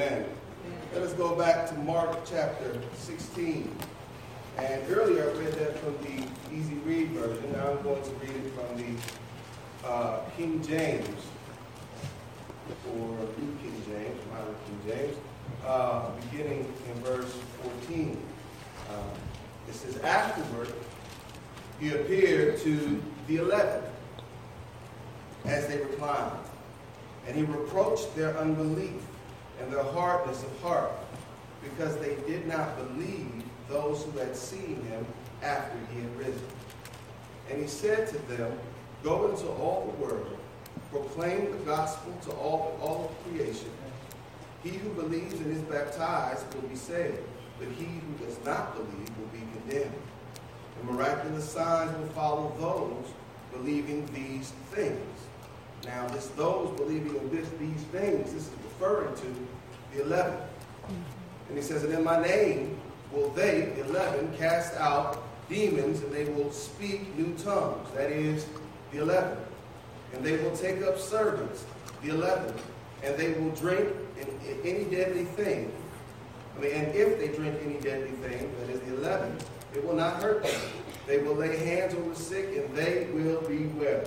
Amen. 0.00 0.24
Let 0.94 1.02
us 1.02 1.12
go 1.14 1.34
back 1.34 1.68
to 1.70 1.74
Mark 1.74 2.24
chapter 2.24 2.80
16. 2.94 3.76
And 4.56 4.82
earlier 4.92 5.28
I 5.28 5.32
read 5.32 5.52
that 5.54 5.76
from 5.80 5.96
the 6.04 6.54
Easy 6.54 6.76
Read 6.86 7.08
version. 7.08 7.50
Now 7.50 7.72
I'm 7.72 7.82
going 7.82 8.00
to 8.04 8.10
read 8.10 8.30
it 8.30 8.52
from 8.54 8.76
the 8.76 9.88
uh, 9.88 10.20
King 10.36 10.62
James, 10.62 11.08
or 12.94 13.08
New 13.40 13.58
King 13.60 13.82
James, 13.88 14.20
modern 14.30 14.54
King 14.68 14.80
James, 14.86 15.16
uh, 15.66 16.10
beginning 16.30 16.72
in 16.88 17.02
verse 17.02 17.34
14. 17.88 18.22
Uh, 18.88 18.94
it 19.68 19.74
says, 19.74 19.98
Afterward, 19.98 20.72
he 21.80 21.90
appeared 21.90 22.60
to 22.60 23.02
the 23.26 23.38
eleven 23.38 23.82
as 25.44 25.66
they 25.66 25.78
reclined, 25.78 26.38
and 27.26 27.34
he 27.34 27.42
reproached 27.42 28.14
their 28.14 28.38
unbelief 28.38 29.02
and 29.60 29.72
their 29.72 29.82
hardness 29.82 30.42
of 30.42 30.60
heart, 30.60 30.92
because 31.62 31.96
they 31.98 32.16
did 32.26 32.46
not 32.46 32.76
believe 32.76 33.42
those 33.68 34.04
who 34.04 34.18
had 34.18 34.36
seen 34.36 34.82
him 34.84 35.06
after 35.42 35.76
he 35.92 36.00
had 36.00 36.16
risen. 36.16 36.46
And 37.50 37.60
he 37.60 37.66
said 37.66 38.08
to 38.08 38.18
them, 38.36 38.52
Go 39.02 39.30
into 39.30 39.46
all 39.46 39.92
the 39.92 40.04
world, 40.04 40.38
proclaim 40.90 41.52
the 41.52 41.58
gospel 41.58 42.12
to 42.24 42.32
all, 42.32 42.78
all 42.80 43.10
of 43.10 43.32
creation. 43.32 43.70
He 44.62 44.70
who 44.70 44.90
believes 44.90 45.34
and 45.34 45.54
is 45.54 45.62
baptized 45.62 46.52
will 46.54 46.68
be 46.68 46.76
saved, 46.76 47.18
but 47.58 47.68
he 47.68 47.84
who 47.84 48.26
does 48.26 48.42
not 48.44 48.74
believe 48.74 49.08
will 49.18 49.28
be 49.32 49.44
condemned. 49.60 49.94
And 50.80 50.90
miraculous 50.90 51.48
signs 51.48 51.96
will 51.96 52.08
follow 52.08 52.52
those 52.58 53.12
believing 53.52 54.06
these 54.12 54.50
things. 54.72 54.98
Now, 55.84 56.08
this 56.08 56.26
those 56.28 56.76
believing 56.76 57.16
in 57.16 57.30
this, 57.30 57.48
these 57.60 57.82
things, 57.92 58.32
this 58.32 58.46
is 58.46 58.50
referring 58.64 59.14
to 59.14 59.48
the 59.92 60.02
eleven. 60.02 60.38
And 61.48 61.56
he 61.56 61.62
says, 61.62 61.84
And 61.84 61.92
in 61.92 62.04
my 62.04 62.20
name 62.20 62.78
will 63.12 63.30
they, 63.30 63.72
the 63.76 63.84
eleven, 63.86 64.34
cast 64.36 64.74
out 64.74 65.22
demons, 65.48 66.02
and 66.02 66.12
they 66.12 66.26
will 66.26 66.50
speak 66.52 67.16
new 67.16 67.34
tongues. 67.38 67.88
That 67.94 68.10
is, 68.10 68.46
the 68.92 69.00
eleven. 69.00 69.36
And 70.12 70.24
they 70.24 70.36
will 70.38 70.56
take 70.56 70.82
up 70.82 70.98
servants, 70.98 71.64
the 72.02 72.10
eleven, 72.10 72.54
and 73.02 73.16
they 73.16 73.32
will 73.32 73.50
drink 73.50 73.88
in, 74.20 74.28
in 74.48 74.60
any 74.64 74.84
deadly 74.84 75.24
thing. 75.24 75.72
I 76.56 76.60
mean, 76.60 76.72
and 76.72 76.94
if 76.94 77.18
they 77.18 77.28
drink 77.28 77.56
any 77.64 77.78
deadly 77.80 78.10
thing, 78.28 78.52
that 78.60 78.70
is 78.70 78.80
the 78.80 78.96
eleven, 78.96 79.36
it 79.74 79.84
will 79.86 79.94
not 79.94 80.22
hurt 80.22 80.42
them. 80.42 80.60
They 81.06 81.18
will 81.18 81.34
lay 81.34 81.56
hands 81.56 81.94
on 81.94 82.08
the 82.08 82.16
sick, 82.16 82.56
and 82.56 82.74
they 82.74 83.08
will 83.12 83.40
be 83.42 83.64
well. 83.78 84.04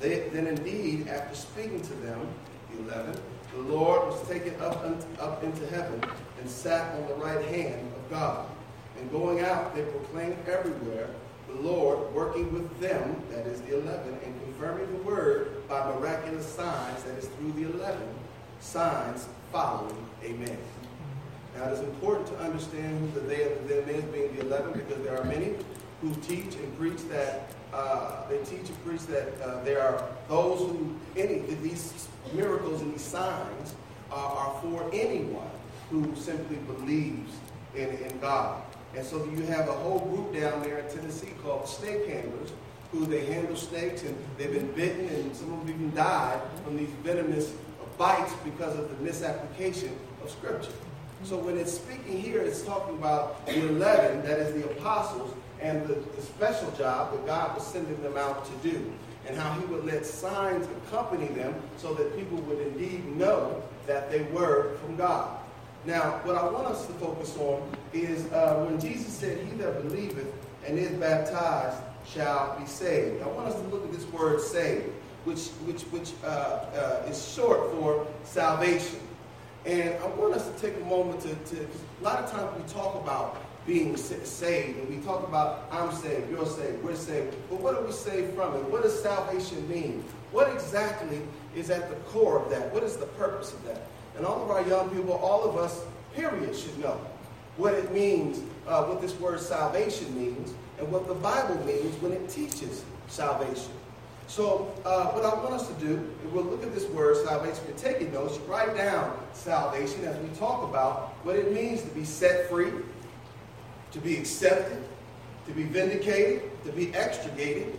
They, 0.00 0.28
then 0.30 0.46
indeed, 0.48 1.08
after 1.08 1.34
speaking 1.36 1.80
to 1.80 1.94
them, 1.94 2.26
the 2.72 2.82
eleven, 2.82 3.20
the 3.54 3.62
Lord 3.62 4.08
was 4.08 4.28
taken 4.28 4.54
up, 4.60 4.84
up 5.20 5.44
into 5.44 5.66
heaven 5.68 6.02
and 6.40 6.50
sat 6.50 6.94
on 6.96 7.06
the 7.08 7.14
right 7.14 7.44
hand 7.46 7.90
of 7.96 8.10
God. 8.10 8.46
And 8.98 9.10
going 9.10 9.40
out, 9.40 9.74
they 9.74 9.82
proclaimed 9.82 10.36
everywhere 10.48 11.08
the 11.48 11.60
Lord 11.60 12.12
working 12.14 12.52
with 12.52 12.80
them, 12.80 13.16
that 13.30 13.46
is 13.46 13.60
the 13.62 13.78
eleven, 13.78 14.18
and 14.24 14.40
confirming 14.42 14.90
the 14.92 15.02
word 15.02 15.68
by 15.68 15.84
miraculous 15.94 16.46
signs, 16.46 17.02
that 17.04 17.16
is 17.16 17.26
through 17.26 17.52
the 17.52 17.72
eleven, 17.72 18.08
signs 18.60 19.28
following. 19.52 19.96
Amen. 20.24 20.58
Now, 21.56 21.68
it 21.68 21.72
is 21.74 21.80
important 21.80 22.26
to 22.28 22.38
understand 22.38 22.98
who 22.98 23.20
the 23.20 23.26
they 23.26 23.42
of 23.52 23.68
the 23.68 23.74
them 23.74 23.88
is, 23.88 24.04
being 24.04 24.34
the 24.36 24.40
eleven, 24.40 24.72
because 24.72 25.02
there 25.04 25.20
are 25.20 25.24
many 25.24 25.54
who 26.00 26.12
teach 26.22 26.54
and 26.56 26.78
preach 26.78 27.08
that 27.08 27.50
uh, 27.72 28.26
they 28.28 28.38
teach 28.38 28.68
and 28.68 28.84
preach 28.84 29.02
that 29.06 29.40
uh, 29.42 29.62
there 29.64 29.80
are 29.80 30.08
those 30.28 30.60
who 30.60 30.94
any 31.16 31.40
these 31.62 32.08
miracles 32.32 32.80
and 32.82 32.94
these 32.94 33.02
signs 33.02 33.74
are, 34.10 34.32
are 34.32 34.60
for 34.60 34.90
anyone 34.92 35.50
who 35.90 36.14
simply 36.16 36.56
believes 36.56 37.32
in, 37.74 37.88
in 37.88 38.18
God. 38.20 38.62
And 38.96 39.04
so 39.04 39.24
you 39.24 39.42
have 39.46 39.68
a 39.68 39.72
whole 39.72 40.00
group 40.00 40.40
down 40.40 40.62
there 40.62 40.78
in 40.78 40.88
Tennessee 40.94 41.32
called 41.42 41.68
snake 41.68 42.06
handlers, 42.06 42.52
who 42.92 43.06
they 43.06 43.24
handle 43.26 43.56
snakes 43.56 44.02
and 44.02 44.16
they've 44.38 44.52
been 44.52 44.70
bitten 44.72 45.08
and 45.08 45.34
some 45.34 45.52
of 45.52 45.66
them 45.66 45.74
even 45.74 45.94
died 45.94 46.40
from 46.64 46.76
these 46.76 46.90
venomous 47.02 47.52
bites 47.98 48.32
because 48.44 48.78
of 48.78 48.88
the 48.96 49.04
misapplication 49.04 49.96
of 50.22 50.30
Scripture. 50.30 50.72
So 51.24 51.38
when 51.38 51.56
it's 51.56 51.72
speaking 51.72 52.20
here, 52.20 52.40
it's 52.40 52.62
talking 52.62 52.96
about 52.96 53.46
the 53.46 53.66
11, 53.68 54.22
that 54.26 54.38
is 54.38 54.52
the 54.52 54.68
apostles, 54.70 55.34
and 55.60 55.86
the, 55.86 55.94
the 55.94 56.22
special 56.22 56.70
job 56.72 57.12
that 57.12 57.26
God 57.26 57.56
was 57.56 57.66
sending 57.66 58.00
them 58.02 58.16
out 58.16 58.44
to 58.44 58.68
do, 58.68 58.92
and 59.26 59.36
how 59.36 59.52
he 59.54 59.64
would 59.66 59.84
let 59.84 60.04
signs 60.04 60.66
accompany 60.86 61.28
them 61.28 61.54
so 61.76 61.94
that 61.94 62.16
people 62.16 62.38
would 62.42 62.58
indeed 62.58 63.04
know 63.16 63.62
that 63.86 64.10
they 64.10 64.22
were 64.24 64.76
from 64.76 64.96
God. 64.96 65.38
Now, 65.86 66.20
what 66.24 66.36
I 66.36 66.44
want 66.48 66.66
us 66.66 66.86
to 66.86 66.92
focus 66.94 67.36
on 67.36 67.62
is 67.92 68.30
uh, 68.32 68.64
when 68.66 68.80
Jesus 68.80 69.12
said, 69.12 69.38
He 69.46 69.56
that 69.58 69.82
believeth 69.82 70.32
and 70.66 70.78
is 70.78 70.90
baptized 70.92 71.76
shall 72.06 72.58
be 72.58 72.66
saved. 72.66 73.22
I 73.22 73.26
want 73.26 73.48
us 73.48 73.60
to 73.60 73.66
look 73.68 73.84
at 73.84 73.92
this 73.92 74.06
word 74.06 74.40
saved, 74.40 74.90
which, 75.24 75.48
which, 75.66 75.82
which 75.84 76.12
uh, 76.24 76.26
uh, 76.26 77.06
is 77.08 77.32
short 77.34 77.70
for 77.72 78.06
salvation. 78.24 79.00
And 79.66 79.94
I 80.02 80.06
want 80.08 80.34
us 80.34 80.48
to 80.48 80.58
take 80.58 80.76
a 80.80 80.84
moment 80.84 81.20
to, 81.22 81.34
to 81.34 81.62
a 81.62 82.02
lot 82.02 82.18
of 82.18 82.30
times 82.30 82.50
we 82.62 82.72
talk 82.72 83.02
about 83.02 83.42
being 83.66 83.96
saved, 83.96 84.78
and 84.78 84.88
we 84.88 84.96
talk 85.04 85.26
about 85.26 85.68
I'm 85.70 85.92
saved, 85.92 86.30
you're 86.30 86.46
saved, 86.46 86.82
we're 86.84 86.96
saved. 86.96 87.34
But 87.48 87.60
what 87.60 87.74
are 87.74 87.82
we 87.82 87.92
saved 87.92 88.34
from? 88.34 88.54
And 88.54 88.70
what 88.70 88.82
does 88.82 89.00
salvation 89.00 89.66
mean? 89.68 90.04
What 90.32 90.52
exactly 90.52 91.20
is 91.56 91.70
at 91.70 91.88
the 91.88 91.96
core 92.10 92.42
of 92.42 92.50
that? 92.50 92.72
What 92.72 92.82
is 92.82 92.96
the 92.96 93.06
purpose 93.06 93.52
of 93.52 93.64
that? 93.64 93.82
And 94.16 94.26
all 94.26 94.42
of 94.42 94.50
our 94.50 94.66
young 94.68 94.90
people, 94.90 95.14
all 95.14 95.48
of 95.48 95.56
us, 95.56 95.82
period, 96.14 96.54
should 96.54 96.78
know 96.78 97.00
what 97.56 97.74
it 97.74 97.92
means, 97.92 98.40
uh, 98.66 98.84
what 98.84 99.00
this 99.00 99.18
word 99.18 99.40
salvation 99.40 100.14
means, 100.16 100.54
and 100.78 100.90
what 100.90 101.06
the 101.06 101.14
Bible 101.14 101.56
means 101.64 102.00
when 102.02 102.12
it 102.12 102.28
teaches 102.28 102.84
salvation. 103.08 103.70
So, 104.26 104.72
uh, 104.84 105.08
what 105.08 105.24
I 105.24 105.34
want 105.34 105.54
us 105.54 105.68
to 105.68 105.74
do, 105.74 106.10
we'll 106.32 106.44
look 106.44 106.62
at 106.62 106.74
this 106.74 106.86
word 106.88 107.16
salvation. 107.24 107.58
If 107.68 107.68
you're 107.68 107.92
taking 107.92 108.12
notes, 108.12 108.38
write 108.48 108.74
down 108.76 109.16
salvation 109.34 110.04
as 110.04 110.18
we 110.18 110.28
talk 110.36 110.68
about 110.68 111.14
what 111.24 111.36
it 111.36 111.52
means 111.52 111.82
to 111.82 111.88
be 111.88 112.04
set 112.04 112.48
free, 112.48 112.72
to 113.94 114.00
be 114.00 114.16
accepted, 114.16 114.76
to 115.46 115.52
be 115.52 115.62
vindicated, 115.62 116.42
to 116.64 116.72
be 116.72 116.92
extricated, 116.94 117.78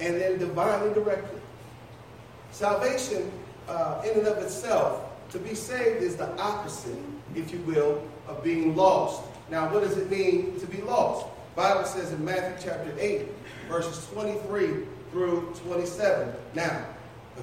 and 0.00 0.18
then 0.18 0.38
divinely 0.38 0.94
directed. 0.94 1.40
Salvation, 2.52 3.30
uh, 3.68 4.02
in 4.02 4.18
and 4.18 4.26
of 4.26 4.38
itself, 4.38 5.02
to 5.30 5.38
be 5.38 5.54
saved 5.54 6.02
is 6.02 6.16
the 6.16 6.34
opposite, 6.40 6.96
if 7.34 7.52
you 7.52 7.58
will, 7.60 8.02
of 8.28 8.42
being 8.42 8.74
lost. 8.74 9.22
Now, 9.50 9.70
what 9.70 9.82
does 9.82 9.98
it 9.98 10.10
mean 10.10 10.58
to 10.58 10.66
be 10.66 10.80
lost? 10.82 11.26
Bible 11.54 11.84
says 11.84 12.12
in 12.12 12.24
Matthew 12.24 12.70
chapter 12.70 12.94
8, 12.98 13.26
verses 13.68 14.06
23 14.12 14.86
through 15.12 15.52
27. 15.66 16.32
Now, 16.54 16.86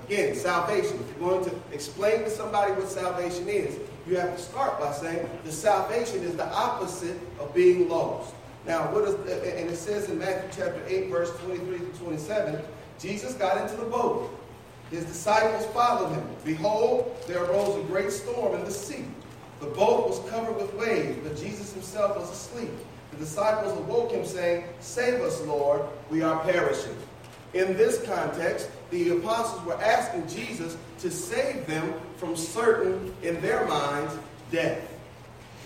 again, 0.03 0.35
salvation. 0.35 0.99
If 0.99 1.19
you're 1.19 1.29
going 1.29 1.45
to 1.45 1.55
explain 1.71 2.23
to 2.23 2.29
somebody 2.31 2.71
what 2.71 2.89
salvation 2.89 3.47
is, 3.47 3.77
you 4.07 4.17
have 4.17 4.35
to 4.35 4.41
start 4.41 4.79
by 4.79 4.91
saying 4.93 5.29
the 5.43 5.51
salvation 5.51 6.23
is 6.23 6.35
the 6.35 6.47
opposite 6.53 7.19
of 7.39 7.53
being 7.53 7.89
lost. 7.89 8.33
Now, 8.65 8.91
what 8.93 9.07
is, 9.07 9.15
and 9.15 9.69
it 9.69 9.77
says 9.77 10.09
in 10.09 10.19
Matthew 10.19 10.63
chapter 10.63 10.81
8, 10.87 11.09
verse 11.09 11.31
23 11.39 11.79
to 11.79 11.85
27, 11.85 12.61
Jesus 12.99 13.33
got 13.33 13.61
into 13.61 13.77
the 13.77 13.89
boat. 13.89 14.29
His 14.91 15.05
disciples 15.05 15.65
followed 15.67 16.13
him. 16.13 16.23
Behold, 16.45 17.15
there 17.27 17.43
arose 17.43 17.77
a 17.83 17.87
great 17.87 18.11
storm 18.11 18.55
in 18.55 18.63
the 18.63 18.71
sea. 18.71 19.05
The 19.59 19.67
boat 19.67 20.07
was 20.07 20.29
covered 20.29 20.55
with 20.55 20.73
waves, 20.75 21.17
but 21.23 21.37
Jesus 21.37 21.73
himself 21.73 22.17
was 22.17 22.29
asleep. 22.29 22.71
The 23.11 23.17
disciples 23.17 23.77
awoke 23.77 24.11
him, 24.11 24.25
saying, 24.25 24.65
Save 24.79 25.21
us, 25.21 25.41
Lord, 25.41 25.81
we 26.09 26.21
are 26.21 26.43
perishing. 26.43 26.95
In 27.53 27.75
this 27.75 28.01
context, 28.03 28.69
the 28.89 29.09
apostles 29.17 29.63
were 29.65 29.81
asking 29.81 30.27
Jesus 30.27 30.77
to 30.99 31.11
save 31.11 31.65
them 31.67 31.93
from 32.17 32.35
certain, 32.35 33.13
in 33.21 33.39
their 33.41 33.65
minds, 33.67 34.13
death. 34.51 34.81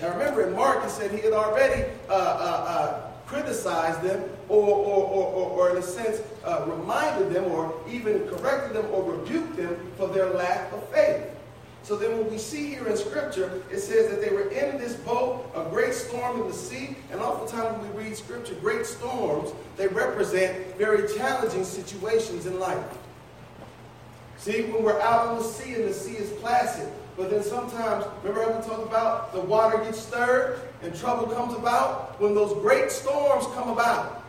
Now 0.01 0.09
remember, 0.09 0.47
in 0.47 0.55
Mark, 0.55 0.83
he 0.83 0.89
said 0.89 1.11
he 1.11 1.19
had 1.19 1.33
already 1.33 1.83
uh, 2.09 2.13
uh, 2.13 2.15
uh, 2.15 3.11
criticized 3.27 4.01
them, 4.01 4.23
or, 4.49 4.67
or, 4.67 5.07
or, 5.07 5.49
or, 5.51 5.69
in 5.69 5.77
a 5.77 5.81
sense, 5.81 6.21
uh, 6.43 6.65
reminded 6.67 7.31
them, 7.31 7.45
or 7.45 7.73
even 7.89 8.27
corrected 8.27 8.75
them, 8.75 8.85
or 8.91 9.13
rebuked 9.13 9.55
them 9.55 9.77
for 9.97 10.07
their 10.07 10.31
lack 10.31 10.71
of 10.73 10.85
faith. 10.89 11.27
So 11.83 11.95
then 11.95 12.17
when 12.17 12.29
we 12.29 12.37
see 12.37 12.69
here 12.69 12.87
in 12.87 12.97
Scripture, 12.97 13.63
it 13.71 13.79
says 13.79 14.09
that 14.09 14.21
they 14.21 14.29
were 14.29 14.49
in 14.49 14.77
this 14.77 14.95
boat, 14.95 15.49
a 15.55 15.63
great 15.69 15.93
storm 15.93 16.41
in 16.41 16.47
the 16.47 16.53
sea. 16.53 16.95
And 17.11 17.19
oftentimes 17.21 17.81
when 17.81 17.95
we 17.95 18.03
read 18.03 18.17
Scripture, 18.17 18.53
great 18.55 18.85
storms, 18.85 19.51
they 19.77 19.87
represent 19.87 20.77
very 20.77 21.07
challenging 21.15 21.63
situations 21.63 22.45
in 22.45 22.59
life. 22.59 22.83
See, 24.41 24.63
when 24.63 24.81
we're 24.81 24.99
out 24.99 25.27
on 25.27 25.37
the 25.37 25.43
sea 25.43 25.75
and 25.75 25.83
the 25.83 25.93
sea 25.93 26.17
is 26.17 26.31
placid, 26.39 26.91
but 27.15 27.29
then 27.29 27.43
sometimes, 27.43 28.05
remember 28.23 28.51
how 28.51 28.57
we 28.57 28.65
talked 28.65 28.87
about 28.87 29.33
the 29.33 29.39
water 29.39 29.77
gets 29.83 29.99
stirred 29.99 30.59
and 30.81 30.95
trouble 30.95 31.27
comes 31.27 31.53
about? 31.53 32.19
When 32.19 32.33
those 32.33 32.53
great 32.53 32.89
storms 32.89 33.45
come 33.53 33.69
about. 33.69 34.23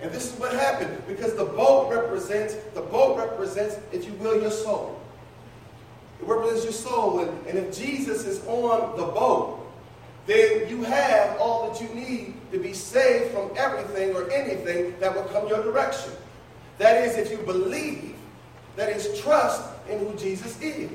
And 0.00 0.12
this 0.12 0.32
is 0.32 0.38
what 0.38 0.52
happened 0.52 1.02
because 1.08 1.34
the 1.34 1.44
boat 1.44 1.92
represents, 1.92 2.54
the 2.74 2.82
boat 2.82 3.18
represents, 3.18 3.78
if 3.90 4.04
you 4.04 4.12
will, 4.12 4.40
your 4.40 4.52
soul. 4.52 5.00
It 6.20 6.28
represents 6.28 6.62
your 6.62 6.72
soul. 6.72 7.18
And, 7.18 7.46
and 7.48 7.58
if 7.58 7.76
Jesus 7.76 8.26
is 8.26 8.46
on 8.46 8.96
the 8.96 9.06
boat, 9.06 9.58
then 10.26 10.68
you 10.68 10.84
have 10.84 11.36
all 11.40 11.68
that 11.68 11.82
you 11.82 11.88
need 11.96 12.34
to 12.52 12.60
be 12.60 12.72
saved 12.72 13.32
from 13.32 13.50
everything 13.56 14.14
or 14.14 14.30
anything 14.30 14.94
that 15.00 15.16
will 15.16 15.24
come 15.24 15.48
your 15.48 15.64
direction. 15.64 16.12
That 16.78 17.04
is, 17.04 17.16
if 17.16 17.32
you 17.32 17.38
believe, 17.38 18.14
that 18.78 18.90
is, 18.90 19.20
trust 19.20 19.60
in 19.90 19.98
who 19.98 20.16
Jesus 20.16 20.58
is. 20.62 20.88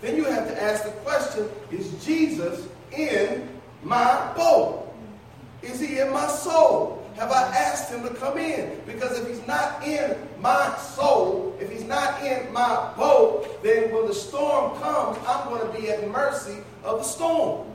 Then 0.00 0.16
you 0.16 0.24
have 0.24 0.46
to 0.46 0.62
ask 0.62 0.84
the 0.84 0.92
question 1.02 1.48
Is 1.72 1.92
Jesus 2.04 2.68
in 2.96 3.48
my 3.82 4.32
boat? 4.36 4.94
Is 5.60 5.80
he 5.80 5.98
in 5.98 6.12
my 6.12 6.28
soul? 6.28 7.04
Have 7.16 7.32
I 7.32 7.42
asked 7.42 7.92
him 7.92 8.04
to 8.04 8.14
come 8.14 8.38
in? 8.38 8.80
Because 8.86 9.18
if 9.18 9.26
he's 9.26 9.44
not 9.48 9.84
in 9.84 10.16
my 10.40 10.76
soul, 10.76 11.56
if 11.60 11.72
he's 11.72 11.82
not 11.82 12.22
in 12.22 12.52
my 12.52 12.92
boat, 12.96 13.60
then 13.64 13.92
when 13.92 14.06
the 14.06 14.14
storm 14.14 14.80
comes, 14.80 15.18
I'm 15.26 15.48
going 15.48 15.66
to 15.66 15.80
be 15.80 15.90
at 15.90 16.00
the 16.00 16.06
mercy 16.06 16.58
of 16.84 16.98
the 16.98 17.04
storm. 17.04 17.66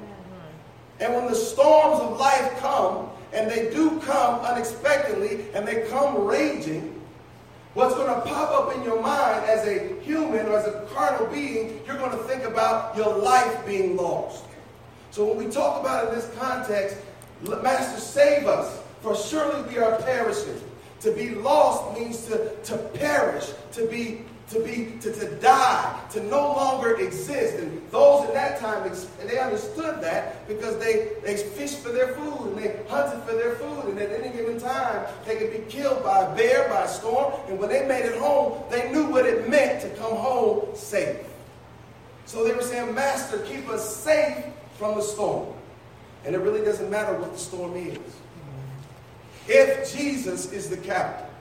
And 1.01 1.13
when 1.13 1.27
the 1.27 1.35
storms 1.35 1.99
of 1.99 2.17
life 2.17 2.57
come, 2.59 3.09
and 3.33 3.51
they 3.51 3.69
do 3.73 3.99
come 3.99 4.39
unexpectedly, 4.39 5.47
and 5.53 5.67
they 5.67 5.85
come 5.89 6.23
raging, 6.23 7.02
what's 7.73 7.95
going 7.95 8.13
to 8.13 8.21
pop 8.21 8.51
up 8.51 8.75
in 8.75 8.83
your 8.83 9.01
mind 9.01 9.45
as 9.45 9.67
a 9.67 9.99
human 10.01 10.45
or 10.45 10.57
as 10.57 10.67
a 10.67 10.87
carnal 10.93 11.27
being, 11.27 11.81
you're 11.85 11.97
going 11.97 12.11
to 12.11 12.23
think 12.25 12.43
about 12.43 12.95
your 12.95 13.17
life 13.17 13.65
being 13.65 13.97
lost. 13.97 14.43
So 15.11 15.25
when 15.25 15.37
we 15.45 15.51
talk 15.51 15.81
about 15.81 16.07
in 16.07 16.15
this 16.15 16.31
context, 16.37 16.97
Master, 17.41 17.99
save 17.99 18.47
us, 18.47 18.81
for 19.01 19.15
surely 19.15 19.61
we 19.69 19.77
are 19.77 19.97
perishing. 20.01 20.61
To 21.01 21.11
be 21.11 21.31
lost 21.31 21.99
means 21.99 22.25
to, 22.27 22.55
to 22.63 22.77
perish, 22.77 23.51
to 23.73 23.85
be 23.87 24.21
to 24.49 24.59
be 24.59 24.97
to, 25.01 25.11
to 25.13 25.35
die, 25.39 25.99
to 26.11 26.23
no 26.23 26.53
longer 26.53 26.95
exist. 26.99 27.57
And 27.57 27.81
those 27.91 28.27
in 28.27 28.33
that 28.33 28.59
time 28.59 28.83
they 29.25 29.39
understood 29.39 30.01
that 30.01 30.47
because 30.47 30.77
they, 30.79 31.11
they 31.23 31.37
fished 31.37 31.79
for 31.79 31.89
their 31.89 32.13
food 32.13 32.47
and 32.47 32.57
they 32.57 32.83
hunted 32.89 33.23
for 33.23 33.33
their 33.33 33.55
food. 33.55 33.85
And 33.85 33.99
at 33.99 34.11
any 34.11 34.35
given 34.35 34.59
time, 34.59 35.05
they 35.25 35.37
could 35.37 35.51
be 35.51 35.71
killed 35.71 36.03
by 36.03 36.25
a 36.25 36.35
bear, 36.35 36.67
by 36.69 36.83
a 36.83 36.87
storm. 36.87 37.33
And 37.47 37.59
when 37.59 37.69
they 37.69 37.87
made 37.87 38.05
it 38.05 38.17
home, 38.19 38.61
they 38.69 38.91
knew 38.91 39.05
what 39.05 39.25
it 39.25 39.49
meant 39.49 39.81
to 39.81 39.89
come 39.91 40.15
home 40.15 40.75
safe. 40.75 41.17
So 42.25 42.43
they 42.43 42.53
were 42.53 42.61
saying, 42.61 42.93
Master, 42.93 43.39
keep 43.39 43.67
us 43.69 43.95
safe 43.95 44.45
from 44.77 44.95
the 44.95 45.01
storm. 45.01 45.53
And 46.25 46.35
it 46.35 46.39
really 46.39 46.63
doesn't 46.63 46.89
matter 46.89 47.13
what 47.17 47.33
the 47.33 47.39
storm 47.39 47.75
is. 47.75 47.97
If 49.47 49.93
Jesus 49.93 50.51
is 50.53 50.69
the 50.69 50.77
captain 50.77 51.32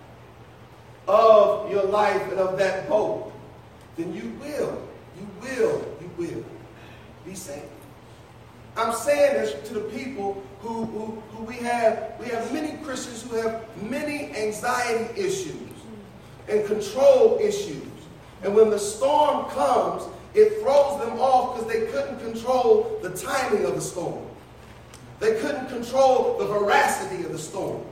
of 1.08 1.70
your 1.70 1.84
life 1.84 2.22
and 2.30 2.38
of 2.38 2.58
that 2.58 2.88
boat, 2.88 3.32
then 3.96 4.14
you 4.14 4.32
will, 4.40 4.82
you 5.18 5.28
will, 5.40 5.96
you 6.00 6.10
will 6.16 6.44
be 7.24 7.34
saved. 7.34 7.66
I'm 8.76 8.94
saying 8.94 9.34
this 9.34 9.68
to 9.68 9.74
the 9.74 9.80
people 9.80 10.42
who, 10.60 10.84
who, 10.86 11.22
who 11.32 11.44
we 11.44 11.56
have, 11.56 12.14
we 12.18 12.26
have 12.26 12.52
many 12.52 12.82
Christians 12.84 13.22
who 13.22 13.36
have 13.36 13.64
many 13.82 14.34
anxiety 14.34 15.20
issues 15.20 15.56
and 16.48 16.66
control 16.66 17.38
issues. 17.40 17.86
And 18.42 18.54
when 18.56 18.70
the 18.70 18.78
storm 18.78 19.50
comes, 19.50 20.04
it 20.34 20.60
throws 20.62 21.00
them 21.00 21.18
off 21.18 21.54
because 21.54 21.72
they 21.72 21.86
couldn't 21.92 22.18
control 22.20 22.98
the 23.02 23.10
timing 23.10 23.64
of 23.66 23.74
the 23.74 23.80
storm. 23.80 24.26
They 25.20 25.38
couldn't 25.38 25.68
control 25.68 26.38
the 26.38 26.46
veracity 26.46 27.24
of 27.24 27.32
the 27.32 27.38
storm. 27.38 27.84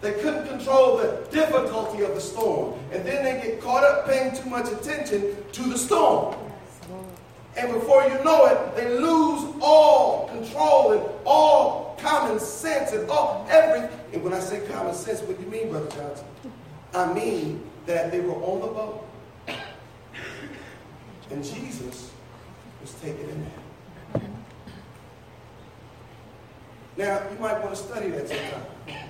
They 0.00 0.12
couldn't 0.12 0.46
control 0.46 0.96
the 0.96 1.26
difficulty 1.30 2.04
of 2.04 2.14
the 2.14 2.20
storm. 2.20 2.78
And 2.92 3.04
then 3.04 3.24
they 3.24 3.46
get 3.46 3.60
caught 3.60 3.84
up 3.84 4.06
paying 4.06 4.34
too 4.34 4.48
much 4.48 4.70
attention 4.70 5.36
to 5.52 5.62
the 5.62 5.76
storm. 5.76 6.36
And 7.56 7.72
before 7.72 8.04
you 8.04 8.22
know 8.22 8.46
it, 8.46 8.76
they 8.76 8.88
lose 8.88 9.52
all 9.60 10.28
control 10.28 10.92
and 10.92 11.02
all 11.26 11.96
common 11.98 12.38
sense 12.38 12.92
and 12.92 13.10
all 13.10 13.44
everything. 13.50 13.98
And 14.12 14.22
when 14.22 14.32
I 14.32 14.38
say 14.38 14.64
common 14.68 14.94
sense, 14.94 15.20
what 15.22 15.36
do 15.36 15.44
you 15.44 15.50
mean, 15.50 15.70
Brother 15.70 15.90
Johnson? 15.90 16.26
I 16.94 17.12
mean 17.12 17.68
that 17.86 18.12
they 18.12 18.20
were 18.20 18.34
on 18.34 18.60
the 18.60 18.66
boat. 18.68 19.04
And 21.30 21.44
Jesus 21.44 22.12
was 22.80 22.94
taking 23.02 23.28
in 23.28 23.46
there. 24.14 24.30
Now, 26.96 27.30
you 27.30 27.38
might 27.38 27.60
want 27.62 27.74
to 27.74 27.76
study 27.76 28.10
that 28.10 28.28
sometime. 28.28 29.07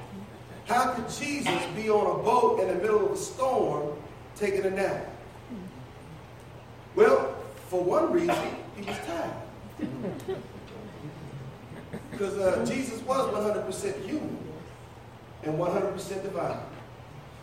How 0.68 0.92
could 0.92 1.08
Jesus 1.08 1.62
be 1.74 1.88
on 1.88 2.20
a 2.20 2.22
boat 2.22 2.60
in 2.60 2.68
the 2.68 2.74
middle 2.74 3.06
of 3.06 3.12
a 3.12 3.16
storm 3.16 3.96
taking 4.36 4.64
a 4.64 4.70
nap? 4.70 5.10
Well, 6.94 7.34
for 7.68 7.82
one 7.82 8.12
reason, 8.12 8.36
he 8.76 8.82
was 8.82 8.98
tired. 9.06 9.32
Because 12.10 12.36
uh, 12.36 12.66
Jesus 12.66 13.00
was 13.02 13.32
100% 13.32 14.04
human 14.04 14.38
and 15.44 15.58
100% 15.58 16.22
divine. 16.22 16.60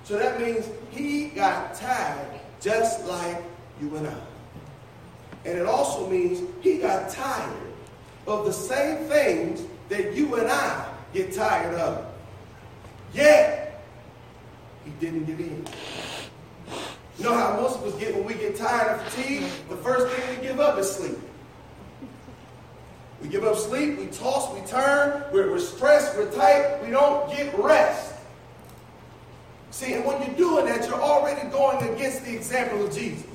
So 0.04 0.20
that 0.20 0.40
means 0.40 0.70
he 0.92 1.30
got 1.30 1.74
tired 1.74 2.40
just 2.62 3.06
like 3.06 3.42
you 3.82 3.96
and 3.96 4.08
I. 4.08 4.22
And 5.46 5.58
it 5.58 5.66
also 5.66 6.08
means 6.08 6.42
he 6.62 6.78
got 6.78 7.10
tired 7.10 7.72
of 8.28 8.46
the 8.46 8.54
same 8.54 9.06
things 9.06 9.64
that 9.90 10.14
you 10.14 10.36
and 10.36 10.48
I 10.48 10.94
get 11.12 11.34
tired 11.34 11.74
of. 11.76 12.05
Yet, 13.16 13.82
he 14.84 14.92
didn't 15.00 15.26
give 15.26 15.40
in. 15.40 15.66
You 17.18 17.24
know 17.24 17.34
how 17.34 17.56
most 17.62 17.78
of 17.78 17.86
us 17.86 17.96
get 18.00 18.14
when 18.14 18.26
we 18.26 18.34
get 18.34 18.58
tired 18.58 19.00
of 19.00 19.08
fatigue? 19.08 19.44
The 19.70 19.78
first 19.78 20.14
thing 20.14 20.38
we 20.38 20.46
give 20.46 20.60
up 20.60 20.78
is 20.78 20.92
sleep. 20.92 21.18
We 23.22 23.30
give 23.30 23.46
up 23.46 23.56
sleep, 23.56 23.98
we 23.98 24.08
toss, 24.08 24.54
we 24.54 24.60
turn, 24.68 25.24
we're, 25.32 25.50
we're 25.50 25.60
stressed, 25.60 26.18
we're 26.18 26.30
tight, 26.32 26.84
we 26.84 26.92
don't 26.92 27.30
get 27.32 27.58
rest. 27.58 28.14
See, 29.72 29.94
and 29.94 30.06
when 30.06 30.22
you're 30.22 30.36
doing 30.36 30.66
that, 30.66 30.88
you're 30.88 31.02
already 31.02 31.50
going 31.50 31.88
against 31.94 32.26
the 32.26 32.36
example 32.36 32.86
of 32.86 32.94
Jesus. 32.94 33.26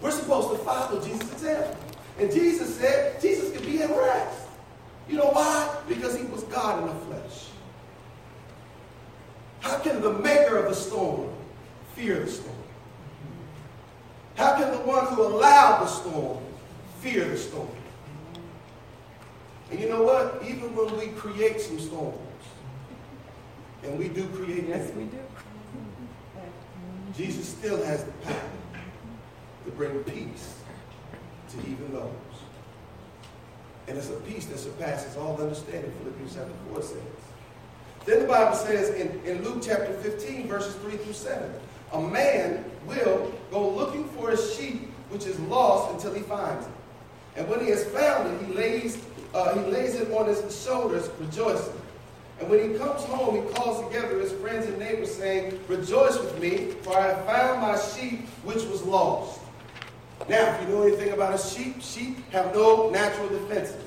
We're 0.00 0.10
supposed 0.10 0.50
to 0.50 0.64
follow 0.64 1.04
Jesus' 1.04 1.30
example. 1.32 1.76
And 2.18 2.32
Jesus 2.32 2.74
said 2.76 3.20
Jesus 3.20 3.52
could 3.52 3.66
be 3.66 3.82
in 3.82 3.90
rest. 3.90 4.48
You 5.08 5.18
know 5.18 5.30
why? 5.30 5.76
Because 5.88 6.16
he 6.16 6.24
was 6.24 6.42
God 6.44 6.80
in 6.80 6.86
the 6.88 7.04
flesh. 7.06 7.45
How 9.60 9.78
can 9.78 10.00
the 10.00 10.12
maker 10.12 10.56
of 10.56 10.68
the 10.68 10.74
storm 10.74 11.30
fear 11.94 12.20
the 12.20 12.30
storm? 12.30 12.56
How 14.36 14.54
can 14.54 14.70
the 14.70 14.78
one 14.78 15.06
who 15.06 15.22
allowed 15.22 15.84
the 15.84 15.86
storm 15.86 16.38
fear 17.00 17.24
the 17.24 17.38
storm? 17.38 17.68
And 19.70 19.80
you 19.80 19.88
know 19.88 20.02
what? 20.02 20.42
Even 20.46 20.74
when 20.76 20.96
we 20.98 21.08
create 21.18 21.60
some 21.60 21.80
storms, 21.80 22.18
and 23.82 23.98
we 23.98 24.08
do 24.08 24.26
create 24.28 24.68
Yes, 24.68 24.92
we 24.94 25.04
do. 25.04 25.18
Jesus 27.16 27.48
still 27.48 27.82
has 27.84 28.04
the 28.04 28.12
power 28.12 28.50
to 29.64 29.70
bring 29.72 30.04
peace 30.04 30.56
to 31.50 31.58
even 31.60 31.92
those. 31.92 32.10
And 33.88 33.96
it's 33.96 34.10
a 34.10 34.16
peace 34.16 34.46
that 34.46 34.58
surpasses 34.58 35.16
all 35.16 35.40
understanding, 35.40 35.92
Philippians 36.02 36.34
chapter 36.34 36.52
4 36.72 36.82
says. 36.82 36.98
Then 38.06 38.20
the 38.20 38.26
Bible 38.26 38.56
says 38.56 38.90
in, 38.90 39.20
in 39.24 39.42
Luke 39.42 39.62
chapter 39.62 39.92
15, 39.94 40.46
verses 40.46 40.76
3 40.76 40.96
through 40.96 41.12
7, 41.12 41.52
a 41.92 42.00
man 42.00 42.64
will 42.86 43.32
go 43.50 43.68
looking 43.68 44.08
for 44.10 44.30
a 44.30 44.36
sheep 44.36 44.88
which 45.10 45.26
is 45.26 45.38
lost 45.40 45.92
until 45.92 46.14
he 46.14 46.22
finds 46.22 46.66
it. 46.66 46.72
And 47.36 47.48
when 47.48 47.60
he 47.60 47.70
has 47.70 47.84
found 47.86 48.32
it, 48.32 48.46
he 48.46 48.54
lays, 48.54 49.04
uh, 49.34 49.54
he 49.54 49.70
lays 49.70 49.96
it 49.96 50.12
on 50.12 50.26
his 50.26 50.64
shoulders, 50.64 51.10
rejoicing. 51.18 51.74
And 52.38 52.48
when 52.48 52.70
he 52.70 52.78
comes 52.78 53.02
home, 53.04 53.34
he 53.34 53.54
calls 53.54 53.84
together 53.86 54.20
his 54.20 54.32
friends 54.32 54.66
and 54.66 54.78
neighbors, 54.78 55.14
saying, 55.14 55.58
Rejoice 55.68 56.18
with 56.18 56.40
me, 56.40 56.72
for 56.82 56.96
I 56.96 57.08
have 57.08 57.24
found 57.24 57.60
my 57.60 57.78
sheep 57.78 58.28
which 58.44 58.62
was 58.64 58.82
lost. 58.82 59.40
Now, 60.28 60.54
if 60.54 60.62
you 60.62 60.74
know 60.74 60.82
anything 60.82 61.12
about 61.12 61.34
a 61.34 61.38
sheep, 61.38 61.82
sheep 61.82 62.30
have 62.30 62.54
no 62.54 62.90
natural 62.90 63.28
defenses. 63.28 63.85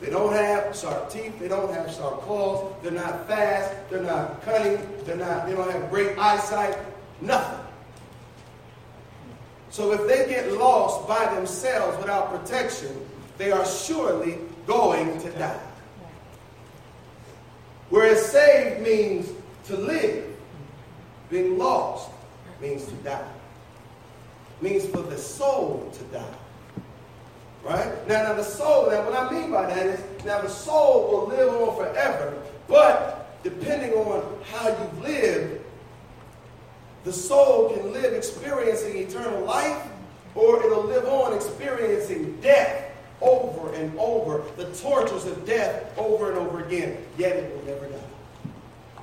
They 0.00 0.10
don't 0.10 0.32
have 0.32 0.76
sharp 0.76 1.10
teeth. 1.10 1.38
They 1.38 1.48
don't 1.48 1.72
have 1.74 1.92
sharp 1.92 2.22
claws. 2.22 2.72
They're 2.82 2.92
not 2.92 3.26
fast. 3.26 3.74
They're 3.90 4.02
not 4.02 4.42
cunning. 4.42 4.78
They're 5.04 5.16
not. 5.16 5.46
They 5.46 5.54
don't 5.54 5.70
have 5.70 5.90
great 5.90 6.16
eyesight. 6.18 6.76
Nothing. 7.20 7.66
So 9.70 9.92
if 9.92 10.06
they 10.06 10.28
get 10.28 10.52
lost 10.52 11.08
by 11.08 11.34
themselves 11.34 11.98
without 11.98 12.30
protection, 12.30 13.04
they 13.36 13.52
are 13.52 13.66
surely 13.66 14.38
going 14.66 15.20
to 15.20 15.30
die. 15.32 15.60
Whereas 17.90 18.24
saved 18.24 18.82
means 18.82 19.30
to 19.64 19.76
live, 19.76 20.24
being 21.30 21.58
lost 21.58 22.10
means 22.60 22.86
to 22.86 22.94
die. 22.96 23.28
Means 24.60 24.86
for 24.86 25.02
the 25.02 25.16
soul 25.16 25.90
to 25.92 26.04
die. 26.04 26.34
Right? 27.64 28.08
Now, 28.08 28.22
now 28.22 28.34
the 28.34 28.44
soul, 28.44 28.90
now 28.90 29.04
what 29.04 29.14
I 29.14 29.30
mean 29.30 29.50
by 29.50 29.66
that 29.66 29.86
is, 29.86 30.00
now 30.24 30.40
the 30.40 30.48
soul 30.48 31.10
will 31.10 31.28
live 31.28 31.52
on 31.52 31.76
forever, 31.76 32.40
but 32.66 33.42
depending 33.42 33.92
on 33.92 34.42
how 34.44 34.68
you 34.68 35.02
live, 35.02 35.62
the 37.04 37.12
soul 37.12 37.70
can 37.70 37.92
live 37.92 38.14
experiencing 38.14 38.96
eternal 38.98 39.44
life, 39.44 39.82
or 40.34 40.64
it'll 40.64 40.84
live 40.84 41.06
on 41.06 41.34
experiencing 41.34 42.40
death 42.40 42.84
over 43.20 43.72
and 43.74 43.98
over, 43.98 44.42
the 44.56 44.72
tortures 44.74 45.26
of 45.26 45.44
death 45.44 45.96
over 45.98 46.30
and 46.30 46.38
over 46.38 46.64
again, 46.64 46.96
yet 47.16 47.36
it 47.36 47.54
will 47.54 47.64
never 47.64 47.86
die. 47.86 49.02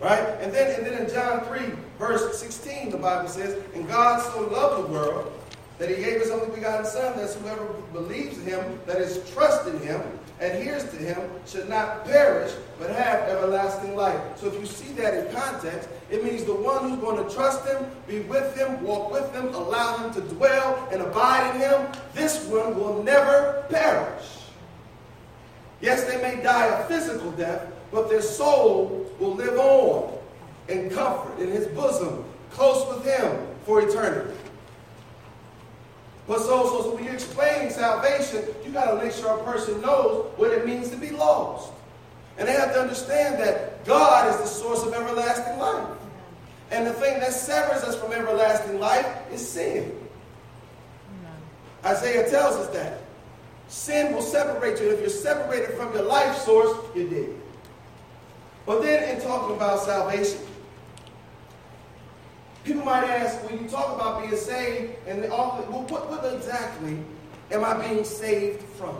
Right? 0.00 0.40
And 0.40 0.52
then, 0.52 0.76
and 0.76 0.86
then 0.86 1.02
in 1.02 1.10
John 1.10 1.44
3, 1.46 1.60
verse 1.98 2.38
16, 2.38 2.90
the 2.90 2.98
Bible 2.98 3.28
says, 3.28 3.60
And 3.74 3.88
God 3.88 4.22
so 4.22 4.42
loved 4.42 4.84
the 4.84 4.92
world 4.92 5.32
that 5.78 5.88
he 5.88 5.96
gave 5.96 6.20
his 6.20 6.30
only 6.30 6.54
begotten 6.54 6.84
Son, 6.84 7.16
that 7.16 7.32
whoever 7.34 7.64
believes 7.92 8.38
in 8.38 8.44
him, 8.44 8.80
that 8.86 9.00
is 9.00 9.28
trust 9.30 9.68
in 9.68 9.78
him, 9.80 10.02
adheres 10.40 10.84
to 10.90 10.96
him, 10.96 11.30
should 11.46 11.68
not 11.68 12.04
perish, 12.04 12.52
but 12.78 12.90
have 12.90 13.20
everlasting 13.28 13.94
life. 13.94 14.20
So 14.36 14.48
if 14.48 14.54
you 14.58 14.66
see 14.66 14.92
that 14.94 15.14
in 15.14 15.34
context, 15.34 15.88
it 16.10 16.24
means 16.24 16.44
the 16.44 16.54
one 16.54 16.90
who's 16.90 16.98
going 17.00 17.24
to 17.24 17.34
trust 17.34 17.64
him, 17.66 17.86
be 18.06 18.20
with 18.20 18.56
him, 18.56 18.82
walk 18.82 19.12
with 19.12 19.32
him, 19.32 19.54
allow 19.54 19.98
him 19.98 20.12
to 20.14 20.20
dwell 20.34 20.88
and 20.90 21.00
abide 21.00 21.54
in 21.54 21.60
him, 21.60 21.86
this 22.12 22.44
one 22.46 22.76
will 22.76 23.02
never 23.02 23.64
perish. 23.68 24.38
Yes, 25.80 26.04
they 26.04 26.20
may 26.20 26.42
die 26.42 26.66
a 26.66 26.84
physical 26.86 27.30
death, 27.32 27.66
but 27.92 28.08
their 28.08 28.22
soul 28.22 29.08
will 29.20 29.34
live 29.34 29.56
on 29.58 30.18
in 30.68 30.90
comfort 30.90 31.38
in 31.38 31.50
his 31.50 31.66
bosom, 31.68 32.24
close 32.50 32.86
with 32.94 33.04
him 33.04 33.46
for 33.64 33.80
eternity. 33.80 34.34
But 36.28 36.40
so, 36.40 36.68
so, 36.68 36.82
so 36.82 36.94
when 36.94 37.04
you 37.04 37.10
explain 37.10 37.70
salvation, 37.70 38.44
you 38.62 38.70
got 38.70 38.90
to 38.90 39.02
make 39.02 39.12
sure 39.12 39.40
a 39.40 39.44
person 39.44 39.80
knows 39.80 40.30
what 40.36 40.52
it 40.52 40.66
means 40.66 40.90
to 40.90 40.96
be 40.96 41.08
lost. 41.08 41.72
And 42.36 42.46
they 42.46 42.52
have 42.52 42.74
to 42.74 42.80
understand 42.80 43.40
that 43.40 43.84
God 43.86 44.28
is 44.32 44.36
the 44.36 44.46
source 44.46 44.84
of 44.84 44.92
everlasting 44.92 45.58
life. 45.58 45.88
And 46.70 46.86
the 46.86 46.92
thing 46.92 47.18
that 47.20 47.32
severs 47.32 47.82
us 47.82 47.96
from 47.98 48.12
everlasting 48.12 48.78
life 48.78 49.06
is 49.32 49.46
sin. 49.48 49.90
Isaiah 51.82 52.28
tells 52.28 52.56
us 52.56 52.68
that. 52.74 53.00
Sin 53.68 54.12
will 54.12 54.22
separate 54.22 54.78
you. 54.80 54.90
And 54.90 54.94
if 54.94 55.00
you're 55.00 55.08
separated 55.08 55.76
from 55.76 55.94
your 55.94 56.02
life 56.02 56.36
source, 56.36 56.76
you're 56.94 57.08
dead. 57.08 57.30
But 58.66 58.82
then 58.82 59.16
in 59.16 59.22
talking 59.22 59.56
about 59.56 59.80
salvation, 59.80 60.40
People 62.64 62.84
might 62.84 63.04
ask, 63.04 63.38
when 63.48 63.62
you 63.62 63.68
talk 63.68 63.94
about 63.94 64.22
being 64.22 64.36
saved, 64.36 64.94
and 65.06 65.24
all, 65.32 65.64
well, 65.70 65.82
what, 65.84 66.10
what 66.10 66.34
exactly 66.34 66.98
am 67.50 67.64
I 67.64 67.88
being 67.88 68.04
saved 68.04 68.62
from? 68.76 68.96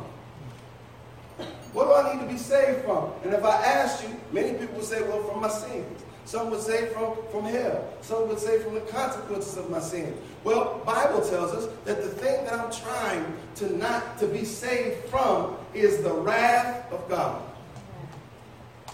What 1.73 1.85
do 1.85 1.93
I 1.93 2.15
need 2.15 2.23
to 2.23 2.33
be 2.33 2.39
saved 2.39 2.85
from? 2.85 3.11
And 3.25 3.35
if 3.35 3.45
I 3.45 3.57
ask 3.63 4.03
you, 4.03 4.17
many 4.33 4.57
people 4.59 4.77
would 4.77 4.85
say, 4.85 5.03
well, 5.03 5.23
from 5.25 5.43
my 5.43 5.49
sins. 5.49 6.03
Some 6.25 6.51
would 6.51 6.61
say 6.61 6.89
from, 6.89 7.17
from 7.31 7.45
hell. 7.45 7.89
Some 8.03 8.29
would 8.29 8.39
say 8.39 8.59
from 8.59 8.75
the 8.75 8.81
consequences 8.83 9.57
of 9.57 9.71
my 9.71 9.81
sins. 9.81 10.15
Well, 10.45 10.83
Bible 10.85 11.23
tells 11.23 11.53
us 11.53 11.73
that 11.85 12.03
the 12.03 12.09
thing 12.09 12.45
that 12.45 12.53
I'm 12.53 12.71
trying 12.71 13.35
to 13.57 13.77
not 13.77 14.19
to 14.19 14.27
be 14.27 14.45
saved 14.45 15.05
from 15.07 15.57
is 15.73 16.03
the 16.03 16.13
wrath 16.13 16.93
of 16.93 17.09
God. 17.09 17.43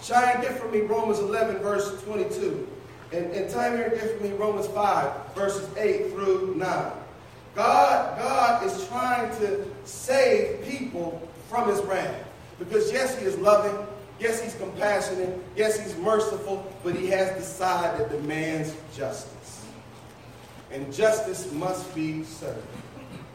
Cheyenne 0.01 0.41
get 0.41 0.57
from 0.57 0.71
me 0.71 0.81
Romans 0.81 1.19
11, 1.19 1.57
verse 1.57 2.01
22. 2.03 2.67
And, 3.15 3.31
and 3.31 3.49
Tamir 3.49 3.91
gives 3.91 4.21
me 4.21 4.31
Romans 4.31 4.67
5, 4.67 5.35
verses 5.35 5.69
8 5.77 6.09
through 6.11 6.55
9. 6.55 6.91
God, 7.55 8.17
God 8.19 8.65
is 8.65 8.87
trying 8.89 9.29
to 9.37 9.65
save 9.85 10.65
people 10.65 11.25
from 11.49 11.69
his 11.69 11.79
wrath. 11.83 12.27
Because 12.59 12.91
yes, 12.91 13.17
he 13.17 13.25
is 13.25 13.37
loving. 13.37 13.87
Yes, 14.19 14.41
he's 14.43 14.55
compassionate. 14.55 15.39
Yes, 15.55 15.79
he's 15.79 15.95
merciful. 15.97 16.69
But 16.83 16.95
he 16.95 17.07
has 17.07 17.33
the 17.37 17.41
side 17.41 17.97
that 17.97 18.11
demands 18.11 18.75
justice. 18.93 19.65
And 20.71 20.93
justice 20.93 21.49
must 21.53 21.95
be 21.95 22.25
served. 22.25 22.67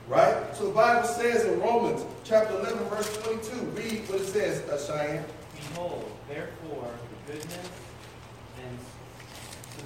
Right? 0.09 0.55
So 0.57 0.67
the 0.67 0.75
Bible 0.75 1.09
says 1.09 1.47
in 1.47 1.59
Romans 1.59 2.05
chapter 2.25 2.59
11, 2.59 2.79
verse 2.89 3.17
22, 3.23 3.57
read 3.69 4.09
what 4.11 4.21
it 4.21 4.27
says, 4.27 4.61
uh, 4.69 4.77
Cheyenne. 4.93 5.25
Behold, 5.55 6.11
therefore, 6.29 6.91
the 7.27 7.33
goodness 7.33 7.71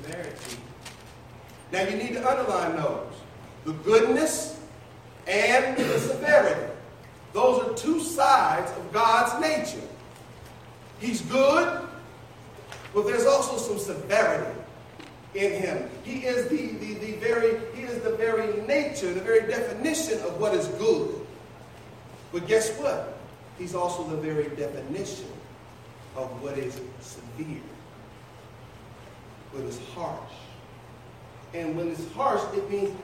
severity. 0.04 0.56
Now 1.72 1.82
you 1.82 1.96
need 1.96 2.12
to 2.14 2.28
underline 2.28 2.76
those. 2.76 3.12
The 3.64 3.72
goodness 3.72 4.60
and 5.26 5.76
the 5.76 5.98
severity. 5.98 6.72
Those 7.32 7.64
are 7.64 7.74
two 7.74 8.00
sides 8.00 8.70
of 8.72 8.92
God's 8.92 9.40
nature. 9.40 9.86
He's 11.00 11.20
good, 11.22 11.82
but 12.94 13.06
there's 13.06 13.26
also 13.26 13.56
some 13.56 13.78
severity 13.78 14.58
in 15.34 15.52
him. 15.60 15.90
He 16.04 16.20
is 16.26 16.48
the, 16.48 16.78
the, 16.78 16.94
the 16.94 17.12
very, 17.16 17.58
he 17.74 17.82
is 17.82 18.00
the 18.02 18.14
very 18.16 18.60
nature, 18.62 19.12
the 19.12 19.20
very 19.20 19.40
definition 19.48 20.20
of 20.20 20.40
what 20.40 20.54
is 20.54 20.68
good. 20.68 21.14
But 22.32 22.46
guess 22.46 22.70
what? 22.78 23.18
He's 23.58 23.74
also 23.74 24.04
the 24.04 24.16
very 24.16 24.48
definition 24.56 25.26
of 26.16 26.30
what 26.42 26.56
is 26.58 26.80
severe 27.00 27.60
but 29.54 29.64
it's 29.64 29.78
harsh. 29.94 30.32
And 31.54 31.76
when 31.76 31.88
it's 31.88 32.10
harsh, 32.12 32.42
it 32.56 32.68
means 32.70 32.94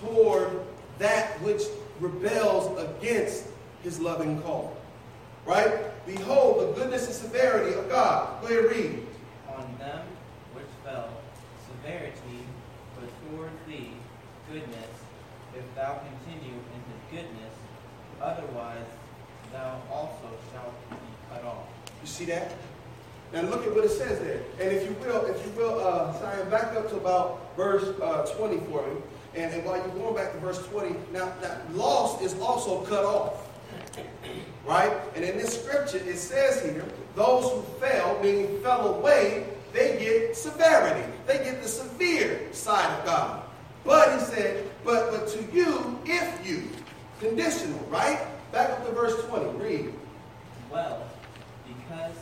toward 0.00 0.50
that 0.98 1.40
which 1.40 1.62
rebels 1.98 2.78
against 2.78 3.46
his 3.82 3.98
loving 3.98 4.40
call. 4.42 4.76
Right? 5.46 5.72
Behold 6.06 6.60
the 6.60 6.80
goodness 6.80 7.06
and 7.06 7.14
severity 7.14 7.74
of 7.74 7.88
God. 7.88 8.42
Go 8.42 8.48
ahead, 8.48 8.64
read. 8.64 9.06
On 9.56 9.76
them 9.78 10.00
which 10.52 10.66
fell 10.84 11.08
severity, 11.68 12.44
but 12.98 13.08
toward 13.30 13.50
thee 13.66 13.90
goodness, 14.50 14.90
if 15.56 15.64
thou 15.74 16.00
continue 16.00 16.54
in 16.54 16.80
his 16.90 17.00
goodness, 17.10 17.54
otherwise 18.20 18.86
thou 19.52 19.80
also 19.90 20.28
shalt 20.52 20.90
be 20.90 20.96
cut 21.30 21.44
off. 21.44 21.66
You 22.02 22.08
see 22.08 22.24
that? 22.26 22.52
Now 23.34 23.42
look 23.42 23.66
at 23.66 23.74
what 23.74 23.84
it 23.84 23.90
says 23.90 24.20
there. 24.20 24.40
And 24.60 24.70
if 24.70 24.84
you 24.84 24.94
will, 25.00 25.24
if 25.26 25.44
you 25.44 25.50
will, 25.56 25.80
uh, 25.80 26.16
Cheyenne 26.20 26.48
back 26.50 26.76
up 26.76 26.88
to 26.90 26.96
about 26.96 27.56
verse 27.56 27.82
uh, 28.00 28.24
20 28.36 28.58
for 28.66 28.86
me. 28.86 29.00
And, 29.34 29.52
and, 29.52 29.64
while 29.64 29.76
you're 29.76 29.88
going 29.88 30.14
back 30.14 30.32
to 30.34 30.38
verse 30.38 30.64
20, 30.68 30.94
now, 31.12 31.32
now 31.42 31.56
lost 31.72 32.22
is 32.22 32.38
also 32.38 32.82
cut 32.82 33.04
off. 33.04 33.48
Right? 34.64 34.92
And 35.16 35.24
in 35.24 35.36
this 35.36 35.60
scripture, 35.60 35.98
it 35.98 36.16
says 36.16 36.62
here, 36.62 36.84
those 37.16 37.50
who 37.50 37.62
fell, 37.80 38.20
meaning 38.22 38.60
fell 38.62 38.94
away, 38.94 39.48
they 39.72 39.98
get 39.98 40.36
severity. 40.36 41.12
They 41.26 41.38
get 41.38 41.60
the 41.60 41.68
severe 41.68 42.40
side 42.52 43.00
of 43.00 43.04
God. 43.04 43.42
But 43.84 44.12
he 44.12 44.24
said, 44.24 44.70
but 44.84 45.10
but 45.10 45.26
to 45.28 45.42
you, 45.52 45.98
if 46.04 46.46
you, 46.46 46.68
conditional, 47.18 47.80
right? 47.90 48.20
Back 48.52 48.70
up 48.70 48.86
to 48.86 48.92
verse 48.92 49.20
20. 49.24 49.58
Read. 49.58 49.92
Well, 50.70 51.02
because 51.66 52.14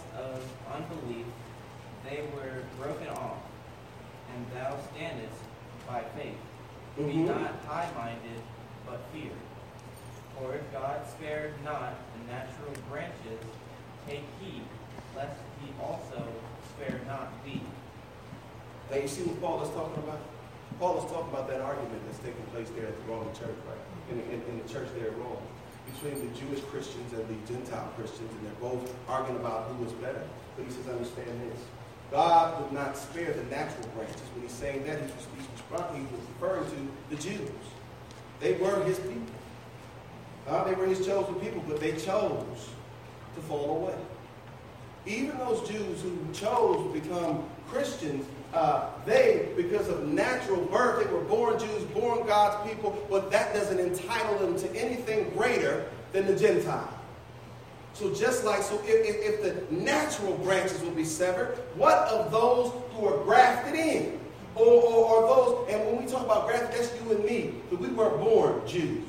unbelief, 0.74 1.26
they 2.04 2.24
were 2.34 2.62
broken 2.78 3.08
off, 3.08 3.38
and 4.34 4.46
thou 4.54 4.76
standest 4.92 5.36
by 5.86 6.02
faith. 6.16 6.36
Mm-hmm. 6.98 7.08
Be 7.08 7.16
not 7.18 7.52
high 7.66 7.88
minded, 7.96 8.42
but 8.86 9.00
fear. 9.12 9.32
For 10.38 10.54
if 10.54 10.72
God 10.72 11.06
spared 11.08 11.54
not 11.64 11.94
the 12.14 12.32
natural 12.32 12.72
branches, 12.90 13.40
take 14.08 14.24
heed, 14.40 14.62
lest 15.16 15.38
he 15.60 15.70
also 15.80 16.22
spare 16.74 17.00
not 17.06 17.32
thee. 17.44 17.62
Now 18.90 18.96
you 18.96 19.08
see 19.08 19.22
what 19.22 19.40
Paul 19.40 19.62
is 19.62 19.70
talking 19.70 20.02
about? 20.02 20.20
Paul 20.78 20.98
is 20.98 21.10
talking 21.12 21.30
about 21.32 21.48
that 21.48 21.60
argument 21.60 22.00
that's 22.06 22.18
taking 22.18 22.42
place 22.52 22.68
there 22.76 22.88
at 22.88 22.96
the 22.96 23.12
Roman 23.12 23.32
church, 23.34 23.56
right? 23.68 23.82
In, 24.10 24.18
in, 24.32 24.42
in 24.50 24.54
the 24.60 24.68
church 24.68 24.88
there 24.96 25.08
at 25.08 25.16
Rome 25.18 25.40
between 25.94 26.18
the 26.20 26.30
Jewish 26.38 26.60
Christians 26.66 27.12
and 27.12 27.24
the 27.28 27.38
Gentile 27.46 27.92
Christians, 27.96 28.30
and 28.30 28.46
they're 28.46 28.60
both 28.60 28.94
arguing 29.08 29.40
about 29.40 29.68
who 29.68 29.84
was 29.84 29.92
better. 29.94 30.22
Says, 30.56 30.88
understand 30.88 31.40
this. 31.50 31.60
God 32.10 32.62
would 32.62 32.72
not 32.72 32.96
spare 32.96 33.32
the 33.32 33.42
natural 33.44 33.88
branches. 33.96 34.20
When 34.34 34.42
he's 34.42 34.52
saying 34.52 34.84
that, 34.84 35.00
he's, 35.00 35.10
he's, 35.36 35.46
referring 36.40 36.64
to 36.70 37.16
the 37.16 37.22
Jews. 37.22 37.50
They 38.40 38.52
were 38.54 38.82
his 38.84 38.98
people. 38.98 39.22
Uh, 40.46 40.64
they 40.64 40.74
were 40.74 40.86
his 40.86 41.06
chosen 41.06 41.34
people, 41.36 41.62
but 41.66 41.80
they 41.80 41.92
chose 41.92 42.68
to 43.34 43.40
fall 43.48 43.76
away. 43.76 43.94
Even 45.06 45.38
those 45.38 45.66
Jews 45.68 46.02
who 46.02 46.18
chose 46.32 46.92
to 46.92 47.00
become 47.00 47.44
Christians, 47.68 48.26
uh, 48.52 48.90
they, 49.06 49.48
because 49.56 49.88
of 49.88 50.06
natural 50.06 50.60
birth, 50.66 51.04
they 51.04 51.12
were 51.12 51.22
born 51.22 51.58
Jews, 51.58 51.82
born 51.94 52.26
God's 52.26 52.68
people, 52.68 53.06
but 53.08 53.30
that 53.30 53.54
doesn't 53.54 53.78
entitle 53.78 54.38
them 54.38 54.58
to 54.58 54.76
anything 54.76 55.30
greater 55.30 55.86
than 56.12 56.26
the 56.26 56.36
Gentile. 56.36 56.92
So 58.02 58.12
just 58.12 58.44
like, 58.44 58.62
so 58.62 58.82
if, 58.84 59.06
if, 59.06 59.16
if, 59.22 59.42
the 59.42 59.72
natural 59.72 60.36
branches 60.38 60.82
will 60.82 60.90
be 60.90 61.04
severed, 61.04 61.54
what 61.76 61.98
of 62.08 62.32
those 62.32 62.72
who 62.90 63.06
are 63.06 63.22
grafted 63.22 63.76
in? 63.76 64.18
Or, 64.56 64.66
or, 64.66 65.04
or 65.06 65.20
those, 65.28 65.68
and 65.70 65.86
when 65.86 66.04
we 66.04 66.10
talk 66.10 66.24
about 66.24 66.48
grafted, 66.48 66.80
that's 66.80 66.92
you 67.00 67.12
and 67.12 67.24
me, 67.24 67.54
because 67.70 67.86
we 67.86 67.94
weren't 67.94 68.18
born 68.18 68.60
Jews. 68.66 69.04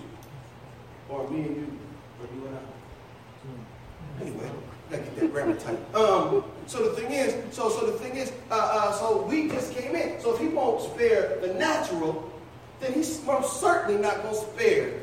Or 1.09 1.27
me 1.27 1.41
and 1.41 1.55
you, 1.55 1.79
or 2.21 2.27
you 2.35 2.47
and 2.47 2.55
I. 2.55 4.21
Anyway, 4.21 4.51
gotta 4.91 5.01
get 5.01 5.15
that 5.15 5.31
grammar 5.31 5.55
tight. 5.55 5.95
Um, 5.95 6.43
so 6.67 6.87
the 6.87 6.95
thing 6.95 7.13
is, 7.13 7.35
so 7.51 7.69
so 7.69 7.87
the 7.87 7.97
thing 7.97 8.15
is, 8.15 8.31
uh, 8.51 8.53
uh, 8.53 8.91
so 8.91 9.23
we 9.23 9.49
just 9.49 9.73
came 9.73 9.95
in. 9.95 10.21
So 10.21 10.35
if 10.35 10.39
he 10.39 10.49
won't 10.49 10.83
spare 10.83 11.39
the 11.41 11.55
natural, 11.55 12.31
then 12.79 12.93
he's 12.93 13.25
most 13.25 13.59
certainly 13.59 13.99
not 13.99 14.21
going 14.21 14.35
to 14.35 14.39
spare. 14.39 14.93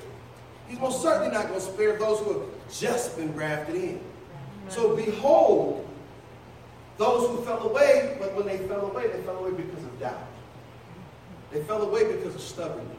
He's 0.69 0.79
most 0.79 1.03
certainly 1.03 1.33
not 1.33 1.49
going 1.49 1.59
to 1.59 1.67
spare 1.67 1.99
those 1.99 2.21
who 2.21 2.39
have 2.39 2.60
just 2.79 3.17
been 3.17 3.33
grafted 3.33 3.77
in. 3.77 4.01
So 4.69 4.95
behold, 4.95 5.89
those 6.97 7.29
who 7.29 7.45
fell 7.45 7.69
away, 7.69 8.17
but 8.21 8.35
when 8.37 8.47
they 8.47 8.59
fell 8.69 8.87
away, 8.91 9.09
they 9.09 9.23
fell 9.23 9.37
away 9.39 9.53
because 9.53 9.83
of 9.83 10.01
doubt. 10.01 10.27
They 11.51 11.63
fell 11.63 11.83
away 11.83 12.13
because 12.13 12.35
of 12.35 12.41
stubbornness. 12.41 12.97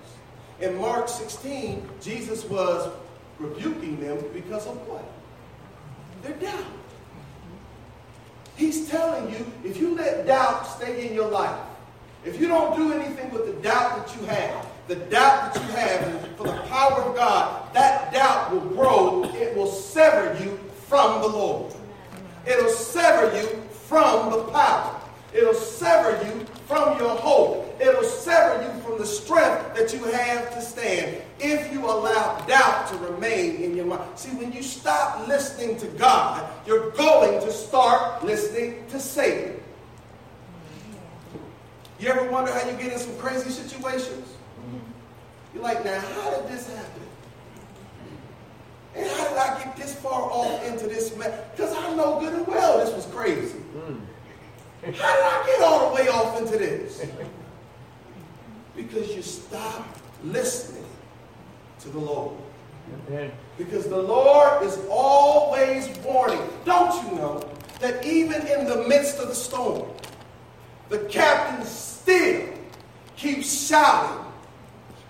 In 0.60 0.78
Mark 0.78 1.08
16, 1.08 1.88
Jesus 2.02 2.44
was 2.46 2.92
rebuking 3.40 4.00
them 4.00 4.24
because 4.34 4.68
of 4.68 4.76
what? 4.88 5.06
Their 6.24 6.34
doubt. 6.34 6.66
He's 8.56 8.90
telling 8.90 9.32
you 9.32 9.46
if 9.64 9.78
you 9.78 9.96
let 9.96 10.28
doubt 10.28 10.68
stay 10.68 11.08
in 11.08 11.16
your 11.16 11.30
life, 11.30 11.60
if 12.24 12.40
you 12.40 12.48
don't 12.48 12.76
do 12.76 12.94
anything 12.94 13.32
with 13.32 13.48
the 13.48 13.54
doubt 13.62 13.98
that 13.98 14.16
you 14.16 14.26
have, 14.28 14.66
the 14.88 14.96
doubt 14.96 15.54
that 15.54 15.64
you 15.64 15.76
have 15.76 16.38
for 16.38 16.44
the 16.44 16.58
power 16.68 17.02
of 17.02 17.16
God, 17.16 17.74
that 17.74 18.12
doubt 18.14 18.52
will 18.52 18.62
grow. 18.62 19.24
It 19.36 19.56
will 19.56 19.72
sever 19.72 20.42
you 20.44 20.60
from 20.88 21.22
the 21.22 21.28
Lord. 21.28 21.74
It'll 22.46 22.70
sever 22.70 23.36
you 23.38 23.48
from 23.72 24.32
the 24.32 24.44
power. 24.52 25.00
It'll 25.34 25.54
sever 25.54 26.26
you 26.26 26.46
from 26.68 26.98
your 27.00 27.16
hope. 27.16 27.76
It'll 27.80 28.04
sever 28.04 28.64
you 28.64 28.82
from 28.82 28.98
the 28.98 29.06
strength 29.06 29.76
that 29.76 29.94
you 29.94 30.04
have 30.04 30.54
to 30.54 30.62
stand 30.62 31.22
if 31.40 31.72
you 31.72 31.86
allow 31.86 32.38
doubt 32.46 32.88
to 32.90 32.98
remain 32.98 33.56
in 33.58 33.76
your 33.76 33.86
mind. 33.86 34.04
See, 34.16 34.30
when 34.32 34.52
you 34.52 34.62
stop 34.62 35.28
listening 35.28 35.78
to 35.78 35.88
God, 35.88 36.50
you're 36.68 36.92
going 36.92 37.42
to 37.42 37.52
start 37.52 38.24
listening 38.24 38.84
to 38.90 39.00
Satan. 39.00 39.56
You 42.00 42.10
ever 42.10 42.30
wonder 42.32 42.52
how 42.52 42.70
you 42.70 42.76
get 42.78 42.94
in 42.94 43.00
some 43.00 43.16
crazy 43.18 43.50
situations? 43.50 44.28
You're 45.54 45.64
like, 45.64 45.84
now, 45.84 46.00
how 46.00 46.32
did 46.32 46.48
this 46.50 46.68
happen? 46.68 47.02
And 48.96 49.08
how 49.10 49.30
did 49.30 49.38
I 49.38 49.64
get 49.64 49.78
this 49.78 49.96
far 49.96 50.24
off 50.24 50.66
into 50.66 50.88
this 50.88 51.16
mess? 51.16 51.40
Because 51.52 51.76
I 51.76 51.96
know 51.96 52.20
good 52.20 52.34
and 52.34 52.48
well 52.48 52.78
this 52.78 52.94
was 52.94 53.06
crazy. 53.14 53.58
Hmm. 53.58 54.00
How 54.84 55.16
did 55.16 55.24
I 55.24 55.44
get 55.46 55.62
all 55.62 55.90
the 55.90 55.96
way 55.96 56.10
off 56.10 56.40
into 56.40 56.58
this? 56.58 57.06
Because 58.76 59.16
you 59.16 59.22
stopped 59.22 60.00
listening 60.24 60.86
to 61.80 61.90
the 61.90 62.00
Lord. 62.00 62.38
Because 63.58 63.88
the 63.88 64.02
Lord 64.02 64.64
is 64.64 64.78
always 64.90 65.88
warning. 66.00 66.42
Don't 66.66 66.94
you 67.06 67.16
know 67.16 67.50
that 67.80 68.06
even 68.06 68.46
in 68.48 68.66
the 68.66 68.86
midst 68.88 69.20
of 69.20 69.28
the 69.28 69.36
storm, 69.36 69.90
the 70.90 71.00
captain 71.06 71.66
still 71.66 72.50
keeps 73.16 73.68
shouting 73.68 74.21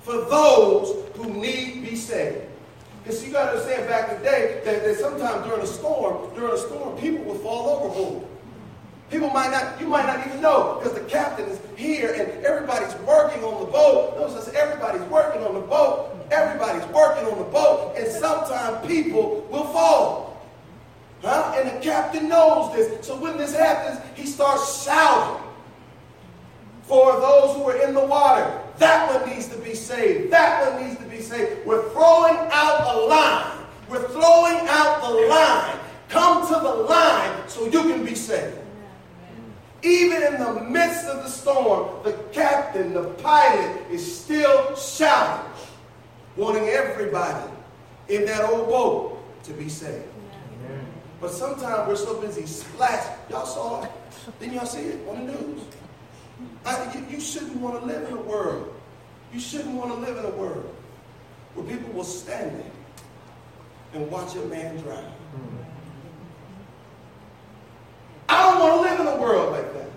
for 0.01 0.13
those 0.13 1.05
who 1.15 1.29
need 1.34 1.84
be 1.84 1.96
saved? 1.96 2.48
Because 3.03 3.25
you 3.25 3.31
got 3.31 3.46
to 3.46 3.51
understand 3.51 3.88
back 3.88 4.12
in 4.12 4.17
the 4.20 4.24
day 4.24 4.62
that, 4.63 4.84
that 4.84 4.98
sometimes 4.98 5.46
during 5.46 5.62
a 5.62 5.67
storm, 5.67 6.34
during 6.36 6.53
a 6.53 6.58
storm, 6.58 6.98
people 6.98 7.24
would 7.25 7.41
fall 7.41 7.70
overboard. 7.70 8.27
People 9.10 9.29
might 9.29 9.51
not, 9.51 9.79
you 9.81 9.88
might 9.88 10.05
not 10.05 10.25
even 10.25 10.41
know 10.41 10.79
because 10.79 10.98
the 10.98 11.05
captain 11.05 11.50
is 11.50 11.60
here 11.75 12.13
and 12.13 12.46
everybody's 12.46 12.96
working 13.01 13.43
on 13.43 13.60
the 13.60 13.70
boat. 13.70 14.17
Notice 14.17 14.48
everybody's 14.53 15.01
working 15.10 15.43
on 15.43 15.53
the 15.53 15.60
boat. 15.60 16.15
Everybody's 16.31 16.86
working 16.93 17.25
on 17.27 17.38
the 17.38 17.51
boat. 17.51 17.93
And 17.98 18.08
sometimes 18.08 18.88
people 18.88 19.46
will 19.51 19.65
fall. 19.65 20.41
Huh? 21.22 21.53
And 21.58 21.70
the 21.70 21.84
captain 21.84 22.29
knows 22.29 22.74
this. 22.74 23.05
So 23.05 23.17
when 23.17 23.38
this 23.38 23.53
happens, 23.53 24.00
he 24.15 24.25
starts 24.25 24.86
shouting 24.86 25.43
for 26.84 27.12
those 27.20 27.55
who 27.58 27.70
are 27.70 27.86
in 27.86 27.93
the 27.93 28.05
water. 28.05 28.62
That 28.82 29.14
one 29.14 29.30
needs 29.30 29.48
to 29.50 29.58
be 29.60 29.76
saved. 29.76 30.34
That 30.34 30.74
one 30.74 30.84
needs 30.84 31.00
to 31.00 31.06
be 31.06 31.22
saved. 31.22 31.68
We're 31.68 31.88
throwing 31.92 32.36
out 32.52 32.96
a 32.96 32.98
line. 33.02 33.66
We're 33.88 34.08
throwing 34.08 34.68
out 34.68 35.04
the 35.04 35.28
line. 35.28 35.78
Come 36.10 36.48
to 36.48 36.54
the 36.56 36.74
line 36.90 37.48
so 37.48 37.66
you 37.66 37.84
can 37.84 38.04
be 38.04 38.16
saved. 38.16 38.58
Even 39.84 40.24
in 40.24 40.40
the 40.40 40.64
midst 40.64 41.05
of 41.05 41.24
the 41.24 41.29
storm, 41.29 42.03
the 42.03 42.14
captain, 42.32 42.94
the 42.94 43.03
pilot, 43.22 43.84
is 43.92 44.03
still 44.20 44.75
shouting, 44.75 45.46
wanting 46.36 46.68
everybody 46.70 47.51
in 48.10 48.25
that 48.25 48.50
old 48.50 48.68
boat 48.68 49.44
to 49.44 49.53
be 49.53 49.70
saved. 49.70 50.08
But 51.20 51.29
sometimes 51.29 51.88
we're 51.88 51.96
so 51.96 52.20
busy 52.20 52.48
splash. 52.48 53.05
Y'all 53.29 53.46
saw 53.46 53.84
it? 53.84 53.92
Didn't 54.40 54.55
y'all 54.55 54.66
see 54.66 54.82
it 54.82 55.08
on 55.08 55.27
the 55.27 55.34
news? 55.34 55.62
I, 56.66 56.94
you, 56.96 57.05
you 57.12 57.20
shouldn't 57.20 57.58
want 57.58 57.79
to 57.79 57.86
live 57.86 58.08
in 58.08 58.18
a 58.18 58.22
world. 58.22 58.75
You 59.33 59.39
shouldn't 59.39 59.75
want 59.75 59.91
to 59.91 59.98
live 59.98 60.17
in 60.17 60.25
a 60.25 60.35
world 60.35 60.75
where 61.53 61.65
people 61.65 61.94
will 61.94 62.03
stand 62.03 62.51
there 62.59 62.72
and 63.94 64.11
watch 64.11 64.35
a 64.35 64.46
man 64.46 64.77
drown. 64.77 65.11
I 68.27 68.50
don't 68.50 68.59
want 68.59 68.75
to 68.75 68.89
live 68.89 69.00
in 69.01 69.07
a 69.07 69.22
world 69.22 69.51
like 69.51 69.74
that. 69.74 69.89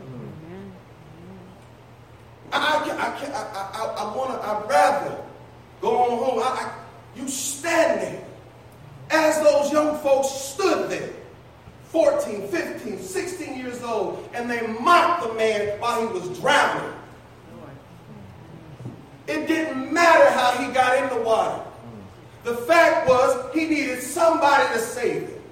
I, 2.52 2.58
I, 2.58 2.94
I, 2.94 3.32
I, 3.32 3.70
I, 3.72 3.94
I 4.04 4.16
want 4.16 4.30
to, 4.30 4.46
I'd 4.46 4.68
rather 4.68 5.22
go 5.80 5.96
on 5.98 6.18
home. 6.18 6.38
I, 6.38 6.66
I, 6.66 6.74
you 7.16 7.28
stand 7.28 8.00
there 8.00 8.24
as 9.10 9.40
those 9.42 9.72
young 9.72 9.98
folks 9.98 10.28
stood 10.28 10.90
there, 10.90 11.10
14, 11.90 12.48
15, 12.48 12.98
16 12.98 13.56
years 13.56 13.82
old, 13.82 14.28
and 14.34 14.50
they 14.50 14.66
mocked 14.66 15.26
the 15.26 15.34
man 15.34 15.80
while 15.80 16.06
he 16.06 16.12
was 16.18 16.38
drowning. 16.38 16.93
It 19.26 19.46
didn't 19.46 19.92
matter 19.92 20.30
how 20.30 20.52
he 20.52 20.72
got 20.72 21.02
in 21.02 21.16
the 21.16 21.24
water. 21.24 21.62
The 22.44 22.54
fact 22.54 23.08
was 23.08 23.54
he 23.54 23.66
needed 23.66 24.02
somebody 24.02 24.72
to 24.74 24.78
save 24.78 25.22
him. 25.22 25.42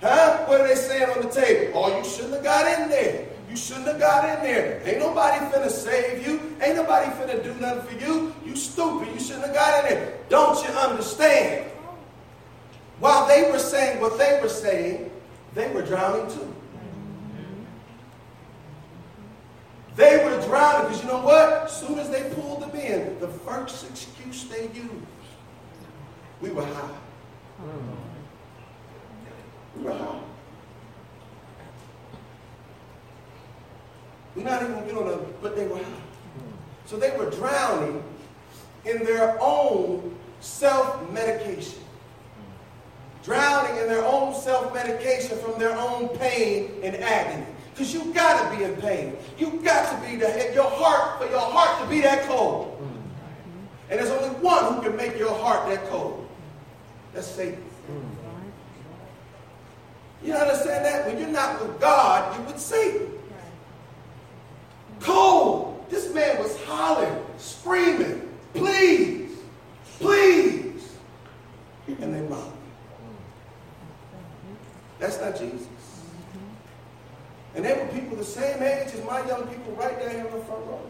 Huh? 0.00 0.46
What 0.46 0.62
are 0.62 0.68
they 0.68 0.74
saying 0.74 1.10
on 1.10 1.22
the 1.22 1.28
table? 1.28 1.72
Oh, 1.74 1.98
you 1.98 2.04
shouldn't 2.04 2.34
have 2.34 2.44
got 2.44 2.80
in 2.80 2.88
there. 2.88 3.26
You 3.50 3.56
shouldn't 3.56 3.86
have 3.88 3.98
got 3.98 4.24
in 4.24 4.44
there. 4.44 4.80
Ain't 4.86 5.00
nobody 5.00 5.44
finna 5.46 5.68
save 5.68 6.26
you. 6.26 6.56
Ain't 6.62 6.76
nobody 6.76 7.10
finna 7.10 7.42
do 7.42 7.52
nothing 7.60 7.98
for 7.98 8.04
you. 8.04 8.34
You 8.46 8.56
stupid. 8.56 9.08
You 9.12 9.20
shouldn't 9.20 9.46
have 9.46 9.54
got 9.54 9.84
in 9.84 9.96
there. 9.96 10.14
Don't 10.28 10.56
you 10.62 10.70
understand? 10.70 11.70
While 13.00 13.26
they 13.26 13.50
were 13.50 13.58
saying 13.58 14.00
what 14.00 14.16
they 14.18 14.38
were 14.40 14.48
saying, 14.48 15.10
they 15.54 15.70
were 15.72 15.82
drowning 15.82 16.30
too. 16.32 16.54
They 20.00 20.16
were 20.24 20.40
drowning 20.46 20.88
because 20.88 21.02
you 21.02 21.10
know 21.10 21.20
what? 21.20 21.64
As 21.64 21.78
soon 21.78 21.98
as 21.98 22.08
they 22.08 22.30
pulled 22.30 22.62
them 22.62 22.74
in, 22.74 23.20
the 23.20 23.28
first 23.28 23.84
excuse 23.90 24.44
they 24.44 24.70
used, 24.72 24.88
we 26.40 26.48
were 26.48 26.64
high. 26.64 26.88
We 29.76 29.82
were 29.82 29.92
high. 29.92 30.20
We're 34.34 34.44
not 34.44 34.62
even 34.62 34.88
going 34.88 35.18
to, 35.18 35.26
but 35.42 35.54
they 35.54 35.66
were 35.66 35.76
high. 35.76 35.84
So 36.86 36.96
they 36.96 37.14
were 37.18 37.28
drowning 37.28 38.02
in 38.86 39.04
their 39.04 39.36
own 39.38 40.16
self-medication. 40.40 41.82
Drowning 43.22 43.82
in 43.82 43.86
their 43.86 44.06
own 44.06 44.34
self-medication 44.34 45.36
from 45.40 45.58
their 45.58 45.76
own 45.76 46.08
pain 46.16 46.80
and 46.82 46.96
agony. 46.96 47.44
Because 47.80 47.94
you 47.94 48.12
got 48.12 48.52
to 48.52 48.58
be 48.58 48.62
in 48.62 48.76
pain. 48.76 49.16
You 49.38 49.58
got 49.64 49.90
to 49.90 50.06
be 50.06 50.14
the 50.16 50.50
your 50.52 50.68
heart 50.68 51.18
for 51.18 51.26
your 51.30 51.40
heart 51.40 51.80
to 51.80 51.88
be 51.88 52.02
that 52.02 52.28
cold. 52.28 52.76
And 53.88 53.98
there's 53.98 54.10
only 54.10 54.28
one 54.40 54.74
who 54.74 54.82
can 54.82 54.96
make 54.96 55.18
your 55.18 55.34
heart 55.34 55.66
that 55.70 55.88
cold. 55.88 56.28
That's 57.14 57.26
Satan. 57.26 57.64
Mm. 57.90 58.04
You 60.22 60.34
understand 60.34 60.84
that? 60.84 61.06
When 61.06 61.18
you're 61.18 61.28
not 61.28 61.58
with 61.58 61.80
God, 61.80 62.38
you 62.38 62.44
would 62.44 62.60
Satan. 62.60 63.14
Cold. 65.00 65.82
This 65.88 66.12
man 66.12 66.38
was 66.38 66.62
hollering, 66.64 67.24
screaming, 67.38 68.28
please, 68.52 69.38
please. 69.98 70.96
And 71.88 72.14
they 72.14 72.20
mocked. 72.28 72.56
That's 74.98 75.18
not 75.18 75.38
Jesus. 75.38 75.66
And 77.54 77.64
they 77.64 77.72
were 77.72 77.86
people 77.88 78.16
the 78.16 78.24
same 78.24 78.62
age 78.62 78.88
as 78.94 79.04
my 79.04 79.26
young 79.26 79.46
people 79.48 79.72
right 79.72 79.98
down 79.98 80.10
here 80.10 80.26
in 80.26 80.32
the 80.32 80.44
front 80.44 80.64
row. 80.66 80.80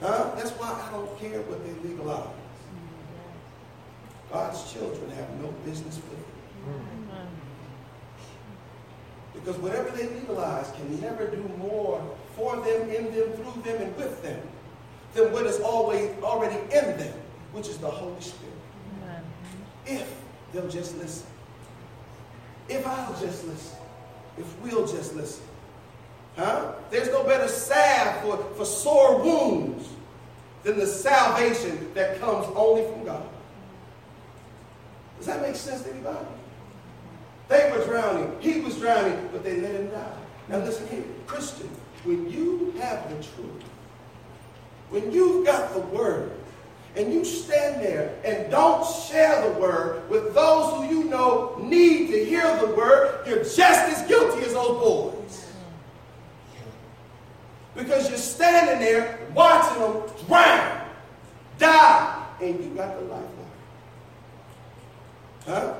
Huh? 0.00 0.30
That's 0.36 0.50
why 0.52 0.68
I 0.68 0.90
don't 0.92 1.18
care 1.18 1.40
what 1.42 1.64
they 1.64 1.88
legalize. 1.88 2.26
God's 4.32 4.72
children 4.72 5.10
have 5.10 5.30
no 5.40 5.48
business 5.64 5.96
with 5.96 6.18
it. 6.18 6.26
Because 9.34 9.56
whatever 9.58 9.90
they 9.90 10.08
legalize 10.08 10.72
can 10.72 11.00
never 11.00 11.26
do 11.26 11.42
more 11.58 12.02
for 12.34 12.56
them, 12.56 12.88
in 12.88 13.14
them, 13.14 13.32
through 13.32 13.62
them, 13.62 13.82
and 13.82 13.96
with 13.96 14.22
them 14.22 14.40
than 15.14 15.32
what 15.32 15.46
is 15.46 15.60
always 15.60 16.10
already 16.22 16.56
in 16.72 16.96
them, 16.98 17.14
which 17.52 17.68
is 17.68 17.78
the 17.78 17.90
Holy 17.90 18.20
Spirit. 18.20 18.52
If 19.86 20.14
they'll 20.52 20.68
just 20.68 20.96
listen. 20.98 21.26
If 22.68 22.86
I'll 22.86 23.12
just 23.20 23.46
listen 23.46 23.78
if 24.38 24.60
we'll 24.60 24.86
just 24.86 25.14
listen. 25.14 25.44
Huh? 26.36 26.72
There's 26.90 27.08
no 27.08 27.22
better 27.24 27.48
salve 27.48 28.22
for, 28.22 28.36
for 28.56 28.64
sore 28.64 29.22
wounds 29.22 29.88
than 30.64 30.78
the 30.78 30.86
salvation 30.86 31.92
that 31.94 32.20
comes 32.20 32.46
only 32.56 32.82
from 32.90 33.04
God. 33.04 33.26
Does 35.18 35.26
that 35.26 35.42
make 35.42 35.54
sense 35.54 35.82
to 35.82 35.90
anybody? 35.90 36.26
They 37.48 37.70
were 37.70 37.84
drowning. 37.84 38.36
He 38.40 38.60
was 38.60 38.78
drowning, 38.78 39.28
but 39.30 39.44
they 39.44 39.60
let 39.60 39.72
him 39.72 39.90
die. 39.90 40.18
Now 40.48 40.58
listen 40.58 40.88
here. 40.88 41.04
Christian, 41.26 41.68
when 42.02 42.30
you 42.30 42.74
have 42.80 43.08
the 43.08 43.16
truth, 43.16 43.62
when 44.94 45.10
you've 45.10 45.44
got 45.44 45.74
the 45.74 45.80
word, 45.80 46.30
and 46.94 47.12
you 47.12 47.24
stand 47.24 47.82
there 47.82 48.14
and 48.24 48.48
don't 48.48 48.86
share 48.86 49.50
the 49.50 49.58
word 49.58 50.08
with 50.08 50.32
those 50.34 50.72
who 50.72 50.94
you 50.94 51.04
know 51.04 51.58
need 51.60 52.06
to 52.12 52.24
hear 52.24 52.56
the 52.60 52.68
word, 52.74 53.26
you're 53.26 53.42
just 53.42 53.58
as 53.58 54.06
guilty 54.06 54.42
as 54.46 54.52
those 54.52 54.78
boys. 54.78 55.52
Because 57.74 58.08
you're 58.08 58.18
standing 58.18 58.78
there 58.78 59.18
watching 59.34 59.82
them 59.82 60.02
drown, 60.28 60.86
die, 61.58 62.26
and 62.40 62.62
you 62.62 62.70
got 62.70 62.94
the 62.94 63.00
lifeline. 63.06 63.28
Huh? 65.46 65.74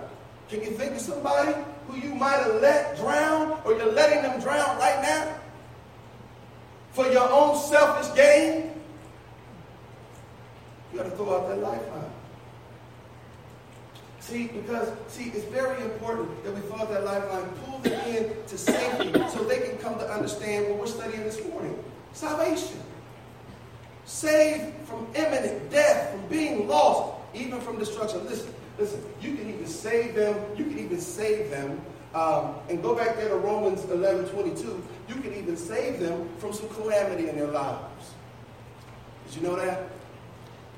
Can 0.49 0.61
you 0.63 0.71
think 0.73 0.93
of 0.93 1.01
somebody 1.01 1.55
who 1.87 1.97
you 1.97 2.13
might 2.17 2.39
have 2.39 2.61
let 2.61 2.97
drown 2.97 3.61
or 3.65 3.75
you're 3.75 3.93
letting 3.93 4.23
them 4.23 4.41
drown 4.41 4.77
right 4.79 5.01
now? 5.01 5.37
For 6.91 7.07
your 7.07 7.31
own 7.31 7.57
selfish 7.57 8.13
gain? 8.17 8.74
Got 11.05 11.11
to 11.11 11.17
throw 11.17 11.37
out 11.37 11.49
that 11.49 11.59
lifeline. 11.59 12.11
See, 14.21 14.47
because, 14.47 14.91
see, 15.09 15.25
it's 15.25 15.45
very 15.45 15.83
important 15.83 16.43
that 16.45 16.55
we 16.55 16.63
throw 16.63 16.79
out 16.79 16.89
that 16.89 17.05
lifeline, 17.05 17.47
pull 17.67 17.79
them 17.81 17.93
in 18.09 18.35
to 18.47 18.57
safety 18.57 19.13
so 19.29 19.45
they 19.45 19.59
can 19.59 19.77
come 19.77 19.99
to 19.99 20.11
understand 20.11 20.71
what 20.71 20.79
we're 20.79 20.87
studying 20.87 21.23
this 21.25 21.47
morning. 21.49 21.79
Salvation. 22.15 22.81
Saved 24.07 24.75
from 24.87 25.07
imminent 25.15 25.71
death, 25.71 26.13
from 26.13 26.27
being 26.29 26.67
lost, 26.69 27.21
even 27.35 27.61
from 27.61 27.79
destruction. 27.79 28.25
Listen, 28.25 28.55
listen, 28.79 29.05
you 29.21 29.35
can 29.35 29.51
even 29.51 29.67
save 29.67 30.15
them, 30.15 30.43
you 30.57 30.65
can 30.65 30.79
even 30.79 30.99
save 30.99 31.51
them 31.51 31.79
um, 32.15 32.55
and 32.71 32.83
go 32.83 32.95
back 32.95 33.17
there 33.17 33.29
to 33.29 33.37
Romans 33.37 33.85
11 33.91 34.31
22. 34.31 34.83
You 35.09 35.15
can 35.17 35.35
even 35.35 35.59
save 35.59 36.01
them 36.01 36.31
from 36.39 36.55
some 36.55 36.71
calamity 36.71 37.29
in 37.29 37.37
their 37.37 37.49
lives. 37.49 38.15
Did 39.27 39.37
you 39.37 39.43
know 39.43 39.57
that? 39.57 39.91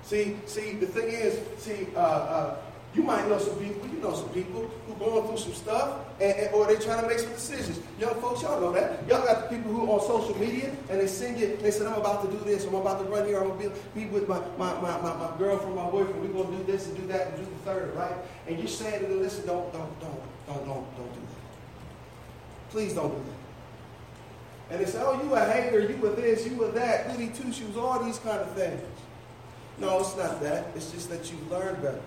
See, 0.06 0.36
see, 0.46 0.74
the 0.74 0.86
thing 0.86 1.08
is, 1.08 1.40
see, 1.58 1.88
uh, 1.96 1.98
uh, 1.98 2.56
you 2.94 3.02
might 3.02 3.28
know 3.28 3.38
some 3.38 3.56
people, 3.56 3.88
you 3.88 3.98
know 3.98 4.14
some 4.14 4.28
people 4.28 4.70
who 4.86 4.94
going 4.94 5.26
through 5.26 5.36
some 5.36 5.52
stuff, 5.52 5.98
and, 6.20 6.32
and, 6.38 6.54
or 6.54 6.64
they 6.64 6.76
trying 6.76 7.02
to 7.02 7.08
make 7.08 7.18
some 7.18 7.32
decisions. 7.32 7.80
Young 7.98 8.14
folks, 8.20 8.42
y'all 8.42 8.60
know 8.60 8.72
that. 8.72 9.00
Y'all 9.08 9.26
got 9.26 9.50
the 9.50 9.56
people 9.56 9.72
who 9.72 9.82
are 9.90 9.98
on 9.98 10.06
social 10.06 10.38
media, 10.38 10.70
and 10.88 11.00
they 11.00 11.08
send 11.08 11.40
you, 11.40 11.56
they 11.56 11.72
said, 11.72 11.88
I'm 11.88 11.98
about 11.98 12.24
to 12.24 12.30
do 12.30 12.38
this, 12.44 12.64
I'm 12.64 12.76
about 12.76 13.04
to 13.04 13.10
run 13.10 13.26
here, 13.26 13.40
I'm 13.40 13.48
going 13.48 13.68
to 13.68 13.76
be, 13.94 14.04
be 14.04 14.06
with 14.06 14.28
my, 14.28 14.38
my, 14.56 14.80
my, 14.80 14.96
my, 15.02 15.16
my 15.16 15.36
girlfriend, 15.38 15.74
my 15.74 15.90
boyfriend, 15.90 16.22
we're 16.22 16.28
going 16.28 16.52
to 16.52 16.64
do 16.64 16.72
this 16.72 16.86
and 16.86 16.96
do 16.96 17.06
that 17.08 17.26
and 17.26 17.36
do 17.38 17.42
the 17.42 17.70
third, 17.70 17.92
right? 17.96 18.14
And 18.46 18.60
you're 18.60 18.68
saying 18.68 19.00
to 19.00 19.06
them, 19.08 19.20
listen, 19.20 19.44
don't, 19.44 19.72
don't, 19.72 20.00
don't, 20.00 20.22
don't, 20.46 20.64
don't, 20.64 20.96
don't 20.96 21.14
do 21.14 21.20
that. 21.20 22.70
Please 22.70 22.94
don't 22.94 23.10
do 23.10 23.24
that. 23.28 23.36
And 24.70 24.86
they 24.86 24.90
say, 24.90 25.02
oh, 25.02 25.20
you 25.20 25.34
a 25.34 25.44
hater, 25.44 25.80
you 25.80 25.96
were 25.96 26.10
this, 26.10 26.46
you 26.46 26.54
were 26.54 26.70
that, 26.70 27.10
goody 27.10 27.28
two 27.28 27.52
shoes, 27.52 27.76
all 27.76 28.02
these 28.04 28.20
kind 28.20 28.38
of 28.38 28.52
things. 28.52 28.80
No, 29.78 30.00
it's 30.00 30.16
not 30.16 30.40
that. 30.42 30.68
It's 30.74 30.90
just 30.90 31.10
that 31.10 31.30
you 31.30 31.38
learn 31.50 31.74
better. 31.76 32.02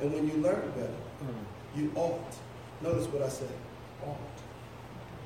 And 0.00 0.12
when 0.14 0.26
you 0.26 0.34
learn 0.34 0.70
better, 0.70 1.00
mm. 1.22 1.76
you 1.76 1.92
ought. 1.94 2.34
Notice 2.82 3.06
what 3.08 3.22
I 3.22 3.28
said. 3.28 3.52
Ought 4.06 4.16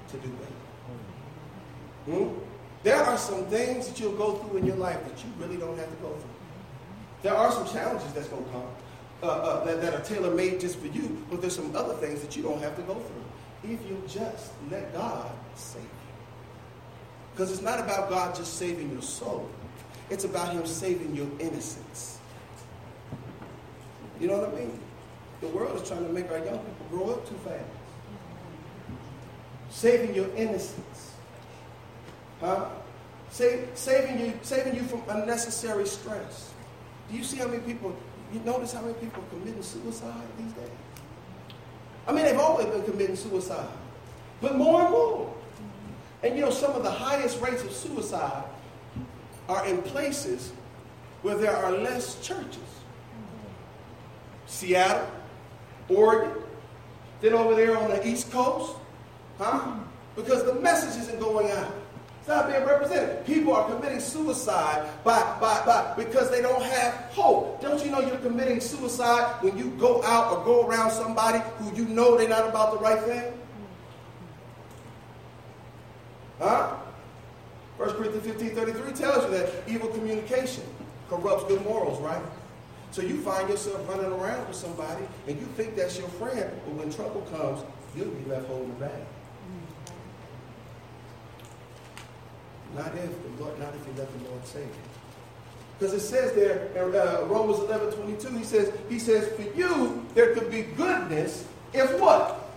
to 0.09 0.17
do 0.17 0.29
better. 0.29 0.55
Hmm? 2.07 2.29
There 2.83 2.97
are 2.97 3.17
some 3.17 3.47
things 3.47 3.88
that 3.88 3.99
you'll 3.99 4.17
go 4.17 4.35
through 4.35 4.59
in 4.59 4.67
your 4.67 4.77
life 4.77 5.03
that 5.05 5.25
you 5.25 5.31
really 5.38 5.57
don't 5.57 5.79
have 5.79 5.88
to 5.88 5.97
go 6.03 6.11
through. 6.11 6.31
There 7.23 7.35
are 7.35 7.51
some 7.51 7.67
challenges 7.69 8.12
that's 8.12 8.29
going 8.29 8.45
to 8.45 8.51
come 8.51 8.67
uh, 9.23 9.27
uh, 9.27 9.64
that, 9.64 9.81
that 9.81 9.95
are 9.95 10.03
tailor 10.03 10.35
made 10.35 10.61
just 10.61 10.79
for 10.79 10.88
you, 10.88 11.25
but 11.31 11.40
there's 11.40 11.57
some 11.57 11.75
other 11.75 11.95
things 11.95 12.21
that 12.21 12.37
you 12.37 12.43
don't 12.43 12.61
have 12.61 12.77
to 12.77 12.83
go 12.83 12.95
through 12.95 13.73
if 13.73 13.81
you 13.88 14.03
just 14.07 14.53
let 14.71 14.93
God 14.93 15.31
save 15.55 15.83
you. 15.83 15.88
Because 17.33 17.51
it's 17.51 17.62
not 17.62 17.81
about 17.81 18.11
God 18.11 18.35
just 18.35 18.59
saving 18.59 18.93
your 18.93 19.01
soul. 19.01 19.49
It's 20.11 20.25
about 20.25 20.53
him 20.53 20.67
saving 20.67 21.14
your 21.14 21.29
innocence. 21.38 22.19
You 24.21 24.29
know 24.29 24.38
what 24.38 24.51
I 24.51 24.61
mean? 24.61 24.79
The 25.40 25.49
world 25.49 25.81
is 25.81 25.88
trying 25.88 26.07
to 26.07 26.12
make 26.12 26.31
our 26.31 26.38
young 26.38 26.59
people 26.59 26.87
grow 26.90 27.11
up 27.11 27.29
too 27.29 27.37
fast. 27.37 27.64
Saving 29.71 30.14
your 30.14 30.29
innocence. 30.37 31.12
Huh? 32.40 32.67
Save, 33.31 33.69
saving 33.75 34.21
you, 34.21 34.38
saving 34.43 34.77
you 34.77 34.83
from 34.83 35.03
unnecessary 35.09 35.87
stress. 35.87 36.53
Do 37.11 37.17
you 37.17 37.25
see 37.25 37.38
how 37.38 37.49
many 37.49 37.62
people, 37.62 37.97
you 38.33 38.40
notice 38.40 38.73
how 38.73 38.83
many 38.83 38.95
people 38.95 39.23
are 39.23 39.38
committing 39.38 39.62
suicide 39.62 40.23
these 40.38 40.53
days? 40.53 40.71
I 42.07 42.12
mean, 42.12 42.25
they've 42.25 42.38
always 42.38 42.67
been 42.67 42.85
committing 42.85 43.17
suicide, 43.17 43.67
but 44.40 44.57
more 44.57 44.83
and 44.83 44.90
more. 44.90 45.35
And 46.23 46.37
you 46.37 46.43
know, 46.43 46.51
some 46.51 46.73
of 46.73 46.83
the 46.83 46.90
highest 46.90 47.40
rates 47.40 47.62
of 47.62 47.73
suicide 47.73 48.45
are 49.48 49.66
in 49.66 49.83
places 49.83 50.52
where 51.22 51.37
there 51.37 51.57
are 51.57 51.72
less 51.72 52.20
churches. 52.20 52.59
Seattle, 54.46 55.09
Oregon, 55.88 56.42
then 57.20 57.33
over 57.33 57.54
there 57.54 57.76
on 57.78 57.90
the 57.90 58.07
East 58.07 58.30
Coast, 58.30 58.76
huh? 59.38 59.76
Because 60.16 60.44
the 60.44 60.54
message 60.54 61.00
isn't 61.02 61.18
going 61.18 61.50
out. 61.50 61.72
It's 62.20 62.28
not 62.28 62.50
being 62.50 62.64
represented. 62.64 63.26
People 63.26 63.52
are 63.52 63.68
committing 63.68 64.00
suicide 64.00 64.88
by, 65.04 65.20
by, 65.40 65.62
by, 65.66 65.92
because 65.94 66.30
they 66.30 66.40
don't 66.40 66.62
have 66.62 66.94
hope. 67.11 67.61
Don't 67.61 67.85
you 67.85 67.90
know 67.90 68.00
you're 68.00 68.16
committing 68.16 68.61
suicide 68.61 69.42
when 69.42 69.59
you 69.59 69.70
go 69.78 70.02
out 70.04 70.33
or 70.33 70.44
go 70.44 70.66
around 70.66 70.90
somebody 70.90 71.42
who 71.59 71.74
you 71.76 71.87
know 71.87 72.16
they're 72.16 72.28
not 72.28 72.48
about 72.48 72.72
the 72.72 72.78
right 72.78 73.02
thing? 73.02 73.38
Huh? 76.38 76.76
1 77.85 77.97
Corinthians 77.97 78.27
15 78.27 78.55
33 78.55 78.92
tells 78.92 79.25
you 79.25 79.31
that 79.38 79.51
evil 79.68 79.88
communication 79.88 80.64
corrupts 81.11 81.44
good 81.44 81.62
morals, 81.64 82.01
right? 82.01 82.23
So 82.92 83.03
you 83.03 83.20
find 83.20 83.49
yourself 83.49 83.87
running 83.88 84.11
around 84.11 84.47
with 84.49 84.57
somebody 84.57 85.05
and 85.29 85.38
you 85.38 85.47
think 85.57 85.77
that's 85.77 85.99
your 85.99 86.09
friend, 86.09 86.51
but 86.64 86.75
when 86.75 86.90
trouble 86.90 87.20
comes, 87.33 87.62
you'll 87.94 88.07
be 88.07 88.31
left 88.31 88.47
holding 88.47 88.68
the 88.68 88.87
bag. 88.87 89.03
Not 92.75 92.94
if 92.94 93.11
the 93.23 93.42
Lord, 93.44 93.59
not 93.59 93.75
if 93.75 93.87
you 93.87 93.92
let 93.99 94.11
the 94.11 94.31
Lord 94.31 94.47
save 94.47 94.62
you. 94.62 94.70
Because 95.79 95.92
it 95.92 96.01
says 96.01 96.33
there 96.35 96.68
in 96.75 96.94
uh, 96.94 97.27
Romans 97.27 97.59
11, 97.59 97.92
22, 97.92 98.38
he 98.38 98.44
says, 98.44 98.73
he 98.88 98.99
says, 98.99 99.29
for 99.37 99.42
you 99.57 100.07
there 100.14 100.33
could 100.35 100.51
be 100.51 100.62
goodness 100.62 101.47
if 101.75 102.01
what? 102.01 102.49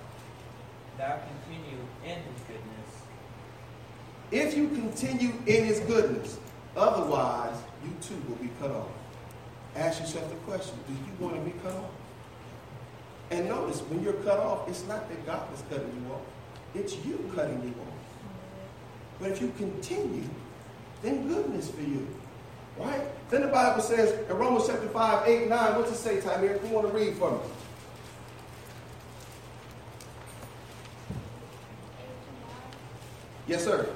If 4.31 4.57
you 4.57 4.67
continue 4.69 5.33
in 5.45 5.65
his 5.65 5.79
goodness. 5.81 6.37
Otherwise, 6.75 7.55
you 7.83 7.91
too 8.01 8.21
will 8.27 8.35
be 8.35 8.49
cut 8.59 8.71
off. 8.71 8.89
Ask 9.75 9.99
yourself 9.99 10.29
the 10.29 10.35
question, 10.37 10.75
do 10.87 10.93
you 10.93 10.99
want 11.19 11.35
to 11.35 11.41
be 11.41 11.57
cut 11.63 11.73
off? 11.73 11.91
And 13.29 13.47
notice, 13.47 13.81
when 13.81 14.03
you're 14.03 14.13
cut 14.13 14.39
off, 14.39 14.67
it's 14.69 14.85
not 14.87 15.09
that 15.09 15.25
God 15.25 15.53
is 15.53 15.63
cutting 15.69 15.91
you 16.01 16.13
off. 16.13 16.21
It's 16.73 16.95
you 17.05 17.31
cutting 17.35 17.61
you 17.63 17.69
off. 17.81 17.93
But 19.19 19.31
if 19.31 19.41
you 19.41 19.51
continue, 19.57 20.29
then 21.01 21.27
goodness 21.27 21.69
for 21.69 21.81
you. 21.81 22.07
Right? 22.77 23.01
Then 23.29 23.41
the 23.41 23.47
Bible 23.47 23.81
says 23.81 24.13
in 24.29 24.37
Romans 24.37 24.67
chapter 24.67 24.87
5, 24.87 25.27
8, 25.27 25.49
9, 25.49 25.75
what's 25.75 25.91
it 25.91 25.95
say, 25.95 26.17
Tamir? 26.17 26.59
Who 26.59 26.67
want 26.67 26.87
to 26.87 26.93
read 26.93 27.15
for 27.15 27.31
me? 27.31 27.37
Yes, 33.47 33.63
sir. 33.63 33.89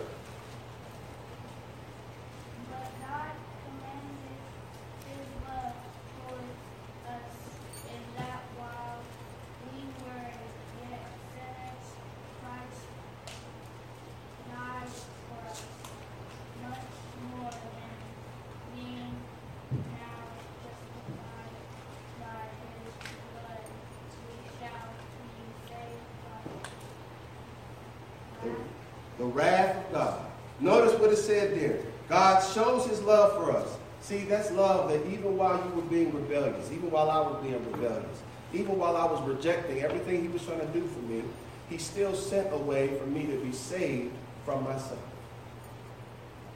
See, 34.12 34.26
that's 34.26 34.52
love 34.52 34.90
that 34.90 35.08
even 35.08 35.38
while 35.38 35.56
you 35.64 35.74
were 35.74 35.88
being 35.88 36.14
rebellious, 36.14 36.70
even 36.70 36.92
while 36.92 37.10
I 37.10 37.22
was 37.22 37.42
being 37.42 37.54
rebellious, 37.72 38.22
even 38.52 38.78
while 38.78 38.98
I 38.98 39.06
was 39.06 39.22
rejecting 39.22 39.82
everything 39.84 40.22
he 40.22 40.28
was 40.28 40.44
trying 40.44 40.60
to 40.60 40.68
do 40.68 40.86
for 40.86 41.00
me, 41.00 41.24
he 41.70 41.78
still 41.78 42.14
sent 42.14 42.52
a 42.52 42.58
way 42.58 42.90
for 43.00 43.06
me 43.06 43.26
to 43.28 43.38
be 43.38 43.54
saved 43.54 44.12
from 44.44 44.66
myself. 44.66 45.00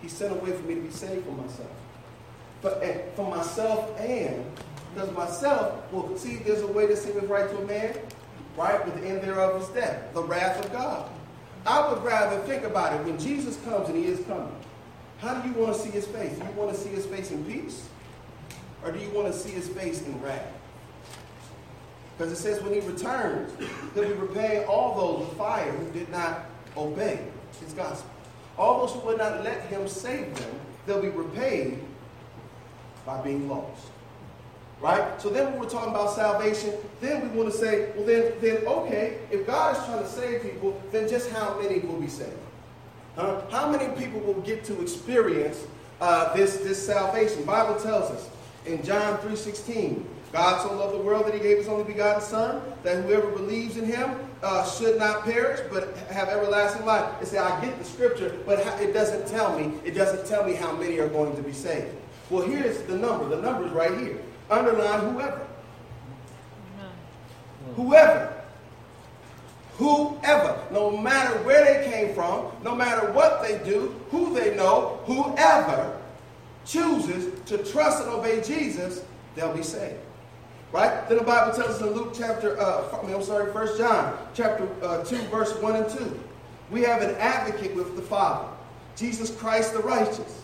He 0.02 0.10
sent 0.10 0.34
a 0.34 0.36
way 0.36 0.52
for 0.52 0.64
me 0.64 0.76
to 0.76 0.82
be 0.82 0.92
saved 0.92 1.24
from 1.24 1.38
myself. 1.38 1.72
for, 2.62 2.72
for 3.16 3.34
myself 3.34 3.98
and 4.02 4.44
because 4.94 5.12
myself, 5.14 5.82
well, 5.94 6.14
see, 6.18 6.36
there's 6.36 6.62
a 6.62 6.68
way 6.68 6.88
that 6.88 6.98
seemeth 6.98 7.30
right 7.30 7.50
to 7.50 7.58
a 7.58 7.66
man, 7.66 7.98
right? 8.58 8.84
But 8.84 9.00
the 9.00 9.08
end 9.08 9.22
thereof 9.22 9.62
is 9.62 9.70
death, 9.70 10.14
the 10.14 10.24
wrath 10.24 10.66
of 10.66 10.74
God. 10.74 11.10
I 11.66 11.90
would 11.90 12.04
rather 12.04 12.38
think 12.42 12.64
about 12.66 13.00
it 13.00 13.06
when 13.06 13.18
Jesus 13.18 13.58
comes 13.64 13.88
and 13.88 13.98
he 13.98 14.08
is 14.12 14.20
coming. 14.26 14.52
How 15.20 15.40
do 15.40 15.48
you 15.48 15.56
want 15.56 15.76
to 15.76 15.80
see 15.80 15.90
his 15.90 16.06
face? 16.08 16.38
Do 16.38 16.46
you 16.46 16.52
want 16.52 16.72
to 16.72 16.78
see 16.78 16.90
his 16.90 17.06
face 17.06 17.32
in 17.32 17.44
peace? 17.46 17.88
Or 18.84 18.92
do 18.92 19.00
you 19.00 19.10
want 19.10 19.28
to 19.28 19.34
see 19.34 19.50
his 19.50 19.68
face 19.68 20.02
in 20.02 20.22
wrath? 20.22 20.52
Because 22.18 22.32
it 22.32 22.38
says 22.38 22.62
when 22.62 22.74
he 22.74 22.80
returns, 22.82 23.52
he'll 23.94 24.08
be 24.08 24.14
repaying 24.14 24.66
all 24.68 24.96
those 24.96 25.28
with 25.28 25.38
fire 25.38 25.72
who 25.72 25.92
did 25.92 26.10
not 26.10 26.46
obey 26.78 27.20
his 27.60 27.74
gospel. 27.74 28.10
All 28.58 28.86
those 28.86 28.96
who 28.96 29.00
would 29.08 29.18
not 29.18 29.44
let 29.44 29.66
him 29.66 29.88
save 29.88 30.34
them, 30.36 30.56
they'll 30.86 31.02
be 31.02 31.10
repaid 31.10 31.80
by 33.06 33.22
being 33.22 33.50
lost. 33.50 33.88
Right? 34.82 35.22
So 35.22 35.30
then 35.30 35.52
when 35.52 35.62
we're 35.62 35.70
talking 35.70 35.90
about 35.90 36.16
salvation, 36.16 36.74
then 37.02 37.22
we 37.22 37.38
want 37.38 37.52
to 37.52 37.58
say, 37.58 37.92
well 37.96 38.06
then, 38.06 38.34
then 38.42 38.58
okay, 38.66 39.20
if 39.32 39.48
God 39.48 39.76
is 39.76 39.84
trying 39.86 40.04
to 40.04 40.10
save 40.10 40.42
people, 40.44 40.82
then 40.92 41.10
just 41.10 41.30
how 41.32 41.60
many 41.60 41.80
will 41.80 42.00
be 42.00 42.08
saved? 42.08 42.32
Huh? 43.16 43.42
How 43.50 43.70
many 43.70 43.94
people 43.98 44.20
will 44.20 44.42
get 44.42 44.64
to 44.66 44.82
experience 44.82 45.66
uh, 46.02 46.34
this, 46.36 46.58
this 46.58 46.86
salvation? 46.86 47.42
The 47.42 47.46
Bible 47.48 47.80
tells 47.80 48.12
us 48.12 48.30
in 48.66 48.84
John 48.84 49.18
3.16, 49.20 50.04
God 50.34 50.62
so 50.62 50.76
loved 50.76 50.96
the 50.96 51.02
world 51.02 51.26
that 51.28 51.34
he 51.34 51.40
gave 51.40 51.58
his 51.58 51.70
only 51.70 51.86
begotten 51.86 52.22
Son, 52.22 52.62
that 52.84 53.06
whoever 53.06 53.32
believes 53.32 53.78
in 53.78 53.86
him 53.86 54.16
uh, 54.44 54.70
should 54.70 55.00
not 55.00 55.24
perish, 55.24 55.62
but 55.72 55.96
have 56.12 56.28
everlasting 56.28 56.86
life. 56.86 57.10
They 57.20 57.26
say, 57.26 57.38
I 57.38 57.64
get 57.64 57.78
the 57.80 57.86
scripture, 57.86 58.38
but 58.46 58.60
it 58.82 58.92
doesn't 58.92 59.28
tell 59.28 59.58
me, 59.58 59.72
it 59.86 59.92
doesn't 59.92 60.28
tell 60.28 60.44
me 60.44 60.54
how 60.54 60.76
many 60.76 61.00
are 61.00 61.08
going 61.08 61.36
to 61.38 61.42
be 61.42 61.54
saved. 61.54 61.96
Well, 62.30 62.46
here's 62.46 62.82
the 62.84 62.98
number. 62.98 63.30
The 63.30 63.42
number 63.42 63.66
is 63.66 63.72
right 63.72 63.98
here. 63.98 64.20
Underline 64.50 65.14
whoever. 65.14 65.48
Whoever. 67.76 68.35
Whoever. 69.78 70.62
No 70.72 70.96
matter 70.96 71.38
where 71.44 71.66
they 71.66 71.92
came 71.92 72.16
from, 72.16 72.52
no 72.64 72.74
matter 72.76 73.12
what 73.12 73.42
they 73.42 73.58
do, 73.70 73.96
who 74.10 74.34
they 74.34 74.56
know, 74.56 75.02
whoever 75.06 76.00
chooses 76.66 77.40
to 77.46 77.58
trust 77.58 78.02
and 78.02 78.12
obey 78.12 78.42
Jesus, 78.42 79.04
they'll 79.36 79.54
be 79.54 79.64
saved. 79.64 80.00
Right? 80.72 81.08
Then 81.08 81.20
the 81.20 81.24
Bible 81.24 81.56
tells 81.56 81.76
us 81.76 81.82
in 81.82 81.92
Luke 81.92 82.14
chapter, 82.18 82.60
uh, 82.60 82.88
I'm 83.04 83.24
sorry, 83.24 83.52
First 83.54 83.78
John 83.78 84.18
chapter 84.34 84.68
uh, 84.82 85.04
2, 85.04 85.18
verse 85.28 85.56
1 85.58 85.76
and 85.76 85.90
2. 85.90 86.20
We 86.72 86.82
have 86.82 87.02
an 87.02 87.16
advocate 87.16 87.76
with 87.76 87.96
the 87.96 88.02
Father, 88.02 88.48
Jesus 88.96 89.36
Christ 89.36 89.74
the 89.74 89.80
righteous. 89.80 90.42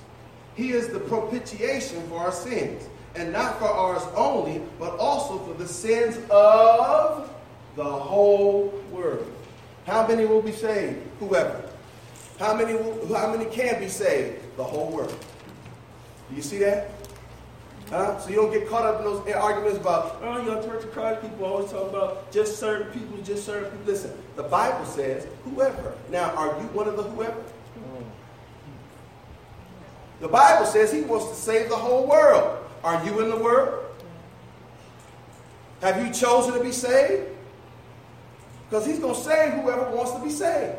He 0.56 0.72
is 0.72 0.90
the 0.90 1.00
propitiation 1.00 2.08
for 2.08 2.20
our 2.20 2.32
sins, 2.32 2.88
and 3.16 3.32
not 3.32 3.58
for 3.60 3.66
ours 3.66 4.04
only, 4.16 4.62
but 4.80 4.98
also 5.00 5.40
for 5.40 5.54
the 5.54 5.68
sins 5.68 6.18
of 6.30 7.34
the 7.76 7.84
whole 7.84 8.74
world. 8.92 9.32
How 9.86 10.08
many 10.08 10.26
will 10.26 10.42
be 10.42 10.52
saved? 10.52 11.00
Whoever. 11.20 11.64
How 12.40 12.56
many, 12.56 12.74
will, 12.74 13.14
how 13.16 13.36
many 13.36 13.46
can 13.46 13.80
be 13.80 13.88
saved? 13.88 14.42
The 14.58 14.64
whole 14.64 14.92
world. 14.92 15.16
Do 16.30 16.36
you 16.36 16.42
see 16.42 16.58
that? 16.60 16.92
Huh? 17.90 18.18
So 18.20 18.30
you 18.30 18.38
don't 18.38 18.52
get 18.52 18.70
caught 18.70 18.86
up 18.86 19.00
in 19.00 19.06
those 19.06 19.28
arguments 19.34 19.78
about, 19.78 20.20
oh, 20.24 20.38
you 20.38 20.46
know, 20.46 20.62
Church 20.64 20.86
of 20.86 20.92
Christ 20.94 21.22
people 21.22 21.46
always 21.46 21.70
talk 21.70 21.90
about 21.90 22.32
just 22.32 22.58
certain 22.58 22.88
people, 22.92 23.18
just 23.22 23.46
certain 23.46 23.70
people. 23.70 23.86
Listen, 23.86 24.14
the 24.38 24.44
Bible 24.44 24.86
says 24.86 25.28
whoever. 25.44 25.94
Now, 26.10 26.34
are 26.36 26.48
you 26.60 26.68
one 26.68 26.88
of 26.88 26.96
the 26.96 27.04
whoever? 27.04 27.44
The 30.22 30.28
Bible 30.28 30.68
says 30.68 30.94
he 30.94 31.02
wants 31.02 31.30
to 31.30 31.36
save 31.36 31.68
the 31.68 31.76
whole 31.76 32.08
world. 32.08 32.64
Are 32.84 33.04
you 33.04 33.20
in 33.22 33.30
the 33.30 33.38
world? 33.38 33.86
Have 35.82 36.06
you 36.06 36.14
chosen 36.14 36.54
to 36.54 36.64
be 36.64 36.72
saved? 36.72 37.28
Because 38.72 38.86
he's 38.86 39.00
going 39.00 39.14
to 39.14 39.20
save 39.20 39.52
whoever 39.52 39.94
wants 39.94 40.14
to 40.14 40.24
be 40.24 40.30
saved. 40.30 40.78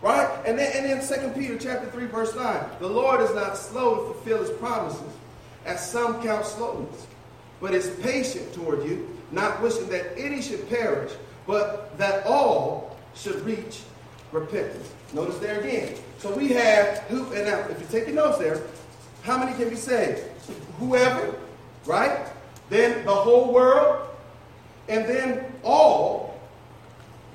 Right? 0.00 0.30
And 0.46 0.56
then, 0.56 0.70
and 0.76 1.02
then 1.02 1.32
2 1.34 1.40
Peter 1.40 1.58
chapter 1.58 1.90
3, 1.90 2.06
verse 2.06 2.36
9. 2.36 2.64
The 2.78 2.86
Lord 2.86 3.20
is 3.20 3.34
not 3.34 3.56
slow 3.56 3.96
to 3.96 4.12
fulfill 4.12 4.38
his 4.38 4.50
promises, 4.50 5.12
as 5.64 5.90
some 5.90 6.22
count 6.22 6.46
slowness, 6.46 7.08
but 7.60 7.74
is 7.74 7.90
patient 8.00 8.54
toward 8.54 8.84
you, 8.84 9.08
not 9.32 9.60
wishing 9.60 9.88
that 9.88 10.16
any 10.16 10.40
should 10.40 10.68
perish, 10.68 11.10
but 11.48 11.98
that 11.98 12.24
all 12.26 12.96
should 13.16 13.44
reach 13.44 13.80
repentance. 14.30 14.92
Notice 15.12 15.38
there 15.38 15.58
again. 15.58 15.96
So 16.18 16.32
we 16.32 16.50
have 16.50 16.98
who, 17.08 17.32
and 17.32 17.46
now 17.46 17.58
if 17.68 17.80
you 17.80 17.86
take 17.90 18.06
your 18.06 18.14
notes 18.14 18.38
there, 18.38 18.62
how 19.22 19.36
many 19.36 19.52
can 19.56 19.68
be 19.68 19.74
saved? 19.74 20.22
Whoever, 20.78 21.34
right? 21.86 22.28
Then 22.70 23.04
the 23.04 23.14
whole 23.14 23.52
world, 23.52 24.06
and 24.88 25.04
then 25.06 25.44
all 25.64 26.35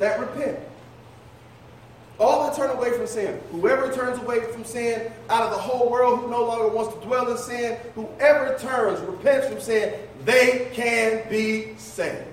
that 0.02 0.20
repent. 0.20 0.60
All 2.20 2.46
that 2.46 2.56
turn 2.56 2.70
away 2.72 2.92
from 2.92 3.08
sin. 3.08 3.40
Whoever 3.52 3.92
turns 3.92 4.22
away 4.22 4.42
from 4.52 4.66
sin 4.66 5.12
out 5.30 5.44
of 5.44 5.52
the 5.52 5.58
whole 5.58 5.90
world, 5.90 6.20
who 6.20 6.30
no 6.30 6.44
longer 6.44 6.68
wants 6.68 6.94
to 6.94 7.02
dwell 7.02 7.32
in 7.32 7.38
sin, 7.38 7.78
whoever 7.96 8.58
turns, 8.60 9.00
repents 9.02 9.48
from 9.48 9.62
sin, 9.62 9.94
they 10.26 10.70
can 10.74 11.28
be 11.30 11.76
saved. 11.78 12.28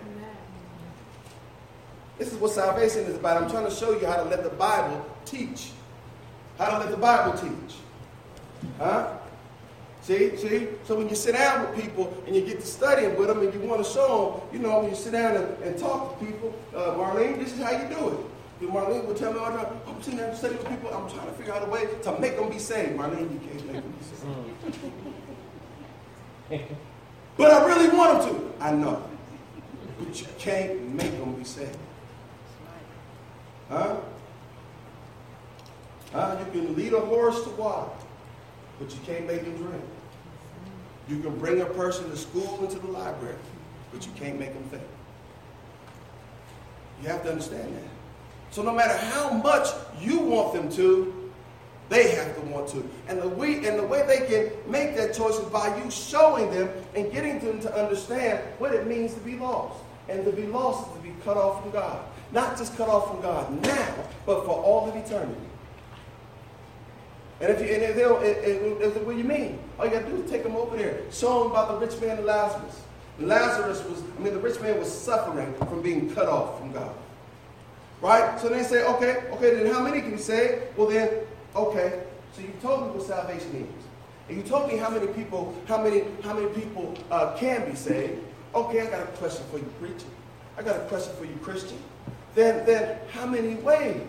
This 2.19 2.33
is 2.33 2.39
what 2.39 2.51
salvation 2.51 3.03
is 3.03 3.17
about. 3.17 3.43
I'm 3.43 3.51
trying 3.51 3.67
to 3.67 3.71
show 3.71 3.93
you 3.99 4.07
how 4.07 4.17
to 4.17 4.25
let 4.25 4.43
the 4.43 4.51
Bible 4.51 5.07
teach. 5.25 5.71
How 6.59 6.71
to 6.71 6.79
let 6.79 6.91
the 6.91 6.97
Bible 6.97 7.39
teach. 7.39 7.77
Huh? 8.79 9.18
See, 10.09 10.35
see? 10.39 10.69
So 10.85 10.97
when 10.97 11.07
you 11.11 11.15
sit 11.15 11.35
down 11.35 11.69
with 11.69 11.85
people 11.85 12.17
and 12.27 12.35
you 12.35 12.41
get 12.41 12.61
to 12.61 12.67
studying 12.67 13.15
with 13.19 13.29
them 13.29 13.41
and 13.41 13.53
you 13.53 13.61
want 13.61 13.85
to 13.85 13.93
show 13.93 14.41
them, 14.41 14.55
you 14.55 14.67
know, 14.67 14.81
when 14.81 14.89
you 14.89 14.97
sit 14.97 15.13
down 15.13 15.37
and, 15.37 15.63
and 15.63 15.79
talk 15.79 16.19
to 16.19 16.25
people, 16.25 16.55
uh, 16.75 16.95
Marlene, 16.95 17.39
this 17.39 17.53
is 17.53 17.61
how 17.61 17.73
you 17.73 17.87
do 17.95 18.09
it. 18.09 18.19
And 18.63 18.71
Marlene 18.71 19.07
will 19.07 19.15
tell 19.15 19.35
me 19.35 19.39
all 19.39 19.53
the 19.53 19.59
time, 19.59 19.81
I'm 19.87 20.01
sitting 20.03 20.19
there 20.19 20.35
studying 20.35 20.63
with 20.63 20.71
people, 20.71 20.95
I'm 20.95 21.11
trying 21.11 21.27
to 21.27 21.33
figure 21.35 21.53
out 21.53 21.63
a 21.63 21.71
way 21.71 21.87
to 22.05 22.21
make 22.21 22.39
them 22.39 22.49
be 22.49 22.59
saved. 22.59 22.97
Marlene, 22.97 23.31
you 23.35 23.39
can't 23.39 23.67
make 23.67 23.83
them 23.83 23.93
be 23.99 24.05
saved. 26.49 26.77
but 27.37 27.51
I 27.51 27.67
really 27.67 27.95
want 27.95 28.23
them 28.23 28.35
to. 28.35 28.65
I 28.65 28.73
know. 28.73 29.03
But 29.99 30.19
you 30.19 30.27
can't 30.39 30.95
make 30.95 31.19
them 31.19 31.35
be 31.35 31.45
saved. 31.45 31.77
Huh? 33.69 33.97
Huh? 36.15 36.37
You 36.47 36.51
can 36.51 36.75
lead 36.75 36.95
a 36.95 37.01
horse 37.01 37.43
to 37.45 37.51
water, 37.51 37.91
but 38.79 38.91
you 38.91 39.01
can't 39.05 39.27
make 39.27 39.43
him 39.43 39.55
drink. 39.59 39.85
You 41.09 41.19
can 41.21 41.39
bring 41.39 41.61
a 41.61 41.67
person 41.67 42.11
to 42.11 42.17
school 42.17 42.59
and 42.61 42.71
to 42.71 42.79
the 42.79 42.89
library, 42.89 43.37
but 43.93 44.05
you 44.05 44.13
can't 44.13 44.39
make 44.39 44.53
them 44.53 44.65
think. 44.65 44.83
You 47.03 47.09
have 47.09 47.23
to 47.23 47.31
understand 47.31 47.75
that. 47.75 47.91
So 48.51 48.63
no 48.63 48.73
matter 48.73 48.97
how 48.97 49.33
much 49.33 49.69
you 50.01 50.19
want 50.19 50.55
them 50.55 50.71
to, 50.73 51.31
they 51.89 52.11
have 52.11 52.35
to 52.35 52.41
want 52.47 52.69
to. 52.69 52.89
And 53.09 53.21
the 53.23 53.29
way 53.29 53.67
and 53.67 53.79
the 53.79 53.87
way 53.87 54.05
they 54.07 54.27
can 54.27 54.71
make 54.71 54.97
that 54.97 55.15
choice 55.15 55.39
is 55.39 55.47
by 55.47 55.75
you 55.83 55.91
showing 55.91 56.51
them 56.51 56.71
and 56.95 57.11
getting 57.11 57.39
them 57.41 57.61
to 57.61 57.75
understand 57.75 58.41
what 58.59 58.75
it 58.75 58.87
means 58.87 59.15
to 59.15 59.21
be 59.21 59.37
lost. 59.37 59.83
And 60.09 60.25
to 60.25 60.33
be 60.33 60.47
lost 60.47 60.89
is 60.89 60.97
to 60.97 61.03
be 61.03 61.15
cut 61.25 61.37
off 61.37 61.63
from 61.63 61.71
God. 61.71 62.03
Not 62.33 62.59
just 62.59 62.77
cut 62.77 62.89
off 62.89 63.09
from 63.09 63.23
God 63.23 63.51
now, 63.63 63.95
but 64.27 64.45
for 64.45 64.53
all 64.53 64.89
of 64.89 64.97
eternity. 64.97 65.48
And 67.41 67.53
if 67.53 67.61
you 67.61 67.67
and 67.75 67.83
if 67.83 67.95
they 67.95 68.03
don't, 68.03 68.25
if, 68.25 68.97
if, 68.97 69.03
what 69.03 69.13
do 69.13 69.19
you 69.19 69.25
mean? 69.25 69.59
All 69.79 69.87
you 69.87 69.93
got 69.93 70.05
to 70.05 70.11
do 70.11 70.23
is 70.23 70.31
take 70.31 70.43
them 70.43 70.57
over 70.57 70.77
there. 70.77 71.03
Show 71.13 71.45
them 71.45 71.53
about 71.53 71.69
the 71.69 71.87
rich 71.87 72.01
man 72.01 72.19
and 72.19 72.27
Lazarus. 72.27 72.83
Lazarus 73.21 73.85
was, 73.85 74.03
I 74.17 74.23
mean, 74.23 74.35
the 74.35 74.41
rich 74.41 74.61
man 74.61 74.79
was 74.79 74.93
suffering 74.93 75.53
from 75.55 75.83
being 75.83 76.13
cut 76.15 76.29
off 76.29 76.59
from 76.59 76.73
God. 76.73 76.95
Right? 78.01 78.41
So 78.41 78.49
they 78.49 78.63
say, 78.63 78.85
okay, 78.85 79.25
okay, 79.33 79.55
then 79.55 79.73
how 79.73 79.83
many 79.83 80.01
can 80.01 80.13
you 80.13 80.19
say? 80.19 80.69
Well 80.77 80.89
then, 80.89 81.11
okay. 81.55 82.03
So 82.33 82.43
you 82.43 82.53
told 82.61 82.87
me 82.87 82.99
what 82.99 83.07
salvation 83.07 83.55
is. 83.57 83.85
And 84.29 84.37
you 84.37 84.43
told 84.43 84.69
me 84.69 84.77
how 84.77 84.91
many 84.91 85.07
people, 85.09 85.57
how 85.67 85.83
many, 85.83 86.05
how 86.23 86.35
many 86.35 86.49
people 86.49 86.97
uh, 87.11 87.37
can 87.37 87.69
be 87.69 87.77
saved. 87.77 88.23
Okay, 88.55 88.81
I 88.81 88.87
got 88.87 89.03
a 89.03 89.07
question 89.17 89.45
for 89.51 89.59
you, 89.59 89.73
preacher. 89.81 90.07
I 90.57 90.63
got 90.63 90.77
a 90.77 90.85
question 90.87 91.13
for 91.17 91.25
you, 91.25 91.35
Christian 91.43 91.79
then, 92.39 92.65
then 92.67 92.99
how 93.11 93.27
many 93.27 93.57
ways 93.57 94.07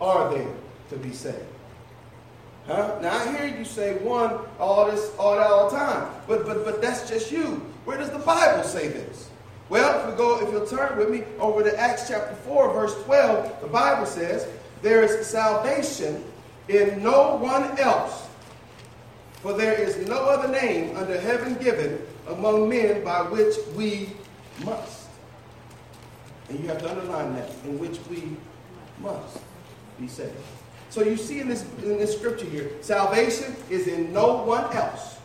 are 0.00 0.32
there 0.32 0.52
to 0.88 0.96
be 0.96 1.12
saved? 1.12 1.36
Huh? 2.66 2.98
Now 3.00 3.16
I 3.18 3.36
hear 3.36 3.58
you 3.58 3.64
say 3.64 3.96
one 3.98 4.38
all 4.58 4.90
this 4.90 5.12
all 5.18 5.36
that 5.36 5.46
all 5.46 5.70
the 5.70 5.76
time, 5.76 6.08
but 6.28 6.46
but 6.46 6.64
but 6.64 6.80
that's 6.80 7.08
just 7.08 7.32
you. 7.32 7.66
Where 7.84 7.98
does 7.98 8.10
the 8.10 8.18
Bible 8.18 8.62
say 8.64 8.88
this? 8.88 9.30
Well, 9.70 10.00
if 10.00 10.10
we 10.10 10.16
go, 10.16 10.40
if 10.44 10.52
you'll 10.52 10.66
turn 10.66 10.98
with 10.98 11.10
me 11.10 11.22
over 11.38 11.62
to 11.62 11.78
Acts 11.78 12.08
chapter 12.08 12.34
4, 12.34 12.72
verse 12.72 12.94
12, 13.04 13.60
the 13.60 13.68
Bible 13.68 14.04
says, 14.04 14.48
There 14.82 15.04
is 15.04 15.24
salvation 15.24 16.24
in 16.68 17.00
no 17.04 17.36
one 17.36 17.78
else, 17.78 18.26
for 19.42 19.52
there 19.52 19.74
is 19.74 19.96
no 20.08 20.24
other 20.24 20.48
name 20.48 20.96
under 20.96 21.18
heaven 21.20 21.54
given 21.54 22.04
among 22.26 22.68
men 22.68 23.04
by 23.04 23.22
which 23.22 23.54
we 23.76 24.10
must. 24.64 25.06
And 26.48 26.58
you 26.58 26.66
have 26.66 26.78
to 26.78 26.90
underline 26.90 27.34
that, 27.36 27.50
in 27.64 27.78
which 27.78 28.00
we 28.10 28.36
must 29.00 29.38
be 30.00 30.08
saved. 30.08 30.34
So 30.90 31.04
you 31.04 31.16
see 31.16 31.38
in 31.38 31.48
this, 31.48 31.64
in 31.82 31.98
this 31.98 32.16
scripture 32.16 32.46
here, 32.46 32.68
salvation 32.80 33.54
is 33.70 33.86
in 33.86 34.12
no 34.12 34.42
one 34.42 34.64
else. 34.74 35.18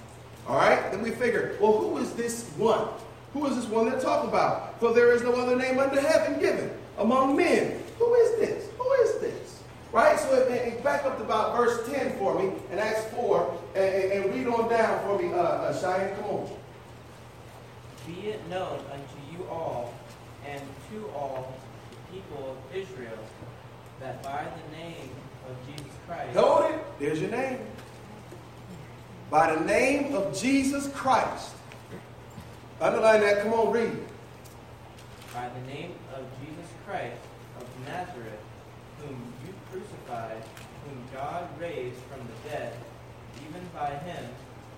All 0.47 0.55
right? 0.55 0.91
Then 0.91 1.01
we 1.01 1.09
figure, 1.09 1.57
well, 1.59 1.79
who 1.79 1.97
is 1.97 2.13
this 2.13 2.47
one? 2.51 2.87
Who 3.33 3.47
is 3.47 3.55
this 3.55 3.65
one 3.65 3.89
they're 3.89 3.99
talking 3.99 4.29
about? 4.29 4.79
For 4.79 4.93
there 4.93 5.11
is 5.11 5.23
no 5.23 5.33
other 5.33 5.55
name 5.55 5.79
under 5.79 5.99
heaven 5.99 6.39
given 6.39 6.71
among 6.99 7.35
men. 7.35 7.81
Who 7.97 8.13
is 8.13 8.39
this? 8.39 8.69
Who 8.77 8.91
is 9.03 9.19
this? 9.19 9.63
Right? 9.91 10.19
So 10.19 10.33
it, 10.35 10.83
back 10.83 11.03
up 11.03 11.17
to 11.17 11.23
about 11.23 11.57
verse 11.57 11.89
10 11.89 12.17
for 12.19 12.37
me 12.37 12.51
and 12.69 12.79
Acts 12.79 13.05
4 13.15 13.59
and, 13.75 14.11
and, 14.11 14.35
read 14.35 14.47
on 14.47 14.69
down 14.69 15.03
for 15.03 15.21
me, 15.21 15.33
uh, 15.33 15.37
uh, 15.37 15.73
Cheyenne. 15.73 16.15
Come 16.17 16.25
on. 16.25 16.49
Be 18.05 18.29
it 18.29 18.49
known 18.49 18.79
unto 18.91 19.33
you 19.33 19.43
all 19.49 19.93
and 20.47 20.61
to 20.91 21.07
all 21.15 21.51
the 21.89 22.15
people 22.15 22.51
of 22.51 22.75
Israel 22.75 23.17
that 23.99 24.21
by 24.21 24.45
the 24.45 24.77
name 24.77 25.09
of 25.49 25.55
Jesus 25.67 25.93
Christ. 26.07 26.37
Hold 26.37 26.71
it. 26.71 26.79
There's 26.99 27.21
your 27.21 27.31
name. 27.31 27.59
By 29.29 29.55
the 29.55 29.65
name 29.65 30.15
of 30.15 30.37
Jesus 30.39 30.87
Christ. 30.89 31.53
Underline 32.81 33.21
that. 33.21 33.41
Come 33.41 33.53
on, 33.53 33.71
read. 33.71 33.97
By 35.33 35.49
the 35.49 35.73
name 35.73 35.93
of 36.13 36.23
Jesus 36.39 36.69
Christ 36.85 37.17
of 37.59 37.67
Nazareth, 37.85 38.39
whom 38.99 39.33
you 39.45 39.53
crucified, 39.71 40.43
whom 40.85 41.03
God 41.13 41.47
raised 41.59 41.99
from 42.11 42.19
the 42.27 42.49
dead, 42.49 42.73
even 43.47 43.61
by 43.73 43.89
him 43.89 44.25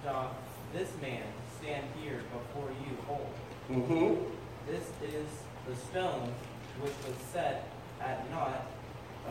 doth 0.03 0.31
this 0.73 0.89
man 1.01 1.23
stand 1.59 1.85
here 2.01 2.21
before 2.31 2.69
you 2.69 2.97
whole. 3.05 3.29
Mm-hmm. 3.69 4.23
This 4.67 4.83
is 5.03 5.27
the 5.67 5.75
stone 5.75 6.33
which 6.81 6.93
was 7.05 7.17
set 7.31 7.67
at 8.01 8.29
naught 8.31 8.65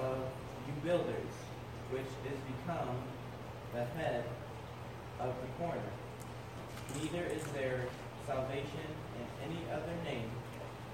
of 0.01 0.19
you 0.67 0.73
builders, 0.83 1.33
which 1.91 2.11
is 2.31 2.39
become 2.57 2.97
the 3.73 3.85
head 3.99 4.25
of 5.21 5.35
the 5.41 5.65
corner. 5.65 5.91
Neither 7.01 7.25
is 7.27 7.43
there 7.55 7.87
salvation 8.27 8.89
in 9.19 9.51
any 9.51 9.61
other 9.73 9.93
name, 10.05 10.31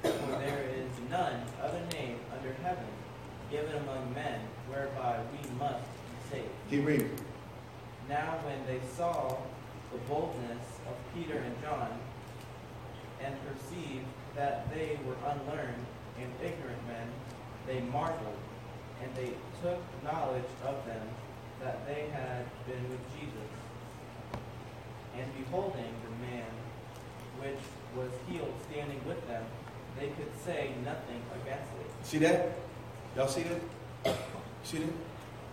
for 0.03 0.39
there 0.39 0.65
is 0.77 0.91
none 1.11 1.43
other 1.63 1.83
name 1.93 2.19
under 2.37 2.53
heaven 2.63 2.87
given 3.51 3.75
among 3.83 4.15
men 4.15 4.41
whereby 4.69 5.21
we 5.33 5.51
must 5.59 5.85
be 5.85 6.37
saved. 6.37 6.49
Keep 6.71 6.87
reading. 6.87 7.17
Now 8.09 8.39
when 8.45 8.65
they 8.67 8.81
saw 8.97 9.37
the 9.93 9.99
boldness 10.09 10.65
of 10.89 10.95
Peter 11.15 11.39
and 11.39 11.63
John, 11.63 11.89
and 13.25 13.35
perceived 13.47 14.07
that 14.35 14.73
they 14.75 14.99
were 15.07 15.17
unlearned 15.31 15.87
and 16.19 16.31
ignorant 16.43 16.87
men, 16.89 17.07
they 17.67 17.81
marveled, 17.81 18.39
and 19.03 19.15
they 19.17 19.33
took 19.63 19.81
knowledge 20.05 20.51
of 20.65 20.87
them 20.87 21.07
that 21.61 21.87
they 21.87 22.09
had 22.13 22.45
been 22.67 22.83
with 22.91 23.01
Jesus. 23.15 23.51
And 25.17 25.27
beholding 25.37 25.95
the 26.05 26.27
man 26.27 26.47
which 27.41 27.61
was 27.97 28.11
healed 28.29 28.55
standing 28.71 29.01
with 29.07 29.27
them, 29.29 29.45
they 29.99 30.09
could 30.09 30.31
say 30.45 30.71
nothing 30.85 31.21
against 31.43 31.71
it. 31.81 32.07
See 32.07 32.19
that? 32.19 32.53
Y'all 33.17 33.29
see 33.29 33.43
that? 33.43 34.17
See 34.65 34.79
that? 34.79 34.93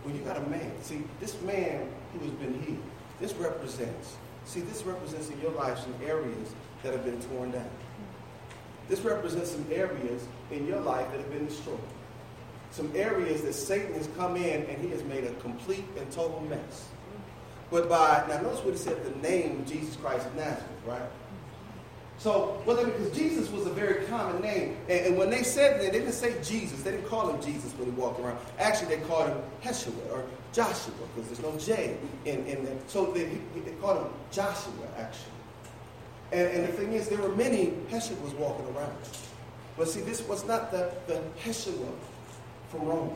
When 0.03 0.15
you 0.15 0.21
got 0.21 0.38
a 0.38 0.41
man, 0.41 0.71
see, 0.81 1.03
this 1.19 1.41
man 1.41 1.89
who 2.13 2.19
has 2.19 2.31
been 2.35 2.62
healed, 2.63 2.83
this 3.19 3.33
represents, 3.33 4.15
see, 4.45 4.62
this 4.62 4.83
represents 4.83 5.29
in 5.29 5.39
your 5.41 5.51
life 5.51 5.77
some 5.79 5.93
areas 6.05 6.53
that 6.83 6.93
have 6.93 7.03
been 7.03 7.21
torn 7.21 7.51
down. 7.51 7.69
This 8.88 9.01
represents 9.01 9.51
some 9.51 9.65
areas 9.69 10.25
in 10.51 10.65
your 10.65 10.79
life 10.79 11.12
that 11.12 11.19
have 11.19 11.31
been 11.31 11.47
destroyed. 11.47 11.79
Some 12.71 12.91
areas 12.95 13.41
that 13.43 13.53
Satan 13.53 13.93
has 13.95 14.08
come 14.15 14.36
in 14.36 14.63
and 14.65 14.82
he 14.82 14.89
has 14.91 15.03
made 15.03 15.23
a 15.23 15.34
complete 15.36 15.86
and 15.97 16.12
total 16.12 16.41
mess. 16.41 16.88
But 17.71 17.89
by, 17.89 18.25
now 18.27 18.41
notice 18.41 18.63
what 18.63 18.73
he 18.73 18.79
said, 18.79 19.03
the 19.03 19.27
name 19.27 19.63
Jesus 19.67 19.95
Christ 19.95 20.25
of 20.25 20.36
Nazareth, 20.36 20.63
right? 20.86 21.01
So, 22.19 22.62
well, 22.65 22.84
because 22.84 23.12
Jesus 23.12 23.49
was 23.49 23.65
a 23.65 23.69
very 23.69 24.05
common 24.08 24.41
name. 24.41 24.75
And, 24.89 25.08
and, 25.08 25.17
when 25.17 25.29
they 25.29 25.41
said 25.41 25.79
that, 25.79 25.93
they 25.93 25.99
didn't 25.99 26.13
say 26.13 26.36
Jesus. 26.43 26.84
They 26.84 26.91
didn't 26.91 27.08
call 27.08 27.29
him 27.29 27.41
Jesus 27.41 27.71
when 27.77 27.86
he 27.86 27.91
walked 27.91 28.19
around. 28.19 28.38
Actually, 28.60 28.97
they 28.97 29.01
called 29.03 29.29
him 29.29 29.38
Yeshua 29.63 30.12
or 30.12 30.25
Joshua 30.51 30.93
because 31.15 31.29
there's 31.29 31.41
no 31.41 31.58
J 31.58 31.95
in, 32.25 32.45
in 32.45 32.65
there. 32.65 32.75
So 32.88 33.05
they, 33.05 33.23
they 33.63 33.71
called 33.79 34.05
him 34.05 34.12
Joshua, 34.32 34.73
actually. 34.97 35.32
And, 36.34 36.47
and 36.49 36.67
the 36.67 36.73
thing 36.73 36.91
is, 36.91 37.08
there 37.08 37.19
were 37.19 37.36
many 37.36 37.67
Heshuas 37.89 38.36
walking 38.36 38.65
around. 38.75 38.93
But 39.77 39.88
see, 39.88 40.01
this 40.01 40.21
was 40.27 40.45
not 40.45 40.71
the, 40.71 40.91
the 41.08 41.21
Yeshua 41.45 41.89
from 42.69 42.88
Rome. 42.88 43.15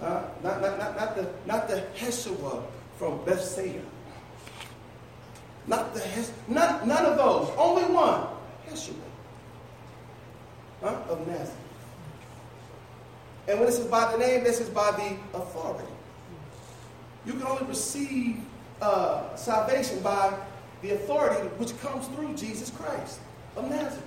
Uh, 0.00 0.22
not, 0.42 0.60
not, 0.62 0.78
not, 0.78 0.96
not, 0.96 1.16
the, 1.16 1.30
not 1.46 1.68
the 1.68 1.84
Yeshua 1.96 2.62
from 2.96 3.22
Bethsaida. 3.24 3.82
Not 5.66 5.94
the 5.94 6.00
Hes- 6.00 6.32
not, 6.48 6.86
none 6.86 7.04
of 7.04 7.16
those. 7.16 7.50
Only 7.56 7.84
one. 7.84 8.26
Yeshua. 8.68 8.94
Huh? 10.82 10.96
Of 11.08 11.26
Nazareth. 11.26 11.54
And 13.48 13.58
when 13.58 13.68
this 13.68 13.78
is 13.78 13.86
by 13.86 14.12
the 14.12 14.18
name, 14.18 14.44
this 14.44 14.60
is 14.60 14.68
by 14.68 14.90
the 14.92 15.38
authority. 15.38 15.88
You 17.26 17.32
can 17.32 17.42
only 17.42 17.66
receive 17.66 18.40
uh, 18.80 19.34
salvation 19.36 20.00
by 20.00 20.32
the 20.82 20.92
authority 20.92 21.46
which 21.58 21.78
comes 21.80 22.06
through 22.08 22.34
Jesus 22.34 22.70
Christ 22.70 23.20
of 23.56 23.68
Nazareth. 23.68 24.02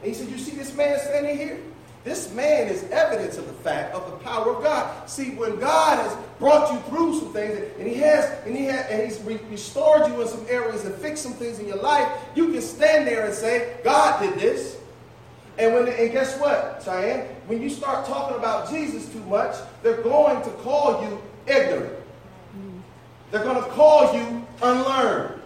And 0.00 0.08
he 0.08 0.14
said, 0.14 0.28
You 0.28 0.38
see 0.38 0.56
this 0.56 0.74
man 0.76 0.98
standing 1.00 1.36
here? 1.36 1.58
This 2.04 2.30
man 2.34 2.68
is 2.68 2.84
evidence 2.90 3.38
of 3.38 3.46
the 3.46 3.54
fact 3.54 3.94
of 3.94 4.04
the 4.10 4.16
power 4.18 4.54
of 4.54 4.62
God. 4.62 5.08
See, 5.08 5.30
when 5.30 5.58
God 5.58 5.98
has 5.98 6.14
brought 6.38 6.70
you 6.70 6.78
through 6.90 7.18
some 7.18 7.32
things, 7.32 7.58
and 7.78 7.88
He 7.88 7.94
has, 7.94 8.30
and 8.44 8.54
He 8.54 8.66
has, 8.66 8.86
and 8.90 9.02
He's 9.02 9.20
re- 9.22 9.40
restored 9.50 10.06
you 10.08 10.20
in 10.20 10.28
some 10.28 10.44
areas 10.50 10.84
and 10.84 10.94
fixed 10.96 11.22
some 11.22 11.32
things 11.32 11.58
in 11.58 11.66
your 11.66 11.78
life, 11.78 12.06
you 12.34 12.52
can 12.52 12.60
stand 12.60 13.06
there 13.06 13.24
and 13.24 13.34
say, 13.34 13.78
"God 13.82 14.20
did 14.20 14.38
this." 14.38 14.76
And 15.56 15.72
when, 15.72 15.88
and 15.88 16.12
guess 16.12 16.38
what, 16.38 16.82
Cheyenne? 16.84 17.26
When 17.46 17.62
you 17.62 17.70
start 17.70 18.06
talking 18.06 18.36
about 18.36 18.70
Jesus 18.70 19.08
too 19.10 19.24
much, 19.24 19.56
they're 19.82 20.02
going 20.02 20.42
to 20.42 20.50
call 20.58 21.02
you 21.04 21.22
ignorant. 21.46 21.94
They're 23.30 23.44
going 23.44 23.62
to 23.62 23.70
call 23.70 24.14
you 24.14 24.46
unlearned. 24.62 25.40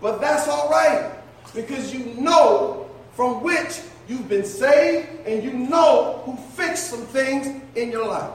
But 0.00 0.20
that's 0.20 0.48
all 0.48 0.68
right 0.68 1.12
because 1.54 1.92
you 1.92 2.14
know 2.20 2.88
from 3.14 3.42
which 3.42 3.80
you've 4.10 4.28
been 4.28 4.44
saved 4.44 5.06
and 5.24 5.44
you 5.44 5.52
know 5.52 6.20
who 6.24 6.36
fixed 6.54 6.90
some 6.90 7.06
things 7.06 7.46
in 7.76 7.92
your 7.92 8.06
life. 8.06 8.32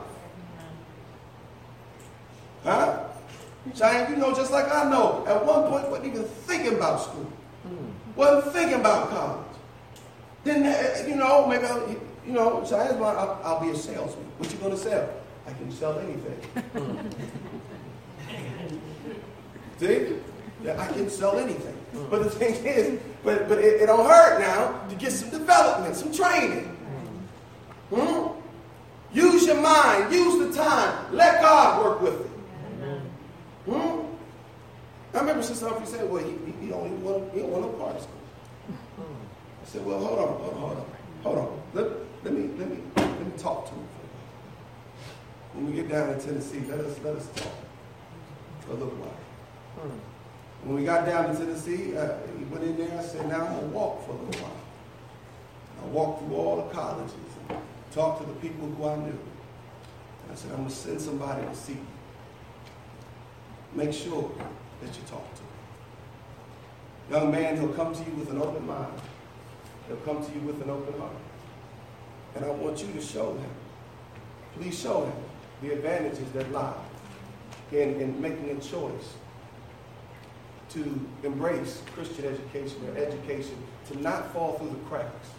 Huh? 2.64 3.04
Giant, 3.76 4.10
you 4.10 4.16
know 4.16 4.34
just 4.34 4.52
like 4.52 4.72
I 4.72 4.90
know. 4.90 5.26
At 5.28 5.46
one 5.46 5.64
point, 5.70 5.90
wasn't 5.90 6.08
even 6.08 6.24
thinking 6.24 6.76
about 6.76 7.02
school. 7.02 7.30
Wasn't 8.16 8.54
thinking 8.54 8.80
about 8.80 9.10
college. 9.10 9.46
Then, 10.46 10.66
uh, 10.66 11.08
you 11.08 11.16
know, 11.16 11.46
maybe, 11.46 11.66
I'll, 11.66 11.90
you 12.26 12.32
know, 12.32 12.64
Giant's 12.66 12.94
I'll, 12.94 13.42
I'll 13.44 13.60
be 13.60 13.72
a 13.72 13.76
salesman. 13.76 14.26
What 14.38 14.52
you 14.52 14.58
going 14.60 14.72
to 14.72 14.78
sell? 14.78 15.10
I 15.46 15.52
can 15.54 15.72
sell 15.72 16.00
anything. 16.00 16.40
See? 19.80 20.16
I 20.70 20.88
can 20.88 21.10
sell 21.10 21.38
anything. 21.38 21.76
But 22.10 22.24
the 22.24 22.30
thing 22.30 22.66
is, 22.66 23.00
but, 23.24 23.48
but 23.50 23.60
it, 23.60 23.82
it 23.82 23.86
don't 23.88 24.06
hurt 24.06 24.40
now 24.40 24.88
to 24.88 24.96
get 24.96 25.12
some 25.12 25.30
development, 25.56 25.96
some 25.96 26.12
training. 26.12 26.66
Hmm? 27.94 28.28
Use 29.14 29.46
your 29.46 29.62
mind, 29.62 30.14
use 30.14 30.48
the 30.48 30.54
time, 30.62 31.16
let 31.16 31.42
God 31.42 31.84
work 31.84 32.02
with 32.02 32.22
it. 32.22 32.32
Hmm? 33.66 34.02
I 35.14 35.20
remember 35.20 35.44
Sister 35.44 35.70
Humphrey 35.70 35.86
said, 35.86 36.10
well, 36.10 36.24
he, 36.24 36.32
he, 36.60 36.68
don't 36.68 36.86
even 36.86 37.04
want, 37.04 37.34
he 37.34 37.40
don't 37.40 37.52
want 37.52 37.64
no 37.64 37.70
part 37.70 37.96
of 37.96 38.02
school. 38.02 39.08
I 39.64 39.68
said, 39.68 39.86
well, 39.86 40.00
hold 40.00 40.20
on, 40.20 40.28
hold 40.28 40.54
on, 40.54 40.60
hold 40.60 40.78
on. 40.78 40.86
Hold 41.24 41.38
on. 41.38 41.62
Let, 41.74 41.86
let, 42.24 42.34
me, 42.34 42.50
let, 42.60 42.70
me, 42.70 42.78
let 42.98 43.26
me 43.26 43.32
talk 43.38 43.66
to 43.66 43.72
him. 43.72 43.88
for 43.88 45.58
a 45.58 45.58
When 45.58 45.68
we 45.68 45.74
get 45.74 45.90
down 45.90 46.10
in 46.10 46.20
Tennessee, 46.20 46.62
let 46.68 46.80
us, 46.82 47.00
let 47.04 47.16
us 47.16 47.28
talk 47.36 47.54
for 48.60 48.72
a 48.72 48.74
little 48.74 48.90
while. 48.90 49.92
When 50.64 50.76
we 50.76 50.84
got 50.84 51.06
down 51.06 51.34
to 51.34 51.38
Tennessee, 51.38 51.96
uh, 51.96 52.18
he 52.38 52.44
went 52.46 52.64
in 52.64 52.78
there. 52.78 53.00
I 53.00 53.04
said, 53.04 53.28
now 53.30 53.46
I'm 53.46 53.54
going 53.54 53.72
to 53.72 53.78
walk 53.78 54.06
for 54.06 54.12
a 54.12 54.16
little 54.16 54.42
while. 54.42 54.65
I 55.86 55.88
walked 55.90 56.24
through 56.24 56.36
all 56.36 56.56
the 56.58 56.74
colleges 56.74 57.14
and 57.50 57.60
talked 57.92 58.22
to 58.22 58.28
the 58.28 58.34
people 58.40 58.68
who 58.68 58.88
I 58.88 58.96
knew. 58.96 59.20
And 60.24 60.32
I 60.32 60.36
said, 60.36 60.52
I'm 60.52 60.58
going 60.58 60.70
to 60.70 60.76
send 60.76 61.00
somebody 61.00 61.46
to 61.46 61.56
see 61.56 61.74
you. 61.74 61.88
Make 63.76 63.94
sure 63.94 64.32
that 64.82 64.88
you 64.88 65.04
talk 65.08 65.32
to 65.36 65.42
him. 65.42 65.48
Young 67.12 67.32
man, 67.32 67.58
he'll 67.58 67.74
come 67.74 67.94
to 67.94 68.00
you 68.00 68.12
with 68.18 68.32
an 68.32 68.42
open 68.42 68.66
mind. 68.66 68.94
He'll 69.88 69.98
come 69.98 70.26
to 70.26 70.32
you 70.34 70.40
with 70.40 70.62
an 70.64 70.72
open 70.72 71.00
heart. 71.00 71.12
And 72.36 72.46
I 72.46 72.50
want 72.50 72.82
you 72.82 72.92
to 72.92 73.02
show 73.02 73.34
him. 73.34 73.50
Please 74.56 74.80
show 74.80 75.06
him 75.06 75.14
the 75.62 75.74
advantages 75.76 76.30
that 76.32 76.52
lie 76.52 76.74
in, 77.72 78.02
in 78.02 78.20
making 78.20 78.50
a 78.50 78.60
choice 78.60 79.14
to 80.70 81.08
embrace 81.24 81.84
Christian 81.94 82.26
education 82.26 82.78
or 82.88 82.98
education, 82.98 83.56
to 83.92 84.02
not 84.02 84.34
fall 84.34 84.54
through 84.58 84.70
the 84.70 84.90
cracks. 84.90 85.30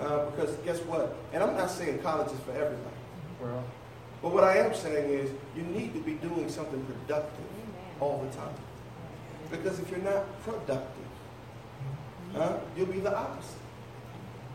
Uh, 0.00 0.26
because 0.26 0.54
guess 0.64 0.78
what? 0.80 1.16
And 1.32 1.42
I'm 1.42 1.56
not 1.56 1.70
saying 1.70 2.00
college 2.00 2.32
is 2.32 2.40
for 2.40 2.52
everybody. 2.52 2.96
Well, 3.40 3.64
but 4.22 4.32
what 4.32 4.44
I 4.44 4.58
am 4.58 4.74
saying 4.74 5.10
is 5.10 5.30
you 5.56 5.62
need 5.62 5.92
to 5.94 6.00
be 6.00 6.14
doing 6.14 6.48
something 6.48 6.84
productive 6.84 7.44
all 8.00 8.24
the 8.24 8.36
time. 8.36 8.54
Because 9.50 9.78
if 9.78 9.90
you're 9.90 10.00
not 10.00 10.42
productive, 10.42 10.88
huh, 12.34 12.58
you'll 12.76 12.86
be 12.86 13.00
the 13.00 13.16
opposite. 13.16 13.58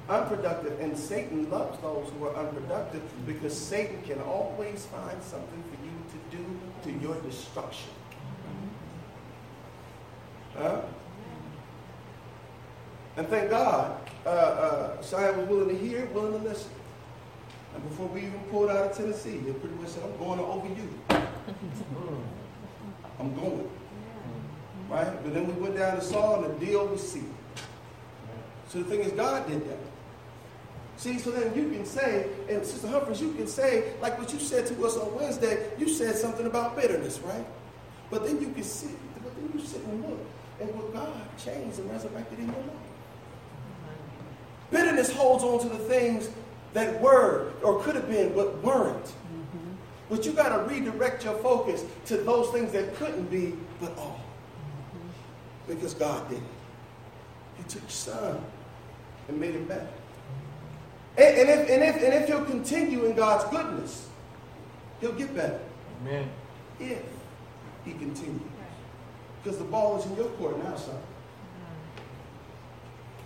Unproductive. 0.09 0.79
And 0.79 0.97
Satan 0.97 1.49
loves 1.49 1.79
those 1.81 2.09
who 2.17 2.27
are 2.27 2.35
unproductive 2.35 3.03
because 3.25 3.57
Satan 3.57 4.01
can 4.03 4.21
always 4.21 4.85
find 4.85 5.21
something 5.21 5.63
for 5.63 5.85
you 5.85 5.91
to 6.11 6.37
do 6.37 6.45
to 6.83 7.05
your 7.05 7.19
destruction. 7.21 7.89
Huh? 10.55 10.81
And 13.17 13.27
thank 13.27 13.49
God, 13.49 13.99
uh, 14.25 14.29
uh, 14.29 14.97
was 14.99 15.49
willing 15.49 15.69
to 15.69 15.75
hear, 15.75 16.05
willing 16.07 16.39
to 16.39 16.47
listen. 16.47 16.69
And 17.73 17.89
before 17.89 18.07
we 18.07 18.21
even 18.21 18.39
pulled 18.51 18.69
out 18.69 18.91
of 18.91 18.95
Tennessee, 18.95 19.37
they 19.37 19.53
pretty 19.53 19.75
much 19.75 19.89
said, 19.89 20.03
I'm 20.03 20.15
going 20.17 20.39
over 20.39 20.67
you. 20.67 20.87
I'm 23.19 23.35
going. 23.35 23.69
Right? 24.87 25.23
But 25.23 25.33
then 25.33 25.47
we 25.47 25.53
went 25.53 25.77
down 25.77 25.95
to 25.95 26.01
Saul 26.01 26.43
and 26.43 26.59
the 26.59 26.65
deal 26.65 26.85
was 26.85 27.11
sealed. 27.11 27.25
So 28.69 28.79
the 28.79 28.85
thing 28.85 28.99
is, 28.99 29.11
God 29.13 29.47
did 29.47 29.67
that. 29.67 29.79
See, 30.97 31.17
so 31.17 31.31
then 31.31 31.55
you 31.55 31.71
can 31.71 31.85
say, 31.85 32.27
and 32.49 32.65
Sister 32.65 32.87
Humphries, 32.87 33.21
you 33.21 33.33
can 33.33 33.47
say, 33.47 33.93
like 34.01 34.17
what 34.19 34.31
you 34.31 34.39
said 34.39 34.67
to 34.67 34.85
us 34.85 34.95
on 34.97 35.15
Wednesday, 35.15 35.71
you 35.77 35.89
said 35.89 36.15
something 36.15 36.45
about 36.45 36.75
bitterness, 36.75 37.19
right? 37.19 37.45
But 38.09 38.25
then 38.25 38.39
you 38.41 38.49
can 38.49 38.63
sit, 38.63 38.91
but 39.23 39.35
then 39.35 39.51
you 39.53 39.65
sit 39.65 39.83
and 39.83 40.01
look 40.07 40.19
at 40.59 40.73
what 40.75 40.93
God 40.93 41.13
changed 41.37 41.79
and 41.79 41.91
resurrected 41.91 42.39
in 42.39 42.45
your 42.45 42.55
life. 42.55 42.86
Bitterness 44.71 45.11
holds 45.11 45.43
on 45.43 45.59
to 45.59 45.69
the 45.69 45.83
things 45.83 46.29
that 46.73 46.99
were 47.01 47.53
or 47.63 47.81
could 47.81 47.95
have 47.95 48.09
been 48.09 48.33
but 48.33 48.61
weren't. 48.63 49.05
Mm-hmm. 49.05 49.71
But 50.09 50.25
you 50.25 50.33
got 50.33 50.49
to 50.49 50.63
redirect 50.73 51.23
your 51.23 51.35
focus 51.35 51.83
to 52.07 52.17
those 52.17 52.51
things 52.51 52.71
that 52.73 52.95
couldn't 52.95 53.29
be 53.31 53.53
but 53.79 53.91
are. 53.91 54.15
Mm-hmm. 54.15 55.73
Because 55.73 55.93
God 55.93 56.29
did 56.29 56.39
it. 56.39 56.43
He 57.57 57.63
took 57.63 57.81
your 57.81 57.89
son 57.89 58.41
and 59.27 59.39
made 59.39 59.55
it 59.55 59.67
better. 59.67 59.87
And, 61.17 61.35
and, 61.35 61.49
if, 61.49 61.69
and, 61.69 61.83
if, 61.83 61.95
and 61.95 62.13
if 62.13 62.27
he'll 62.27 62.45
continue 62.45 63.05
in 63.05 63.15
God's 63.15 63.45
goodness, 63.45 64.07
he'll 65.01 65.13
get 65.13 65.35
better. 65.35 65.59
Amen. 66.01 66.29
If 66.79 67.01
he 67.83 67.93
continues. 67.93 68.41
Because 69.41 69.57
the 69.57 69.65
ball 69.65 69.99
is 69.99 70.05
in 70.05 70.15
your 70.15 70.27
court 70.31 70.61
now, 70.63 70.75
son. 70.75 70.95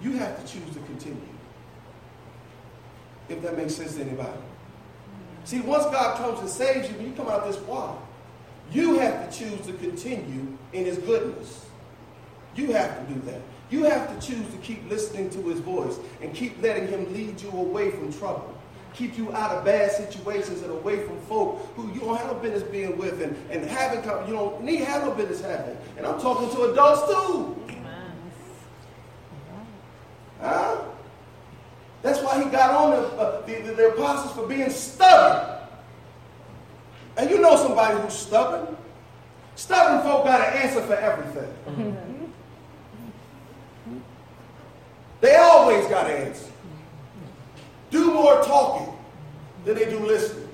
You 0.01 0.13
have 0.13 0.39
to 0.39 0.51
choose 0.51 0.73
to 0.73 0.79
continue. 0.81 1.21
If 3.31 3.41
that 3.43 3.57
makes 3.57 3.75
sense 3.75 3.95
to 3.95 4.01
anybody. 4.01 4.37
See, 5.43 5.59
once 5.61 5.85
God 5.85 6.17
comes 6.17 6.39
and 6.39 6.49
saves 6.49 6.89
you, 6.89 6.95
when 6.95 7.07
you 7.07 7.13
come 7.13 7.27
out 7.27 7.45
this 7.45 7.57
water, 7.61 7.97
you 8.71 8.99
have 8.99 9.29
to 9.29 9.37
choose 9.37 9.65
to 9.65 9.73
continue 9.73 10.57
in 10.73 10.85
his 10.85 10.97
goodness. 10.99 11.65
You 12.55 12.73
have 12.73 13.07
to 13.07 13.13
do 13.13 13.19
that. 13.21 13.41
You 13.69 13.83
have 13.83 14.07
to 14.07 14.27
choose 14.27 14.45
to 14.51 14.57
keep 14.57 14.87
listening 14.89 15.29
to 15.31 15.41
his 15.49 15.59
voice 15.59 15.97
and 16.21 16.33
keep 16.33 16.61
letting 16.61 16.87
him 16.87 17.11
lead 17.13 17.41
you 17.41 17.49
away 17.51 17.91
from 17.91 18.13
trouble. 18.13 18.57
Keep 18.93 19.17
you 19.17 19.31
out 19.33 19.51
of 19.51 19.63
bad 19.63 19.91
situations 19.91 20.61
and 20.61 20.71
away 20.71 21.05
from 21.05 21.17
folk 21.21 21.65
who 21.75 21.91
you 21.93 22.01
don't 22.01 22.17
have 22.17 22.27
no 22.27 22.33
business 22.35 22.63
being 22.63 22.97
with 22.97 23.21
and, 23.21 23.35
and 23.49 23.63
having, 23.63 24.03
you 24.27 24.33
don't 24.33 24.61
need 24.61 24.81
have 24.81 25.05
no 25.05 25.11
business 25.11 25.41
having. 25.41 25.77
And 25.97 26.05
I'm 26.05 26.19
talking 26.19 26.49
to 26.49 26.71
adults 26.71 27.09
too. 27.09 27.57
That's 32.01 32.19
why 32.23 32.43
he 32.43 32.49
got 32.49 32.71
on 32.71 32.91
the, 32.91 33.07
uh, 33.17 33.45
the, 33.45 33.73
the, 33.73 33.87
apostles 33.89 34.33
for 34.33 34.47
being 34.47 34.69
stubborn. 34.69 35.57
And 37.17 37.29
you 37.29 37.39
know 37.39 37.55
somebody 37.57 37.99
who's 38.01 38.13
stubborn. 38.13 38.75
Stubborn 39.55 40.01
folk 40.03 40.25
got 40.25 40.41
an 40.41 40.61
answer 40.61 40.81
for 40.81 40.95
everything. 40.95 42.11
They 45.19 45.35
always 45.35 45.85
got 45.87 46.09
an 46.09 46.27
answer. 46.27 46.51
Do 47.91 48.11
more 48.13 48.41
talking 48.43 48.91
than 49.65 49.75
they 49.75 49.85
do 49.85 49.99
listening. 49.99 50.47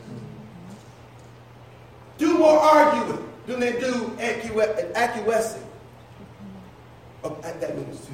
Do 2.17 2.37
more 2.37 2.57
arguing 2.57 3.23
than 3.45 3.59
they 3.61 3.79
do 3.79 4.17
acquiescing. 4.19 5.63
Oh, 7.23 7.37
that 7.41 7.77
means 7.77 8.05
to 8.05 8.11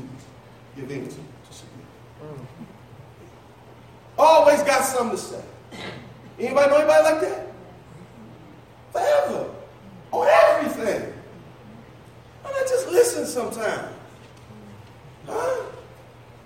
give 0.75 0.91
in 0.91 1.07
to, 1.07 1.15
to 1.15 1.21
submit. 1.49 1.85
Always 4.23 4.63
got 4.63 4.85
something 4.85 5.17
to 5.17 5.21
say. 5.21 5.43
Anybody 6.39 6.69
know 6.69 6.77
anybody 6.77 7.03
like 7.03 7.21
that? 7.21 7.47
Forever. 8.93 9.49
On 10.11 10.27
everything. 10.27 11.13
Why 12.41 12.51
not 12.51 12.67
just 12.69 12.87
listen 12.87 13.25
sometimes? 13.25 13.93
Huh? 15.27 15.63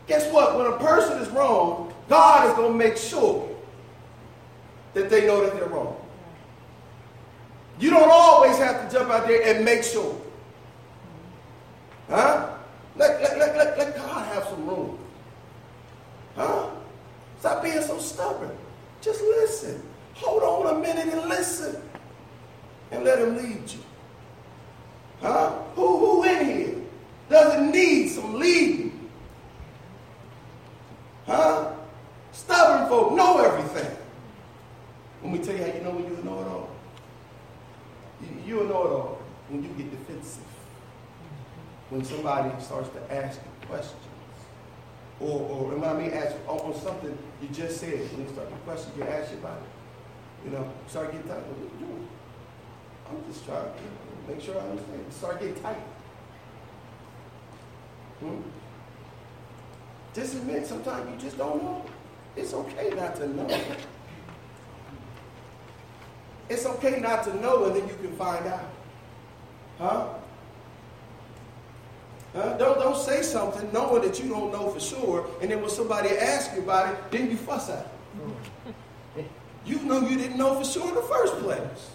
Guess 0.07 0.31
what? 0.33 0.57
When 0.57 0.65
a 0.65 0.77
person 0.77 1.19
is 1.19 1.29
wrong, 1.29 1.93
God 2.09 2.49
is 2.49 2.55
going 2.55 2.71
to 2.71 2.77
make 2.77 2.97
sure 2.97 3.47
that 4.95 5.11
they 5.11 5.27
know 5.27 5.43
that 5.45 5.53
they're 5.53 5.69
wrong. 5.69 5.95
You 7.79 7.91
don't 7.91 8.09
always 8.09 8.57
have 8.57 8.89
to 8.89 8.97
jump 8.97 9.11
out 9.11 9.27
there 9.27 9.55
and 9.55 9.63
make 9.63 9.83
sure. 9.83 10.19
Huh? 12.09 12.55
Let, 12.95 13.21
let, 13.21 13.37
let, 13.37 13.55
let, 13.55 13.77
let 13.77 13.95
God 13.95 14.25
have 14.33 14.45
some 14.45 14.67
room. 14.67 14.97
Huh? 16.35 16.69
Stop 17.47 17.63
being 17.63 17.81
so 17.81 17.97
stubborn. 17.97 18.51
Just 18.99 19.21
listen. 19.21 19.81
Hold 20.15 20.43
on 20.43 20.75
a 20.75 20.79
minute 20.79 21.07
and 21.07 21.29
listen. 21.29 21.81
And 22.91 23.05
let 23.05 23.19
him 23.19 23.37
lead 23.37 23.71
you. 23.71 23.79
Huh? 25.21 25.53
Who, 25.75 25.97
who 25.97 26.23
in 26.25 26.45
here 26.45 26.75
doesn't 27.29 27.71
need 27.71 28.09
some 28.09 28.33
leading? 28.33 29.09
Huh? 31.25 31.71
Stubborn 32.33 32.89
folk 32.89 33.13
know 33.13 33.37
everything. 33.37 33.95
Let 35.23 35.31
me 35.31 35.39
tell 35.39 35.55
you 35.55 35.63
how 35.63 35.73
you 35.73 35.83
know 35.85 35.91
when 35.91 36.03
you 36.03 36.23
know 36.25 36.41
it 36.41 36.47
all. 36.47 36.69
You, 38.19 38.27
you'll 38.45 38.67
know 38.67 38.87
it 38.87 38.91
all 38.91 39.21
when 39.47 39.63
you 39.63 39.69
get 39.69 39.89
defensive. 39.89 40.43
When 41.91 42.03
somebody 42.03 42.61
starts 42.61 42.89
to 42.89 43.13
ask 43.13 43.39
you 43.39 43.67
questions. 43.69 44.01
Or, 45.19 45.73
or 45.73 45.85
I 45.85 45.93
mean 45.93 46.11
ask 46.11 46.35
on, 46.47 46.59
on 46.59 46.75
something 46.79 47.17
you 47.41 47.47
just 47.49 47.79
said. 47.79 47.99
When 48.11 48.27
you 48.27 48.31
start 48.31 48.49
to 48.49 48.55
question, 48.57 48.91
you 48.97 49.03
ask 49.03 49.31
you 49.31 49.37
about 49.37 49.57
it. 49.57 50.45
You 50.45 50.51
know, 50.51 50.71
start 50.87 51.11
getting 51.11 51.27
tight. 51.27 51.39
What 51.39 51.57
are 51.57 51.63
you 51.63 51.87
doing? 51.87 52.07
I'm 53.09 53.33
just 53.33 53.45
trying 53.45 53.65
to 53.65 54.31
make 54.31 54.41
sure 54.41 54.55
I 54.57 54.69
understand. 54.69 55.05
Start 55.11 55.39
getting 55.39 55.61
tight. 55.61 55.83
Hmm? 58.19 58.41
Just 60.13 60.35
admit 60.35 60.65
sometimes 60.65 61.09
you 61.11 61.17
just 61.19 61.37
don't 61.37 61.63
know. 61.63 61.85
It's 62.35 62.53
okay 62.53 62.89
not 62.95 63.15
to 63.15 63.27
know. 63.27 63.61
It's 66.49 66.65
okay 66.65 66.99
not 66.99 67.23
to 67.25 67.35
know, 67.41 67.65
and 67.65 67.75
then 67.75 67.87
you 67.87 67.95
can 67.95 68.15
find 68.15 68.45
out. 68.47 68.69
Huh? 69.79 70.07
Huh? 72.37 72.55
Don't, 72.57 72.77
don't 72.77 72.95
say 72.95 73.23
something 73.23 73.67
knowing 73.73 74.03
that 74.03 74.19
you 74.21 74.29
don't 74.29 74.51
know 74.51 74.69
for 74.69 74.79
sure, 74.79 75.27
and 75.41 75.49
then 75.49 75.59
when 75.59 75.71
somebody 75.71 76.09
asks 76.09 76.55
you 76.55 76.61
about 76.61 76.93
it, 76.93 77.11
then 77.11 77.31
you 77.31 77.35
fuss 77.35 77.67
at 77.71 77.91
it. 79.15 79.25
You 79.65 79.79
know 79.79 80.07
you 80.07 80.15
didn't 80.17 80.37
know 80.37 80.53
for 80.53 80.63
sure 80.63 80.87
in 80.87 80.93
the 80.93 81.01
first 81.01 81.33
place. 81.39 81.89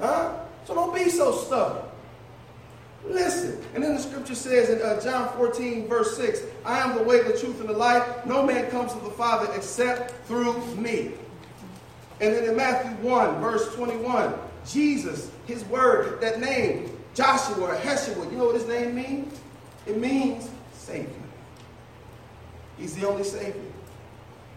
Huh? 0.00 0.38
So 0.64 0.74
don't 0.74 0.94
be 0.94 1.10
so 1.10 1.32
stubborn. 1.32 1.84
Listen. 3.04 3.62
And 3.74 3.84
then 3.84 3.94
the 3.94 4.00
scripture 4.00 4.34
says 4.34 4.70
in 4.70 4.80
uh, 4.80 5.02
John 5.02 5.36
14, 5.36 5.86
verse 5.86 6.16
6, 6.16 6.40
I 6.64 6.78
am 6.78 6.96
the 6.96 7.02
way, 7.02 7.22
the 7.22 7.38
truth, 7.38 7.60
and 7.60 7.68
the 7.68 7.74
life. 7.74 8.24
No 8.24 8.42
man 8.42 8.70
comes 8.70 8.94
to 8.94 9.00
the 9.00 9.10
Father 9.10 9.52
except 9.54 10.14
through 10.26 10.64
me. 10.76 11.12
And 12.22 12.32
then 12.32 12.44
in 12.44 12.56
Matthew 12.56 12.92
1, 13.06 13.40
verse 13.40 13.74
21, 13.74 14.34
Jesus, 14.66 15.30
his 15.44 15.62
word, 15.66 16.22
that 16.22 16.40
name, 16.40 16.95
Joshua, 17.16 17.68
or 17.68 17.74
Yeshua, 17.76 18.30
you 18.30 18.36
know 18.36 18.44
what 18.44 18.56
his 18.56 18.68
name 18.68 18.94
means? 18.94 19.40
It 19.86 19.96
means 19.96 20.50
Savior. 20.74 21.08
He's 22.76 22.94
the 22.94 23.08
only 23.08 23.24
Savior. 23.24 23.62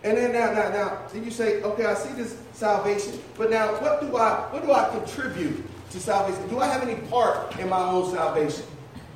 And 0.04 0.18
then 0.18 0.34
now, 0.34 0.52
now, 0.52 0.70
now, 0.70 1.00
then 1.14 1.24
you 1.24 1.32
say, 1.32 1.62
okay, 1.64 1.86
I 1.86 1.94
see 1.94 2.14
this 2.14 2.38
salvation, 2.52 3.18
but 3.38 3.50
now 3.50 3.68
what 3.82 4.02
do 4.02 4.16
I 4.18 4.42
what 4.52 4.66
do 4.66 4.74
I 4.74 4.90
contribute 4.90 5.64
to 5.92 6.00
salvation? 6.02 6.50
Do 6.50 6.60
I 6.60 6.68
have 6.68 6.84
any 6.84 6.96
part 7.08 7.58
in 7.60 7.70
my 7.70 7.82
own 7.82 8.12
salvation? 8.14 8.66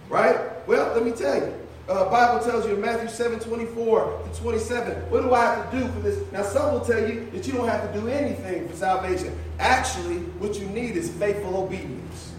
Right? 0.07 0.37
Well, 0.65 0.93
let 0.93 1.03
me 1.03 1.11
tell 1.11 1.35
you. 1.35 1.53
Uh, 1.89 2.09
Bible 2.09 2.41
tells 2.45 2.65
you 2.65 2.75
in 2.75 2.81
Matthew 2.81 3.09
7, 3.09 3.41
24 3.41 4.23
to 4.33 4.39
27, 4.39 5.11
what 5.11 5.21
do 5.21 5.33
I 5.33 5.43
have 5.53 5.69
to 5.69 5.79
do 5.79 5.87
for 5.89 5.99
this? 5.99 6.31
Now, 6.31 6.43
some 6.43 6.71
will 6.71 6.79
tell 6.79 7.09
you 7.09 7.29
that 7.31 7.45
you 7.45 7.51
don't 7.51 7.67
have 7.67 7.91
to 7.91 7.99
do 7.99 8.07
anything 8.07 8.69
for 8.69 8.75
salvation. 8.75 9.37
Actually, 9.59 10.19
what 10.39 10.57
you 10.57 10.65
need 10.67 10.95
is 10.95 11.09
faithful 11.09 11.57
obedience. 11.57 12.32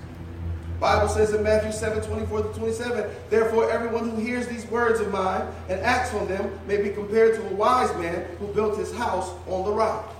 Bible 0.84 1.08
says 1.08 1.32
in 1.32 1.42
Matthew 1.42 1.72
7, 1.72 2.02
24 2.02 2.42
to 2.42 2.58
27, 2.58 3.10
therefore 3.30 3.70
everyone 3.70 4.10
who 4.10 4.16
hears 4.18 4.46
these 4.48 4.66
words 4.66 5.00
of 5.00 5.10
mine 5.10 5.40
and 5.70 5.80
acts 5.80 6.12
on 6.12 6.28
them 6.28 6.60
may 6.66 6.76
be 6.76 6.90
compared 6.90 7.36
to 7.36 7.46
a 7.46 7.54
wise 7.54 7.90
man 7.96 8.26
who 8.38 8.46
built 8.48 8.76
his 8.76 8.94
house 8.94 9.30
on 9.48 9.64
the 9.64 9.72
rock. 9.72 10.14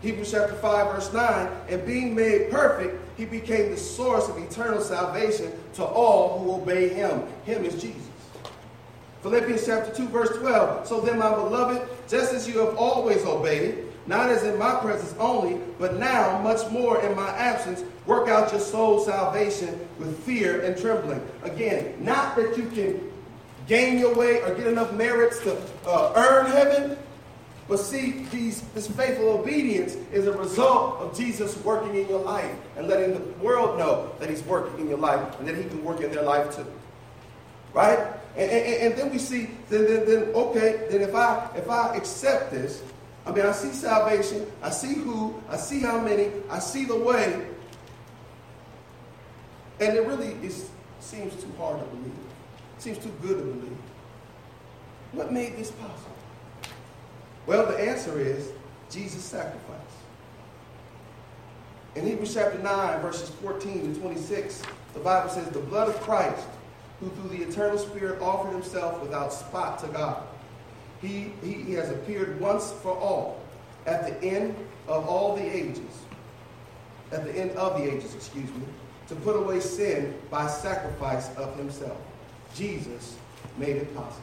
Hebrews 0.00 0.30
chapter 0.30 0.54
5, 0.54 0.94
verse 0.94 1.12
9, 1.12 1.46
and 1.68 1.84
being 1.84 2.14
made 2.14 2.50
perfect, 2.50 2.98
he 3.18 3.26
became 3.26 3.70
the 3.70 3.76
source 3.76 4.30
of 4.30 4.38
eternal 4.38 4.80
salvation 4.80 5.52
to 5.74 5.84
all 5.84 6.38
who 6.38 6.54
obey 6.62 6.88
him. 6.88 7.24
Him 7.44 7.62
is 7.66 7.74
Jesus. 7.74 8.00
Philippians 9.20 9.66
chapter 9.66 9.94
2, 9.94 10.08
verse 10.08 10.34
12. 10.38 10.86
So 10.86 11.02
then, 11.02 11.18
my 11.18 11.34
beloved, 11.34 11.86
just 12.08 12.32
as 12.32 12.48
you 12.48 12.60
have 12.60 12.78
always 12.78 13.26
obeyed, 13.26 13.91
not 14.06 14.30
as 14.30 14.42
in 14.42 14.58
my 14.58 14.74
presence 14.80 15.14
only, 15.18 15.60
but 15.78 15.96
now 15.96 16.40
much 16.42 16.70
more 16.70 17.00
in 17.02 17.14
my 17.14 17.28
absence, 17.30 17.84
work 18.06 18.28
out 18.28 18.50
your 18.50 18.60
soul's 18.60 19.06
salvation 19.06 19.78
with 19.98 20.18
fear 20.24 20.62
and 20.62 20.76
trembling. 20.76 21.24
Again, 21.42 21.94
not 22.00 22.36
that 22.36 22.56
you 22.56 22.66
can 22.66 23.12
gain 23.68 23.98
your 23.98 24.14
way 24.14 24.42
or 24.42 24.54
get 24.54 24.66
enough 24.66 24.92
merits 24.92 25.38
to 25.40 25.56
uh, 25.86 26.12
earn 26.16 26.46
heaven, 26.46 26.98
but 27.68 27.78
see, 27.78 28.26
these, 28.30 28.60
this 28.74 28.88
faithful 28.88 29.28
obedience 29.30 29.94
is 30.12 30.26
a 30.26 30.32
result 30.32 31.00
of 31.00 31.16
Jesus 31.16 31.56
working 31.64 31.94
in 31.94 32.08
your 32.08 32.20
life 32.20 32.54
and 32.76 32.88
letting 32.88 33.14
the 33.14 33.20
world 33.42 33.78
know 33.78 34.12
that 34.18 34.28
he's 34.28 34.42
working 34.42 34.80
in 34.80 34.88
your 34.88 34.98
life 34.98 35.38
and 35.38 35.48
that 35.48 35.56
he 35.56 35.64
can 35.64 35.82
work 35.84 36.00
in 36.00 36.10
their 36.10 36.22
life 36.22 36.54
too. 36.56 36.66
Right? 37.72 37.98
And, 38.36 38.50
and, 38.50 38.82
and 38.82 38.96
then 38.96 39.10
we 39.10 39.18
see, 39.18 39.48
then, 39.68 39.86
then, 39.86 40.06
then, 40.06 40.22
okay, 40.34 40.86
then 40.90 41.02
if 41.02 41.14
I 41.14 41.48
if 41.56 41.70
I 41.70 41.94
accept 41.96 42.50
this, 42.50 42.82
I 43.24 43.30
mean, 43.30 43.46
I 43.46 43.52
see 43.52 43.72
salvation, 43.72 44.46
I 44.62 44.70
see 44.70 44.94
who, 44.94 45.40
I 45.48 45.56
see 45.56 45.80
how 45.80 46.00
many, 46.00 46.30
I 46.50 46.58
see 46.58 46.84
the 46.84 46.96
way, 46.96 47.46
and 49.80 49.96
it 49.96 50.06
really 50.06 50.32
is, 50.44 50.68
seems 51.00 51.34
too 51.42 51.52
hard 51.56 51.78
to 51.78 51.86
believe. 51.86 52.12
It 52.76 52.82
seems 52.82 52.98
too 52.98 53.12
good 53.22 53.38
to 53.38 53.44
believe. 53.44 53.76
What 55.12 55.32
made 55.32 55.56
this 55.56 55.70
possible? 55.70 56.16
Well, 57.46 57.66
the 57.66 57.78
answer 57.78 58.18
is 58.18 58.50
Jesus' 58.90 59.24
sacrifice. 59.24 59.78
In 61.94 62.06
Hebrews 62.06 62.34
chapter 62.34 62.58
9, 62.58 63.00
verses 63.02 63.28
14 63.28 63.94
to 63.94 64.00
26, 64.00 64.62
the 64.94 65.00
Bible 65.00 65.30
says, 65.30 65.48
The 65.48 65.60
blood 65.60 65.88
of 65.88 66.00
Christ, 66.00 66.46
who 67.00 67.08
through 67.10 67.36
the 67.36 67.44
eternal 67.44 67.78
Spirit 67.78 68.20
offered 68.20 68.52
himself 68.52 69.00
without 69.02 69.32
spot 69.32 69.78
to 69.80 69.88
God 69.88 70.22
he, 71.02 71.32
he, 71.42 71.52
he 71.52 71.72
has 71.74 71.90
appeared 71.90 72.40
once 72.40 72.72
for 72.82 72.96
all 72.96 73.40
at 73.86 74.06
the 74.06 74.26
end 74.26 74.54
of 74.86 75.06
all 75.08 75.36
the 75.36 75.42
ages, 75.42 76.04
at 77.10 77.24
the 77.24 77.32
end 77.32 77.50
of 77.52 77.76
the 77.76 77.92
ages, 77.92 78.14
excuse 78.14 78.48
me, 78.50 78.64
to 79.08 79.16
put 79.16 79.36
away 79.36 79.58
sin 79.60 80.14
by 80.30 80.46
sacrifice 80.46 81.34
of 81.36 81.56
himself. 81.56 81.98
Jesus 82.54 83.16
made 83.58 83.76
it 83.76 83.94
possible. 83.94 84.22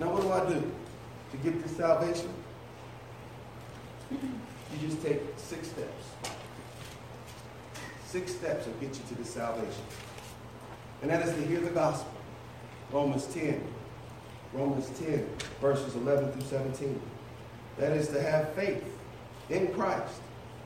Now, 0.00 0.12
what 0.12 0.22
do 0.22 0.32
I 0.32 0.52
do 0.52 0.70
to 1.30 1.36
get 1.38 1.62
this 1.62 1.76
salvation? 1.76 2.28
You 4.10 4.88
just 4.88 5.00
take 5.02 5.20
six 5.36 5.68
steps. 5.68 6.04
Six 8.06 8.32
steps 8.32 8.66
will 8.66 8.74
get 8.74 8.96
you 8.96 9.02
to 9.08 9.14
the 9.14 9.24
salvation. 9.24 9.84
And 11.02 11.10
that 11.10 11.26
is 11.26 11.34
to 11.34 11.46
hear 11.46 11.60
the 11.60 11.70
gospel. 11.70 12.12
Romans 12.92 13.26
10, 13.26 13.62
Romans 14.54 14.88
10, 15.00 15.28
verses 15.60 15.94
11 15.96 16.32
through 16.32 16.42
17. 16.42 17.00
That 17.78 17.92
is 17.92 18.08
to 18.08 18.22
have 18.22 18.52
faith 18.54 18.84
in 19.50 19.68
Christ. 19.74 20.14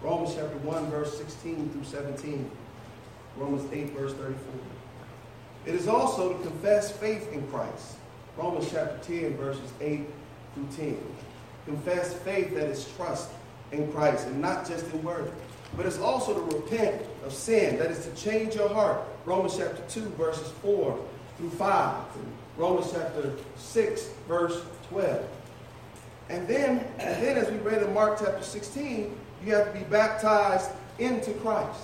Romans 0.03 0.35
chapter 0.35 0.59
1, 0.59 0.91
verse 0.91 1.17
16 1.19 1.71
through 1.71 1.85
17. 1.85 2.51
Romans 3.37 3.73
8, 3.73 3.91
verse 3.91 4.13
34. 4.13 4.37
It 5.67 5.75
is 5.75 5.89
also 5.89 6.35
to 6.35 6.43
confess 6.45 6.93
faith 6.93 7.33
in 7.33 7.47
Christ. 7.49 7.97
Romans 8.37 8.69
chapter 8.71 8.99
10, 9.03 9.37
verses 9.37 9.73
8 9.81 10.07
through 10.55 10.69
10. 10.77 10.99
Confess 11.65 12.15
faith 12.15 12.55
that 12.55 12.69
is 12.69 12.91
trust 12.97 13.31
in 13.73 13.91
Christ 13.93 14.27
and 14.27 14.41
not 14.41 14.67
just 14.69 14.87
in 14.93 15.03
word. 15.03 15.33
But 15.77 15.87
it's 15.87 15.99
also 15.99 16.35
to 16.35 16.57
repent 16.57 17.03
of 17.25 17.33
sin, 17.33 17.79
that 17.79 17.91
is 17.91 18.07
to 18.07 18.15
change 18.15 18.55
your 18.55 18.69
heart. 18.69 19.01
Romans 19.25 19.57
chapter 19.57 19.83
2, 19.89 20.01
verses 20.11 20.51
4 20.63 20.99
through 21.37 21.51
5. 21.51 22.05
Romans 22.59 22.91
chapter 22.93 23.37
6, 23.57 24.09
verse 24.27 24.63
12. 24.89 25.25
And 26.29 26.47
then, 26.49 26.81
and 26.99 27.23
then 27.23 27.37
as 27.39 27.49
we 27.51 27.57
read 27.59 27.83
in 27.83 27.95
Mark 27.95 28.19
chapter 28.19 28.43
16, 28.43 29.17
you 29.45 29.55
have 29.55 29.73
to 29.73 29.79
be 29.79 29.85
baptized 29.85 30.71
into 30.99 31.33
Christ. 31.35 31.83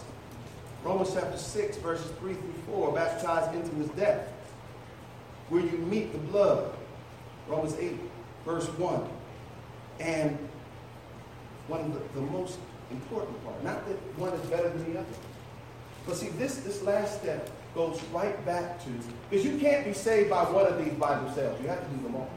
Romans 0.82 1.12
chapter 1.14 1.38
6, 1.38 1.76
verses 1.78 2.10
3 2.18 2.34
through 2.34 2.52
4, 2.66 2.92
baptized 2.92 3.54
into 3.54 3.74
his 3.76 3.88
death, 3.90 4.28
where 5.48 5.62
you 5.62 5.78
meet 5.78 6.12
the 6.12 6.18
blood. 6.18 6.72
Romans 7.48 7.76
8, 7.78 7.92
verse 8.44 8.66
1. 8.66 9.08
And 10.00 10.36
one 11.68 11.82
of 11.82 11.94
the, 11.94 12.20
the 12.20 12.26
most 12.26 12.58
important 12.90 13.42
part, 13.44 13.62
not 13.62 13.86
that 13.86 13.96
one 14.18 14.32
is 14.32 14.46
better 14.50 14.68
than 14.68 14.92
the 14.92 14.98
other. 14.98 15.08
But 16.04 16.16
see, 16.16 16.30
this, 16.30 16.56
this 16.58 16.82
last 16.82 17.20
step 17.20 17.48
goes 17.74 18.00
right 18.12 18.44
back 18.46 18.82
to, 18.84 18.90
because 19.28 19.44
you 19.44 19.58
can't 19.58 19.84
be 19.84 19.92
saved 19.92 20.30
by 20.30 20.44
one 20.44 20.66
of 20.66 20.82
these 20.82 20.94
by 20.94 21.16
themselves. 21.16 21.60
You 21.60 21.68
have 21.68 21.82
to 21.82 21.96
do 21.96 22.02
them 22.02 22.14
all. 22.14 22.30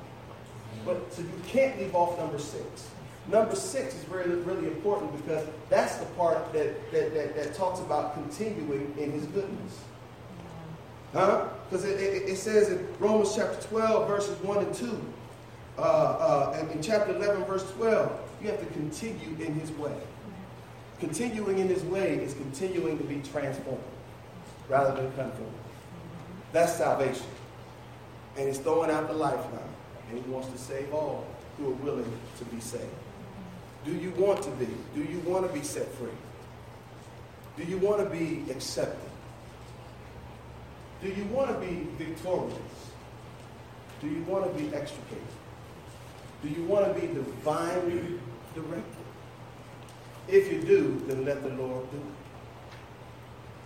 But 0.86 1.14
so 1.14 1.22
you 1.22 1.30
can't 1.48 1.80
leave 1.80 1.94
off 1.94 2.18
number 2.18 2.40
six. 2.40 2.90
Number 3.30 3.56
six 3.56 3.94
is 3.94 4.08
really, 4.08 4.36
really 4.36 4.68
important 4.68 5.16
because 5.18 5.46
that's 5.70 5.98
the 5.98 6.06
part 6.06 6.54
that, 6.54 6.92
that, 6.92 7.14
that, 7.14 7.36
that 7.36 7.54
talks 7.54 7.82
about 7.82 8.14
continuing 8.14 8.94
in 8.98 9.12
his 9.12 9.26
goodness. 9.26 9.82
Huh? 11.14 11.50
Because 11.70 11.86
it, 11.86 12.00
it, 12.00 12.30
it, 12.30 12.38
says 12.38 12.70
in 12.70 12.88
Romans 13.00 13.36
chapter 13.36 13.62
12, 13.68 14.08
verses 14.08 14.42
1 14.44 14.58
and 14.66 14.74
2, 14.74 15.14
uh, 15.78 15.82
uh, 15.82 16.58
and 16.58 16.72
in 16.72 16.82
chapter 16.82 17.16
11, 17.16 17.44
verse 17.44 17.70
12, 17.74 18.20
you 18.42 18.50
have 18.50 18.60
to 18.60 18.66
continue 18.68 19.46
in 19.46 19.54
his 19.56 19.72
way. 19.72 19.96
Continuing 21.00 21.60
in 21.60 21.68
his 21.68 21.84
way 21.84 22.16
is 22.16 22.34
continuing 22.34 22.98
to 22.98 23.04
be 23.04 23.22
transformed 23.30 23.84
rather 24.70 25.02
than 25.02 25.12
conform. 25.14 25.54
That's 26.52 26.74
salvation. 26.74 27.26
And 28.38 28.48
he's 28.48 28.60
throwing 28.60 28.92
out 28.92 29.08
the 29.08 29.14
lifeline. 29.14 29.60
And 30.10 30.24
he 30.24 30.30
wants 30.30 30.50
to 30.50 30.58
save 30.58 30.94
all 30.94 31.26
who 31.58 31.70
are 31.70 31.76
willing 31.76 32.12
to 32.38 32.46
be 32.46 32.60
saved. 32.60 32.86
Do 33.86 33.94
you 33.94 34.12
want 34.12 34.44
to 34.44 34.52
be? 34.52 34.68
Do 34.96 35.04
you 35.04 35.20
want 35.20 35.48
to 35.48 35.54
be 35.54 35.64
set 35.64 35.88
free? 35.94 36.10
Do 37.58 37.64
you 37.64 37.78
want 37.78 38.04
to 38.04 38.10
be 38.10 38.44
accepted? 38.52 39.10
Do 41.02 41.10
you 41.10 41.26
want 41.26 41.50
to 41.50 41.66
be 41.66 41.88
victorious? 41.98 42.58
Do 44.02 44.08
you 44.08 44.24
want 44.24 44.46
to 44.46 44.62
be 44.62 44.76
extricated? 44.76 45.24
Do 46.44 46.50
you 46.50 46.64
want 46.66 46.94
to 46.94 47.00
be 47.00 47.08
divinely 47.08 48.20
directed? 48.54 48.84
If 50.28 50.52
you 50.52 50.62
do, 50.62 51.02
then 51.08 51.26
let 51.26 51.42
the 51.42 51.50
Lord 51.50 51.90
do 51.92 51.98
it. 51.98 52.04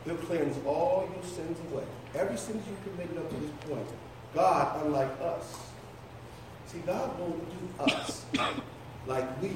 He'll 0.05 0.15
cleanse 0.15 0.57
all 0.65 1.09
your 1.13 1.23
sins 1.23 1.57
away. 1.71 1.83
Every 2.15 2.37
sin 2.37 2.61
you've 2.67 2.83
committed 2.83 3.17
up 3.17 3.29
to 3.29 3.35
this 3.35 3.51
point. 3.69 3.87
God, 4.33 4.85
unlike 4.85 5.11
us. 5.21 5.57
See, 6.67 6.79
God 6.79 7.19
won't 7.19 7.43
do 7.49 7.83
us 7.83 8.25
like 9.07 9.41
we 9.41 9.51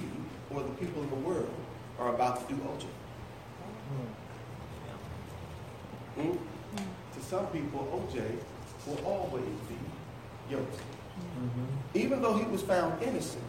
or 0.51 0.61
the 0.61 0.71
people 0.71 1.01
of 1.03 1.09
the 1.09 1.15
world 1.15 1.53
are 1.99 2.13
about 2.13 2.47
to 2.47 2.53
do 2.53 2.61
OJ. 2.61 2.85
Hmm? 6.15 6.31
To 6.31 7.25
some 7.25 7.47
people, 7.47 8.09
OJ 8.09 8.23
will 8.85 9.05
always 9.05 9.43
be 9.67 9.75
guilty. 10.49 10.65
Mm-hmm. 10.65 11.97
Even 11.97 12.21
though 12.21 12.37
he 12.37 12.45
was 12.45 12.61
found 12.61 13.01
innocent, 13.01 13.43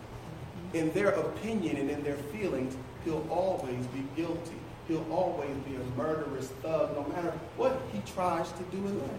in 0.73 0.93
their 0.93 1.09
opinion 1.09 1.77
and 1.77 1.91
in 1.91 2.03
their 2.03 2.17
feelings, 2.17 2.77
he'll 3.05 3.27
always 3.31 3.87
be 3.89 4.05
guilty 4.17 4.59
he'll 4.89 5.07
always 5.11 5.57
be 5.69 5.75
a 5.75 5.97
murderous 5.97 6.49
thug 6.63 6.95
no 6.95 7.05
matter 7.15 7.33
what 7.57 7.81
he 7.93 8.01
tries 8.13 8.51
to 8.53 8.63
do 8.65 8.79
in 8.79 8.99
life. 9.01 9.11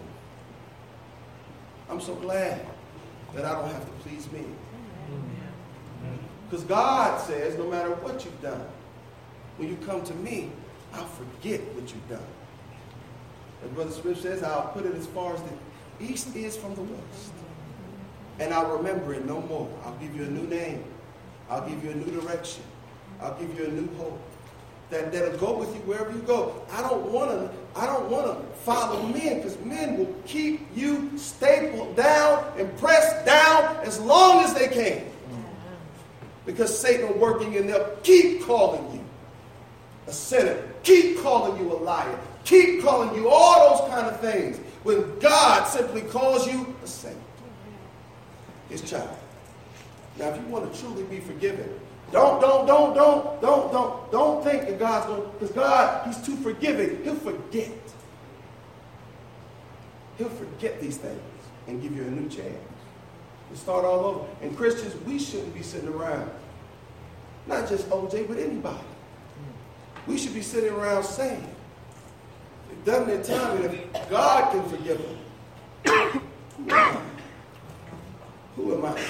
I'm 1.90 2.00
so 2.00 2.14
glad 2.14 2.64
that 3.34 3.44
I 3.44 3.52
don't 3.52 3.70
have 3.70 3.84
to 3.84 4.08
please 4.08 4.30
me. 4.32 4.44
Because 6.48 6.64
God 6.64 7.20
says, 7.20 7.58
no 7.58 7.68
matter 7.68 7.90
what 7.90 8.24
you've 8.24 8.40
done, 8.40 8.64
when 9.58 9.68
you 9.68 9.76
come 9.84 10.02
to 10.04 10.14
me, 10.14 10.50
I'll 10.94 11.06
forget 11.06 11.60
what 11.74 11.92
you've 11.92 12.08
done. 12.08 12.22
And 13.62 13.74
Brother 13.74 13.90
Smith 13.90 14.20
says, 14.20 14.42
I'll 14.42 14.68
put 14.68 14.86
it 14.86 14.94
as 14.94 15.06
far 15.06 15.34
as 15.34 15.42
the 15.42 16.04
east 16.04 16.34
is 16.34 16.56
from 16.56 16.74
the 16.74 16.82
west. 16.82 17.32
And 18.38 18.54
I'll 18.54 18.76
remember 18.76 19.14
it 19.14 19.26
no 19.26 19.40
more. 19.42 19.68
I'll 19.84 19.96
give 19.96 20.14
you 20.16 20.22
a 20.22 20.28
new 20.28 20.46
name. 20.46 20.84
I'll 21.50 21.68
give 21.68 21.82
you 21.84 21.90
a 21.90 21.94
new 21.94 22.20
direction. 22.20 22.62
I'll 23.20 23.34
give 23.34 23.58
you 23.58 23.64
a 23.66 23.70
new 23.70 23.88
hope 23.96 24.20
that, 24.90 25.12
that'll 25.12 25.38
go 25.38 25.56
with 25.56 25.68
you 25.74 25.80
wherever 25.82 26.10
you 26.10 26.20
go. 26.20 26.62
I 26.72 26.80
don't 26.80 27.10
want 27.12 27.30
to, 27.30 27.50
I 27.78 27.86
don't 27.86 28.10
want 28.10 28.26
to 28.26 28.56
follow 28.60 29.02
men 29.02 29.36
because 29.36 29.58
men 29.60 29.98
will 29.98 30.14
keep 30.26 30.66
you 30.74 31.10
stapled 31.16 31.96
down 31.96 32.44
and 32.58 32.76
pressed 32.78 33.26
down 33.26 33.76
as 33.84 34.00
long 34.00 34.44
as 34.44 34.54
they 34.54 34.68
can. 34.68 35.04
Because 36.46 36.76
Satan 36.76 37.18
working 37.20 37.54
in 37.54 37.66
them, 37.66 37.82
keep 38.02 38.42
calling 38.44 38.94
you 38.94 39.04
a 40.06 40.12
sinner, 40.12 40.56
keep 40.82 41.20
calling 41.20 41.60
you 41.62 41.70
a 41.72 41.76
liar, 41.76 42.18
keep 42.44 42.82
calling 42.82 43.14
you 43.14 43.28
all 43.28 43.76
those 43.76 43.90
kind 43.90 44.06
of 44.06 44.18
things. 44.20 44.58
When 44.82 45.18
God 45.18 45.64
simply 45.64 46.00
calls 46.00 46.46
you 46.46 46.74
a 46.82 46.86
saint, 46.86 47.18
his 48.70 48.80
child. 48.88 49.14
Now, 50.18 50.30
if 50.30 50.40
you 50.40 50.46
want 50.48 50.72
to 50.72 50.80
truly 50.80 51.02
be 51.04 51.20
forgiven, 51.20 51.68
Don't, 52.10 52.40
don't, 52.40 52.66
don't, 52.66 52.94
don't, 52.94 53.40
don't, 53.42 53.72
don't, 53.72 54.10
don't 54.12 54.42
think 54.42 54.66
that 54.66 54.78
God's 54.78 55.06
going 55.06 55.22
to, 55.22 55.28
because 55.28 55.50
God, 55.50 56.06
He's 56.06 56.20
too 56.24 56.36
forgiving. 56.36 57.02
He'll 57.04 57.14
forget. 57.14 57.70
He'll 60.16 60.30
forget 60.30 60.80
these 60.80 60.96
things 60.96 61.20
and 61.66 61.82
give 61.82 61.94
you 61.94 62.02
a 62.02 62.10
new 62.10 62.28
chance. 62.28 62.56
To 63.50 63.56
start 63.56 63.84
all 63.84 64.04
over. 64.04 64.26
And 64.42 64.56
Christians, 64.56 64.94
we 65.06 65.18
shouldn't 65.18 65.54
be 65.54 65.62
sitting 65.62 65.88
around. 65.88 66.30
Not 67.46 67.68
just 67.68 67.88
OJ, 67.90 68.26
but 68.26 68.38
anybody. 68.38 68.78
We 70.06 70.16
should 70.16 70.34
be 70.34 70.42
sitting 70.42 70.72
around 70.72 71.04
saying, 71.04 71.46
they've 72.68 72.84
done 72.84 73.06
their 73.06 73.22
time, 73.22 73.62
and 73.62 73.74
if 73.74 74.10
God 74.10 74.52
can 74.52 74.68
forgive 74.68 74.98
them, 75.84 76.22
who 78.56 78.74
am 78.74 78.84
I 78.84 79.00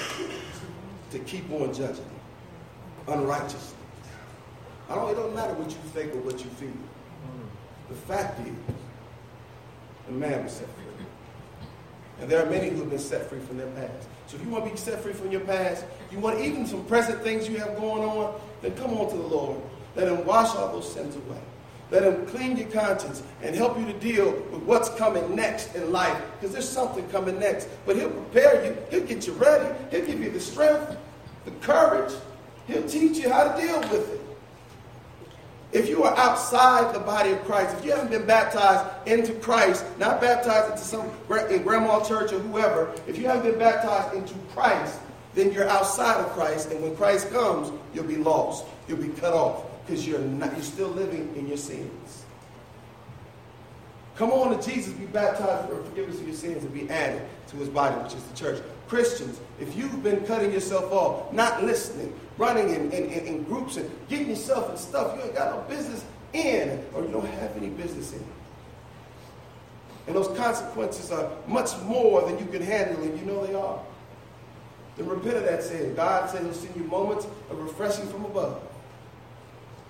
to 1.11 1.19
keep 1.21 1.51
on 1.53 1.73
judging 1.73 2.05
unrighteously? 3.09 3.77
I 4.89 4.95
don't, 4.95 5.11
it 5.11 5.15
don't 5.15 5.35
matter 5.35 5.55
what 5.55 5.71
you 5.71 5.77
think 5.93 6.15
or 6.15 6.19
what 6.19 6.39
you 6.39 6.51
feel. 6.51 6.73
The 7.89 7.95
fact 7.95 8.47
is, 8.47 8.55
the 10.07 10.13
man 10.13 10.45
was 10.45 10.53
set 10.53 10.69
free. 10.75 10.85
And 12.21 12.31
there 12.31 12.45
are 12.45 12.51
many 12.51 12.69
who 12.71 12.81
have 12.81 12.91
been 12.91 12.99
set 12.99 13.29
free 13.29 13.39
from 13.41 13.59
their 13.59 13.69
past. 13.69 14.09
So 14.27 14.37
if 14.37 14.45
you 14.45 14.51
want 14.51 14.65
to 14.65 14.71
be 14.71 14.77
set 14.77 15.01
free 15.01 15.13
from 15.13 15.31
your 15.31 15.41
past, 15.43 15.85
you 16.11 16.19
want 16.19 16.41
even 16.41 16.67
some 16.67 16.85
present 16.85 17.23
things 17.23 17.49
you 17.49 17.57
have 17.59 17.77
going 17.77 18.03
on, 18.03 18.39
then 18.61 18.75
come 18.77 18.93
on 18.95 19.09
to 19.11 19.17
the 19.17 19.23
Lord. 19.23 19.61
Let 19.95 20.09
him 20.09 20.25
wash 20.27 20.55
all 20.55 20.73
those 20.73 20.93
sins 20.93 21.17
away. 21.17 21.41
Let 21.91 22.03
him 22.03 22.27
clean 22.27 22.57
your 22.57 22.69
conscience 22.69 23.23
and 23.43 23.55
help 23.55 23.79
you 23.79 23.87
to 23.87 23.95
deal 23.95 24.33
with 24.53 24.63
what's 24.65 24.91
coming 24.91 25.35
next 25.35 25.75
in 25.75 25.91
life. 25.91 26.21
Because 26.39 26.53
there's 26.53 26.69
something 26.69 27.09
coming 27.09 27.39
next. 27.39 27.69
But 27.87 27.97
he'll 27.97 28.11
prepare 28.11 28.65
you. 28.67 28.77
He'll 28.91 29.07
get 29.07 29.27
you 29.27 29.33
ready. 29.35 29.75
He'll 29.91 30.05
give 30.05 30.21
you 30.21 30.31
the 30.31 30.41
strength, 30.41 30.97
the 31.47 31.53
courage. 31.63 32.13
He'll 32.69 32.87
teach 32.87 33.17
you 33.19 33.31
how 33.31 33.51
to 33.51 33.61
deal 33.61 33.81
with 33.81 34.13
it. 34.13 34.21
If 35.73 35.89
you 35.89 36.05
are 36.05 36.17
outside 36.17 36.95
the 36.95 37.01
body 37.01 37.33
of 37.33 37.45
Christ, 37.45 37.77
if 37.79 37.85
you 37.85 37.91
haven't 37.91 38.11
been 38.11 38.27
baptized 38.27 38.89
into 39.07 39.33
Christ, 39.35 39.85
not 39.99 40.21
baptized 40.21 40.73
into 40.73 40.85
some 40.85 41.11
in 41.51 41.63
grandma 41.63 42.03
church 42.05 42.33
or 42.33 42.39
whoever, 42.39 42.95
if 43.07 43.19
you 43.19 43.27
haven't 43.27 43.51
been 43.51 43.59
baptized 43.59 44.15
into 44.15 44.35
Christ, 44.55 44.99
then 45.35 45.53
you're 45.53 45.69
outside 45.69 46.21
of 46.21 46.31
Christ, 46.31 46.71
and 46.71 46.83
when 46.83 46.97
Christ 46.97 47.31
comes, 47.31 47.71
you'll 47.93 48.05
be 48.05 48.17
lost. 48.17 48.65
You'll 48.87 48.99
be 48.99 49.09
cut 49.09 49.35
off 49.35 49.65
because 49.87 50.07
you're 50.07 50.21
not 50.21 50.53
you're 50.53 50.63
still 50.63 50.89
living 50.89 51.35
in 51.37 51.47
your 51.47 51.59
sins. 51.59 52.25
Come 54.17 54.31
on 54.31 54.59
to 54.59 54.71
Jesus, 54.71 54.93
be 54.95 55.07
baptized 55.07 55.69
for 55.69 55.83
forgiveness 55.85 56.19
of 56.19 56.27
your 56.27 56.37
sins, 56.37 56.65
and 56.65 56.73
be 56.73 56.89
added 56.91 57.23
to 57.49 57.57
his 57.57 57.69
body, 57.69 57.95
which 58.03 58.15
is 58.15 58.23
the 58.25 58.37
church. 58.37 58.63
Christians, 58.89 59.41
if 59.61 59.77
you've 59.77 60.03
been 60.03 60.25
cutting 60.27 60.53
yourself 60.53 60.91
off, 60.93 61.33
not 61.33 61.63
listening, 61.63 62.19
running 62.39 62.75
in, 62.75 62.91
in, 62.91 63.11
in, 63.11 63.45
groups 63.45 63.77
and 63.77 63.91
getting 64.09 64.29
yourself 64.29 64.71
in 64.71 64.77
stuff 64.77 65.17
you 65.17 65.25
ain't 65.25 65.35
got 65.35 65.55
no 65.55 65.61
business 65.75 66.05
in, 66.33 66.85
or 66.95 67.03
you 67.03 67.09
don't 67.09 67.27
have 67.27 67.57
any 67.57 67.69
business 67.69 68.13
in. 68.13 68.25
And 70.07 70.17
those 70.17 70.35
consequences 70.39 71.13
are 71.13 71.31
much 71.47 71.77
more 71.83 72.23
than 72.23 72.39
you 72.39 72.47
can 72.47 72.63
handle, 72.63 73.03
and 73.03 73.19
you 73.19 73.27
know 73.27 73.47
they 73.47 73.55
are. 73.55 73.79
Then 74.97 75.07
repent 75.07 75.37
of 75.37 75.45
that 75.45 75.63
sin. 75.63 75.95
God 75.95 76.31
said 76.31 76.43
he'll 76.43 76.55
send 76.55 76.75
you 76.75 76.85
moments 76.85 77.27
of 77.51 77.59
refreshing 77.59 78.09
from 78.09 78.25
above. 78.25 78.63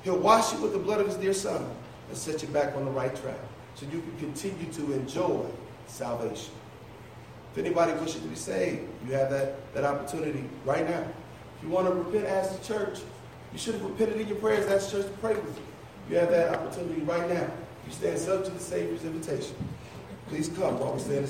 He'll 0.03 0.19
wash 0.19 0.53
you 0.53 0.61
with 0.61 0.73
the 0.73 0.79
blood 0.79 1.01
of 1.01 1.07
his 1.07 1.17
dear 1.17 1.33
son 1.33 1.71
and 2.09 2.17
set 2.17 2.43
you 2.43 2.49
back 2.49 2.75
on 2.75 2.85
the 2.85 2.91
right 2.91 3.15
track 3.15 3.39
so 3.75 3.87
you 3.87 4.01
can 4.01 4.19
continue 4.19 4.73
to 4.73 4.93
enjoy 4.93 5.47
salvation. 5.87 6.53
If 7.59 7.65
anybody 7.65 7.93
wishes 7.95 8.21
to 8.21 8.29
be 8.29 8.37
saved, 8.37 8.89
you 9.05 9.15
have 9.15 9.31
that, 9.31 9.75
that 9.75 9.83
opportunity 9.83 10.45
right 10.65 10.89
now. 10.89 11.01
If 11.01 11.65
you 11.65 11.71
want 11.71 11.89
to 11.89 11.93
repent, 11.93 12.27
ask 12.27 12.57
the 12.57 12.65
church. 12.65 13.01
You 13.53 13.59
should 13.59 13.75
have 13.75 13.83
repented 13.83 14.21
in 14.21 14.29
your 14.29 14.37
prayers, 14.37 14.71
ask 14.71 14.93
the 14.93 15.03
church 15.03 15.11
to 15.11 15.19
pray 15.19 15.35
with 15.35 15.57
you. 15.57 15.65
You 16.09 16.17
have 16.19 16.31
that 16.31 16.55
opportunity 16.55 17.01
right 17.01 17.29
now. 17.29 17.51
You 17.85 17.93
stand 17.93 18.17
subject 18.17 18.47
to 18.47 18.53
the 18.53 18.61
Savior's 18.61 19.03
invitation. 19.03 19.57
Please 20.29 20.49
come 20.51 20.79
while 20.79 20.93
we 20.93 21.01
stand 21.01 21.27